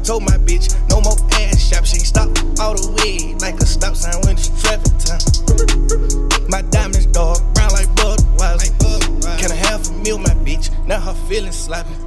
Told 0.07 0.23
my 0.23 0.37
bitch, 0.37 0.73
no 0.89 1.01
more 1.01 1.17
ass 1.33 1.67
shop. 1.67 1.83
She 1.83 1.99
stop 1.99 2.29
all 2.61 2.75
the 2.75 2.95
way 2.95 3.35
like 3.41 3.59
a 3.59 3.65
stop 3.65 3.93
sign 3.93 4.15
when 4.21 4.37
it's 4.37 4.47
traffic 4.61 4.95
time. 5.03 6.47
My 6.47 6.61
diamonds, 6.61 7.07
dog, 7.07 7.39
brown 7.53 7.71
like 7.71 7.89
Budweiser. 7.99 9.37
Can 9.37 9.51
I 9.51 9.55
have 9.55 9.85
a 9.89 9.91
meal, 9.91 10.17
my 10.17 10.29
bitch? 10.47 10.71
Now 10.87 11.01
her 11.01 11.13
feelings 11.27 11.57
sloppy. 11.57 12.06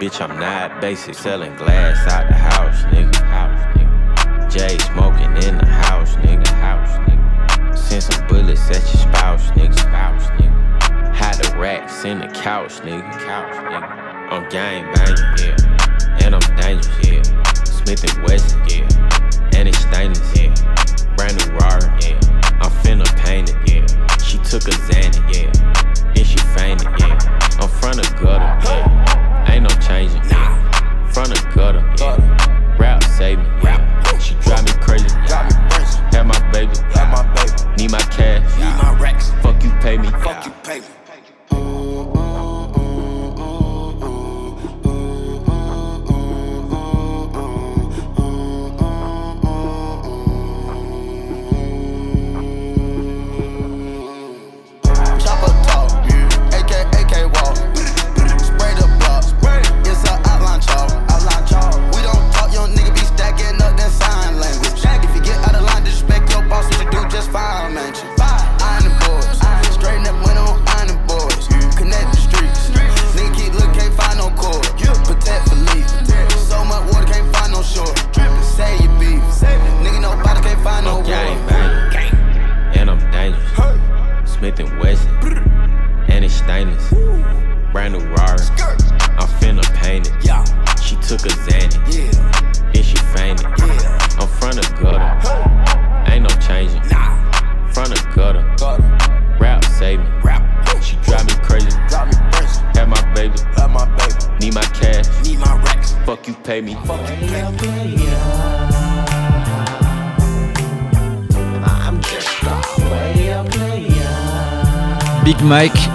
Bitch, 0.00 0.18
I'm 0.22 0.40
not 0.40 0.80
basic, 0.80 1.14
selling 1.14 1.54
glass 1.56 2.10
out 2.10 2.26
the 2.26 2.34
house, 2.34 2.84
nigga. 2.84 3.14
House, 3.16 3.76
nigga. 3.76 4.50
Jay 4.50 4.78
smoking 4.78 5.30
in 5.46 5.58
the 5.58 5.66
house, 5.66 6.14
nigga. 6.24 6.46
House, 6.46 6.96
nigga. 7.06 7.76
Send 7.76 8.04
some 8.04 8.26
bullets 8.26 8.66
at 8.70 8.80
your 8.80 9.02
spouse, 9.02 9.50
nigga. 9.50 9.78
Spouse, 9.78 10.26
nigga. 10.40 11.14
Hide 11.14 11.34
the 11.34 11.54
racks 11.58 12.06
in 12.06 12.20
the 12.20 12.28
couch, 12.28 12.80
nigga. 12.80 13.12
Couch, 13.26 13.52
nigga. 13.52 14.32
I'm 14.32 14.48
gang 14.48 14.90
banging, 14.94 15.18
yeah. 15.36 16.24
And 16.24 16.34
I'm 16.34 16.56
dangerous, 16.56 16.88
yeah. 17.06 17.52
Smith 17.64 18.02
and 18.02 18.24
Wesson, 18.24 18.58
yeah. 18.68 19.50
And 19.54 19.68
it's 19.68 19.80
stainless, 19.80 20.34
yeah. 20.34 20.54
Brand 21.14 21.36
new 21.36 21.58
Rar, 21.58 21.78
yeah. 22.00 22.18
I'm 22.62 22.72
finna 22.80 23.04
paint 23.18 23.50
it, 23.50 23.56
yeah. 23.68 24.16
She 24.16 24.38
took 24.38 24.66
a 24.66 24.72
Xanax, 24.88 25.20
yeah. 25.36 26.14
Then 26.14 26.24
she 26.24 26.38
fainted, 26.56 26.88
yeah. 26.98 27.18
I'm 27.60 27.68
front 27.68 27.98
of 27.98 28.10
gutter, 28.18 28.66
yeah. 28.66 28.89
Big 115.30 115.42
Mike, 115.44 115.88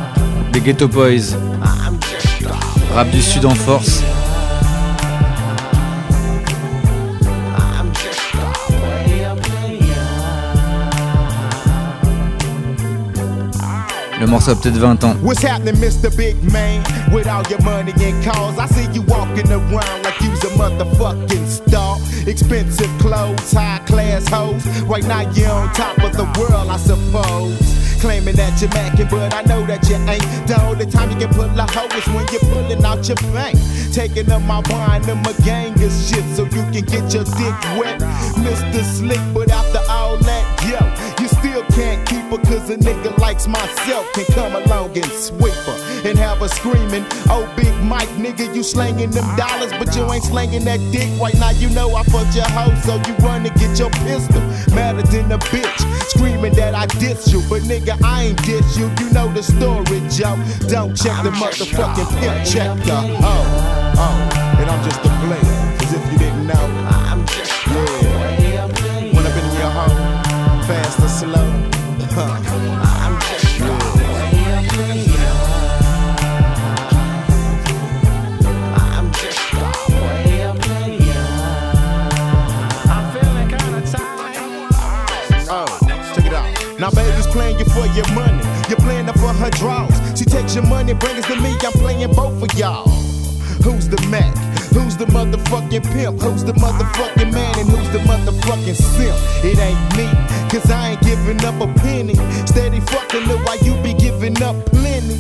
des 0.54 0.62
Ghetto 0.62 0.88
Boys. 0.88 1.36
Rap 2.94 3.12
du 3.12 3.22
Sud 3.22 3.44
en 3.44 3.54
force. 3.54 4.02
Le 14.26 14.32
morceau 14.32 14.52
a 14.52 14.56
peut-être 14.56 14.80
20 14.80 15.04
ans. 15.04 15.16
What's 15.22 15.44
happening, 15.44 15.76
Mr. 15.76 16.10
Big 16.18 16.36
Man? 16.52 16.82
With 17.14 17.28
all 17.28 17.44
your 17.48 17.62
money 17.62 17.94
and 18.02 18.24
cars, 18.24 18.58
I 18.58 18.66
see 18.66 18.90
you 18.92 19.04
walking 19.04 19.48
around 19.52 20.02
like 20.04 20.20
you's 20.20 20.44
a 20.44 20.50
motherfucking 20.58 21.46
star. 21.46 22.00
Expensive 22.26 22.90
clothes, 22.98 23.54
high 23.54 23.78
class 23.86 24.28
hoes. 24.28 24.66
Right 24.90 25.06
now 25.06 25.30
you're 25.30 25.52
on 25.52 25.72
top 25.76 26.00
of 26.00 26.14
the 26.14 26.26
world, 26.40 26.72
I 26.72 26.78
suppose. 26.78 27.62
Claiming 28.02 28.36
that 28.36 28.60
you're 28.60 28.72
macking, 28.72 29.12
but 29.12 29.32
I 29.32 29.44
know 29.44 29.64
that 29.68 29.88
you 29.88 29.96
ain't. 30.10 30.48
The 30.48 30.60
only 30.66 30.88
time 30.88 31.12
you 31.12 31.18
can 31.18 31.30
pull 31.30 31.46
a 31.46 31.66
hoe 31.70 31.86
is 31.96 32.08
when 32.08 32.26
you're 32.34 32.50
pulling 32.50 32.84
out 32.84 33.08
your 33.08 33.18
bank. 33.32 33.60
Taking 33.94 34.32
up 34.32 34.42
my 34.42 34.64
wine 34.72 35.08
and 35.08 35.22
my 35.22 35.34
gang 35.46 35.74
of 35.84 35.92
shit 35.94 36.26
so 36.36 36.46
you 36.46 36.66
can 36.74 36.84
get 36.86 37.14
your 37.14 37.26
dick 37.38 37.56
wet. 37.78 38.02
Mr. 38.42 38.82
Slick, 38.82 39.22
but 39.36 39.52
after 39.52 39.82
all 39.88 40.18
that, 40.18 40.46
yo, 40.66 40.95
still 41.46 41.64
can't 41.66 42.08
keep 42.08 42.26
her 42.32 42.38
cause 42.50 42.70
a 42.70 42.78
nigga 42.78 43.16
likes 43.20 43.48
myself 43.48 44.12
can 44.14 44.26
come 44.34 44.56
along 44.56 44.98
and 44.98 45.06
sweep 45.12 45.54
her 45.54 45.78
and 46.08 46.18
have 46.18 46.40
her 46.40 46.48
screaming, 46.48 47.06
Oh, 47.30 47.46
Big 47.56 47.74
Mike, 47.84 48.10
nigga, 48.18 48.54
you 48.56 48.64
slanging 48.64 49.12
them 49.12 49.36
dollars, 49.36 49.72
but 49.74 49.96
you 49.96 50.12
ain't 50.12 50.24
slanging 50.24 50.66
that 50.66 50.80
dick. 50.92 51.10
Right 51.20 51.36
now, 51.36 51.52
you 51.52 51.70
know 51.70 51.96
I 51.96 52.04
fucked 52.04 52.36
your 52.36 52.50
hoe, 52.50 52.74
so 52.82 52.96
you 53.08 53.16
run 53.26 53.44
to 53.44 53.50
get 53.50 53.78
your 53.78 53.92
pistol. 54.06 54.42
Madder 54.74 55.04
than 55.04 55.32
a 55.32 55.38
bitch, 55.38 55.80
screaming 56.10 56.54
that 56.56 56.74
I 56.74 56.86
diss 57.00 57.32
you, 57.32 57.42
but 57.50 57.62
nigga, 57.64 58.02
I 58.04 58.26
ain't 58.26 58.44
diss 58.44 58.78
you. 58.78 58.90
You 59.00 59.12
know 59.12 59.32
the 59.32 59.44
story, 59.44 60.02
Joe. 60.10 60.38
Don't 60.68 60.96
check 60.96 61.24
the 61.24 61.32
motherfucking 61.32 62.10
pimp, 62.20 62.46
check 62.46 62.78
the 62.86 62.94
oh, 62.94 63.16
hoe. 63.22 63.94
Oh, 63.98 64.60
and 64.60 64.70
I'm 64.70 64.84
just 64.84 65.00
a 65.00 65.10
player, 65.26 65.56
as 65.82 65.94
if 65.94 66.12
you 66.12 66.18
didn't 66.18 66.48
know. 66.48 66.66
I'm 66.90 67.26
just 67.28 67.55
your 87.96 88.12
money. 88.14 88.44
You're 88.68 88.78
playing 88.78 89.08
up 89.08 89.18
for 89.18 89.32
her 89.32 89.50
draws. 89.52 89.96
She 90.18 90.26
takes 90.26 90.54
your 90.56 90.68
money, 90.68 90.94
brings 90.94 91.20
it 91.20 91.26
to 91.26 91.36
me. 91.40 91.56
I'm 91.64 91.72
playing 91.74 92.12
both 92.14 92.44
of 92.44 92.60
y'all. 92.60 92.88
Who's 93.64 93.88
the 93.88 94.00
Mac? 94.10 94.36
Who's 94.76 94.98
the 94.98 95.06
motherfucking 95.06 95.84
pimp? 95.94 96.22
Who's 96.22 96.44
the 96.44 96.54
motherfucking 96.54 97.32
man? 97.34 97.58
And 97.58 97.70
who's 97.70 97.90
the 97.90 98.00
motherfucking 98.00 98.76
simp? 98.76 99.18
It 99.44 99.58
ain't 99.58 99.80
me, 99.96 100.08
cause 100.52 100.70
I 100.70 100.92
ain't 100.92 101.02
giving 101.02 101.44
up 101.46 101.56
a 101.62 101.74
penny. 101.80 102.16
Steady 102.46 102.82
fucking 102.82 103.22
look 103.22 103.46
why 103.46 103.58
you 103.64 103.74
be 103.82 103.94
giving 103.94 104.42
up 104.44 104.56
plenty. 104.66 105.18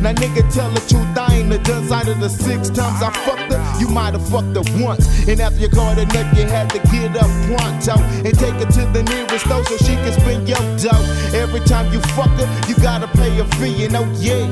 Now 0.00 0.12
nigga 0.12 0.46
tell 0.54 0.70
the 0.70 0.80
truth, 0.86 1.18
I 1.18 1.42
ain't 1.42 1.52
a 1.52 1.58
done 1.58 1.86
side 1.88 2.08
of 2.08 2.20
the 2.20 2.28
six 2.28 2.70
times 2.70 3.02
I 3.02 3.10
fucked 3.26 3.52
her. 3.52 3.62
You 3.80 3.88
might 3.88 4.14
have 4.14 4.26
fucked 4.28 4.54
her 4.54 4.62
once. 4.82 5.06
And 5.26 5.40
after 5.40 5.58
you 5.58 5.68
called 5.68 5.98
her 5.98 6.06
nut, 6.06 6.36
you 6.36 6.46
had 6.46 6.70
to 6.70 6.78
get 6.90 7.16
up 7.16 7.30
pronto 7.50 7.98
and 8.24 8.32
take 8.38 8.54
her 8.62 8.70
to 8.70 8.82
the 8.94 9.02
nearest 9.02 9.44
store 9.44 9.64
so 9.64 9.76
she 9.78 9.94
can 9.98 10.12
spend 10.12 10.48
your 10.48 10.62
dough. 10.78 11.04
Every 11.34 11.60
time 11.60 11.92
you 11.92 12.00
fuck 12.14 12.30
her, 12.38 12.48
you 12.68 12.76
gotta 12.76 13.08
pay 13.08 13.38
a 13.40 13.44
fee. 13.58 13.84
And 13.84 13.96
oh 13.96 14.06
yeah, 14.18 14.46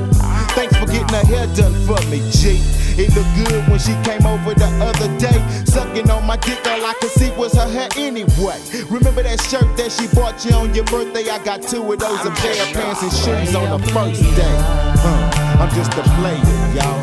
thanks 0.51 0.75
for 0.75 0.85
getting 0.85 1.07
her 1.15 1.25
hair 1.25 1.47
done 1.55 1.73
for 1.87 1.99
me, 2.11 2.19
G. 2.31 2.59
It 2.99 3.15
looked 3.15 3.29
good 3.47 3.69
when 3.69 3.79
she 3.79 3.93
came 4.03 4.25
over 4.25 4.53
the 4.53 4.67
other 4.81 5.07
day. 5.19 5.37
Sucking 5.65 6.09
on 6.09 6.25
my 6.25 6.35
dick, 6.37 6.59
all 6.65 6.83
I 6.83 6.93
could 6.99 7.11
see 7.11 7.31
was 7.31 7.53
her 7.53 7.69
hair 7.69 7.89
anyway. 7.95 8.59
Remember 8.89 9.23
that 9.23 9.39
shirt 9.41 9.77
that 9.77 9.91
she 9.91 10.07
bought 10.15 10.43
you 10.43 10.51
on 10.51 10.73
your 10.73 10.85
birthday? 10.85 11.29
I 11.29 11.43
got 11.43 11.61
two 11.61 11.93
of 11.93 11.99
those, 11.99 12.25
a 12.25 12.31
pair 12.31 12.51
of 12.53 12.73
pants 12.73 13.03
and 13.03 13.13
shoes 13.13 13.55
on 13.55 13.79
the 13.79 13.87
first 13.89 14.21
day. 14.35 14.96
I'm 15.59 15.69
just 15.75 15.93
a 15.93 16.03
player, 16.17 16.37
y'all. 16.75 17.01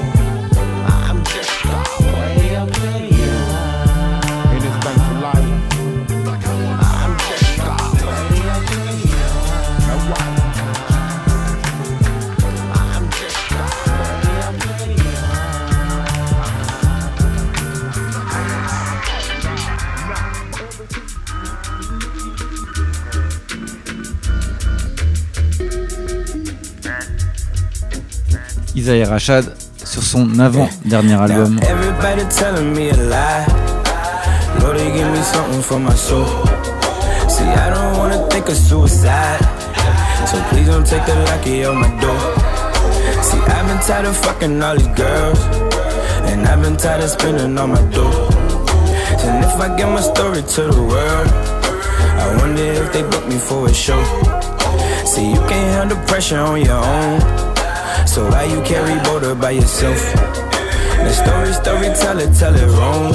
I'm 0.86 1.24
just 1.24 1.64
a 1.64 1.82
player, 2.02 2.66
player. 2.72 3.13
I 37.46 37.70
don't 37.70 37.96
wanna 37.98 38.28
think 38.28 38.48
of 38.48 38.56
suicide. 38.56 39.40
So 40.28 40.36
please 40.50 40.66
don't 40.66 40.86
take 40.86 41.04
the 41.06 41.14
lucky 41.30 41.64
on 41.64 41.76
my 41.76 41.88
door. 42.00 42.20
See, 43.22 43.38
I've 43.38 43.66
been 43.66 43.80
tired 43.86 44.06
of 44.06 44.16
fucking 44.16 44.62
all 44.62 44.76
these 44.76 44.86
girls. 44.88 45.40
And 46.28 46.46
I've 46.46 46.60
been 46.60 46.76
tired 46.76 47.04
of 47.04 47.10
spending 47.10 47.56
all 47.56 47.68
my 47.68 47.80
dough. 47.90 48.28
And 49.24 49.44
if 49.44 49.54
I 49.60 49.74
get 49.76 49.88
my 49.88 50.00
story 50.00 50.42
to 50.42 50.62
the 50.68 50.82
world, 50.82 51.28
I 52.20 52.36
wonder 52.38 52.62
if 52.62 52.92
they 52.92 53.02
book 53.02 53.26
me 53.28 53.38
for 53.38 53.66
a 53.66 53.72
show. 53.72 54.02
See, 55.06 55.30
you 55.30 55.40
can't 55.48 55.72
handle 55.76 55.98
pressure 56.06 56.38
on 56.38 56.60
your 56.60 56.76
own. 56.76 57.53
So 58.14 58.30
why 58.30 58.44
you 58.44 58.62
carry 58.62 58.94
border 59.02 59.34
by 59.34 59.50
yourself? 59.50 59.98
The 61.02 61.12
story, 61.12 61.52
storyteller, 61.52 62.32
tell 62.32 62.54
it 62.54 62.68
wrong. 62.78 63.12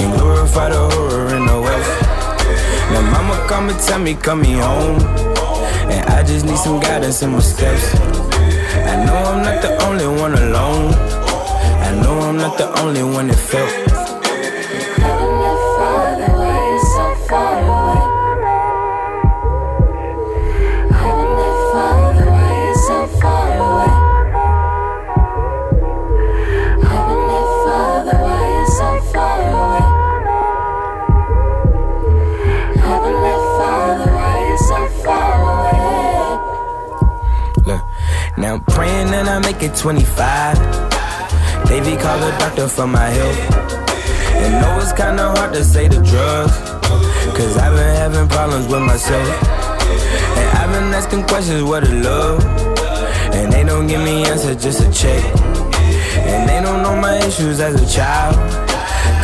And 0.00 0.18
glorify 0.18 0.70
the 0.70 0.80
horror 0.88 1.26
and 1.36 1.46
the 1.46 1.60
wealth. 1.60 2.02
Now 2.90 3.02
mama 3.02 3.46
come 3.46 3.68
and 3.68 3.78
tell 3.78 3.98
me, 3.98 4.14
come 4.14 4.40
me 4.40 4.52
home. 4.52 4.98
And 5.92 6.08
I 6.08 6.22
just 6.22 6.46
need 6.46 6.56
some 6.56 6.80
guidance 6.80 7.20
in 7.20 7.32
my 7.32 7.40
steps. 7.40 7.94
I 7.96 9.04
know 9.04 9.14
I'm 9.14 9.42
not 9.42 9.60
the 9.60 9.76
only 9.84 10.06
one 10.06 10.32
alone. 10.32 10.94
I 11.84 12.00
know 12.00 12.18
I'm 12.20 12.38
not 12.38 12.56
the 12.56 12.80
only 12.80 13.02
one 13.02 13.26
that 13.26 13.36
felt. 13.36 13.87
Make 39.52 39.62
it 39.62 39.74
25. 39.74 40.56
Davey 41.68 41.96
call 41.96 42.22
a 42.22 42.30
doctor 42.38 42.68
for 42.68 42.86
my 42.86 43.08
health. 43.18 43.40
And 44.42 44.52
know 44.60 44.78
it's 44.82 44.92
kinda 44.92 45.24
hard 45.36 45.54
to 45.54 45.64
say 45.64 45.88
the 45.88 46.00
drugs. 46.10 46.56
Cause 47.36 47.56
I've 47.56 47.74
been 47.78 47.94
having 48.02 48.28
problems 48.28 48.66
with 48.72 48.82
myself. 48.82 49.28
And 50.38 50.48
I've 50.60 50.70
been 50.74 50.92
asking 50.98 51.22
questions 51.30 51.62
what 51.62 51.82
is 51.84 51.94
love. 52.08 52.44
And 53.36 53.50
they 53.50 53.64
don't 53.64 53.86
give 53.86 54.02
me 54.08 54.14
answers, 54.30 54.56
just 54.66 54.80
a 54.86 54.90
check. 55.00 55.22
And 56.32 56.40
they 56.50 56.60
don't 56.66 56.82
know 56.82 56.96
my 57.06 57.16
issues 57.28 57.58
as 57.58 57.74
a 57.84 57.86
child. 57.96 58.34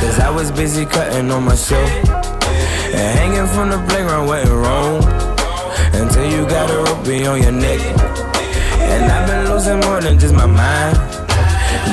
Cause 0.00 0.16
I 0.26 0.30
was 0.30 0.50
busy 0.50 0.86
cutting 0.86 1.30
on 1.36 1.44
myself. 1.44 1.90
And 2.98 3.08
hanging 3.18 3.48
from 3.54 3.66
the 3.74 3.80
playground 3.88 4.26
wasn't 4.30 4.56
wrong. 4.64 4.96
Until 6.00 6.26
you 6.34 6.40
got 6.56 6.70
a 6.70 6.78
rope 6.84 7.08
on 7.32 7.38
your 7.44 7.56
neck. 7.66 7.80
And 8.90 9.04
I've 9.12 9.26
been 9.28 9.43
losing 9.64 9.88
more 9.88 10.00
than 10.00 10.18
just 10.18 10.34
my 10.34 10.46
mind. 10.46 10.96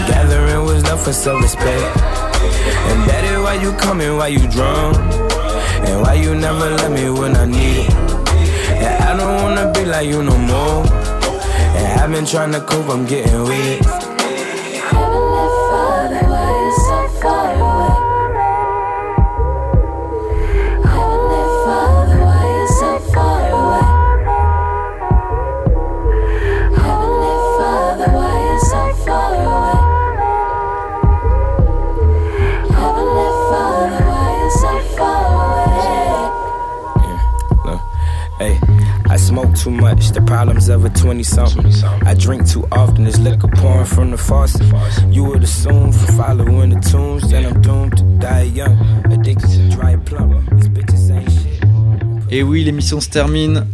Gathering 0.07 0.65
wisdom 0.65 0.97
for 0.97 1.13
self-respect. 1.13 1.97
And 2.89 3.09
that 3.09 3.23
is 3.23 3.39
why 3.39 3.55
you 3.61 3.71
coming, 3.73 4.17
why 4.17 4.27
you 4.27 4.45
drunk. 4.49 4.97
And 5.87 6.01
why 6.01 6.15
you 6.15 6.35
never 6.35 6.69
let 6.69 6.91
me 6.91 7.09
when 7.09 7.35
I 7.35 7.45
need 7.45 7.85
it. 7.85 7.93
And 8.83 9.03
I 9.03 9.17
don't 9.17 9.43
wanna 9.43 9.71
be 9.73 9.85
like 9.85 10.07
you 10.07 10.21
no 10.23 10.37
more. 10.37 10.85
And 11.77 12.01
I've 12.01 12.11
been 12.11 12.25
trying 12.25 12.51
to 12.53 12.61
cope, 12.61 12.89
I'm 12.89 13.05
getting 13.05 13.43
weak. 13.43 14.00
Too 40.13 40.21
much. 40.21 40.27
The 40.27 40.33
problems 40.33 40.69
of 40.69 40.85
a 40.85 40.89
20 40.89 41.23
something. 41.23 41.71
I 42.05 42.13
drink 42.13 42.47
too 42.47 42.67
often, 42.71 43.03
there's 43.03 43.19
liquor 43.19 43.47
pouring 43.47 43.85
from 43.85 44.11
the 44.11 44.17
faucet. 44.17 44.61
You 45.09 45.23
would 45.25 45.43
assume 45.43 45.91
from 45.91 46.15
following 46.15 46.69
the 46.69 46.79
tunes 46.79 47.29
that 47.31 47.45
I'm 47.45 47.61
doomed 47.61 47.97
to 47.97 48.03
die 48.19 48.43
young. 48.43 48.77
Addicted 49.11 49.49
to 49.49 49.69
dry 49.69 49.95
plumb. 49.97 50.45
These 50.51 50.69
bitches 50.69 51.11
ain't 51.11 51.31
shit. 51.31 51.61
Et 52.29 52.43
oui, 52.43 52.63
l'émission 52.63 53.01
se 53.01 53.09
termine. 53.09 53.65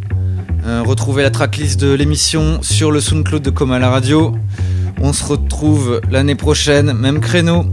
Euh, 0.65 0.83
retrouvez 0.83 1.23
la 1.23 1.29
tracklist 1.29 1.79
de 1.79 1.93
l'émission 1.93 2.61
sur 2.61 2.91
le 2.91 2.99
SoundCloud 2.99 3.43
de 3.43 3.51
Coma 3.51 3.79
la 3.79 3.89
radio. 3.89 4.35
On 4.99 5.13
se 5.13 5.23
retrouve 5.23 6.01
l'année 6.09 6.35
prochaine, 6.35 6.93
même 6.93 7.19
créneau. 7.19 7.65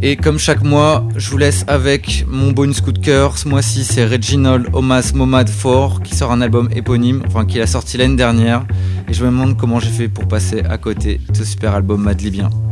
Et 0.00 0.14
comme 0.16 0.38
chaque 0.38 0.62
mois, 0.62 1.06
je 1.16 1.28
vous 1.28 1.38
laisse 1.38 1.64
avec 1.66 2.24
mon 2.28 2.52
bonus 2.52 2.80
coup 2.80 2.92
de 2.92 3.00
cœur. 3.00 3.36
Ce 3.36 3.48
mois-ci, 3.48 3.82
c'est 3.82 4.06
Reginald 4.06 4.68
Omas 4.72 5.10
Momad 5.12 5.50
4 5.50 6.02
qui 6.02 6.14
sort 6.14 6.30
un 6.30 6.40
album 6.40 6.68
éponyme, 6.72 7.22
enfin 7.26 7.44
qui 7.44 7.60
a 7.60 7.66
sorti 7.66 7.96
l'année 7.98 8.14
dernière. 8.14 8.64
Et 9.08 9.12
je 9.12 9.24
me 9.24 9.30
demande 9.30 9.56
comment 9.56 9.80
j'ai 9.80 9.90
fait 9.90 10.08
pour 10.08 10.28
passer 10.28 10.60
à 10.60 10.78
côté 10.78 11.20
de 11.28 11.36
ce 11.36 11.44
super 11.44 11.74
album 11.74 12.02
madlibien. 12.02 12.48
Oh 12.52 12.67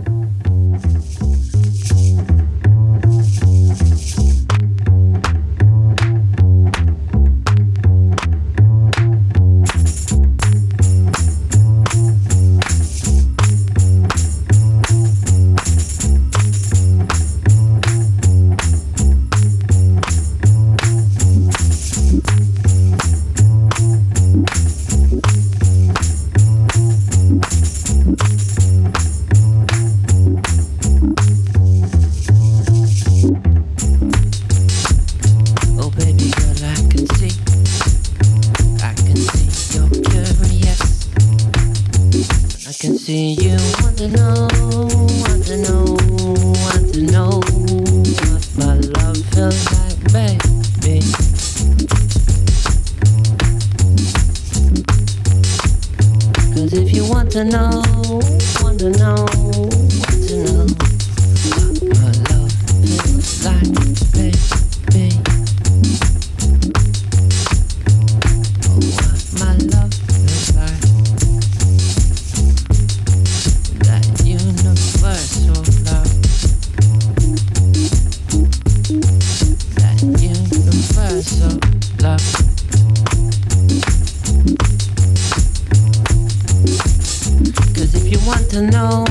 if 87.96 88.12
you 88.12 88.18
want 88.26 88.50
to 88.50 88.62
know, 88.62 89.04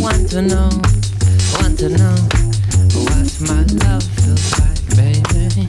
want 0.00 0.30
to 0.30 0.42
know, 0.42 0.70
want 1.60 1.78
to 1.78 1.88
know 1.90 2.16
what 3.04 3.28
my 3.42 3.62
love 3.84 4.02
feels 4.02 4.58
like, 4.58 4.80
baby. 4.96 5.66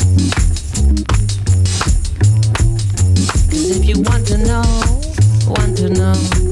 Cause 3.49 3.77
if 3.77 3.85
you 3.85 4.01
want 4.01 4.25
to 4.27 4.37
know, 4.37 4.63
want 5.47 5.77
to 5.77 5.89
know 5.89 6.44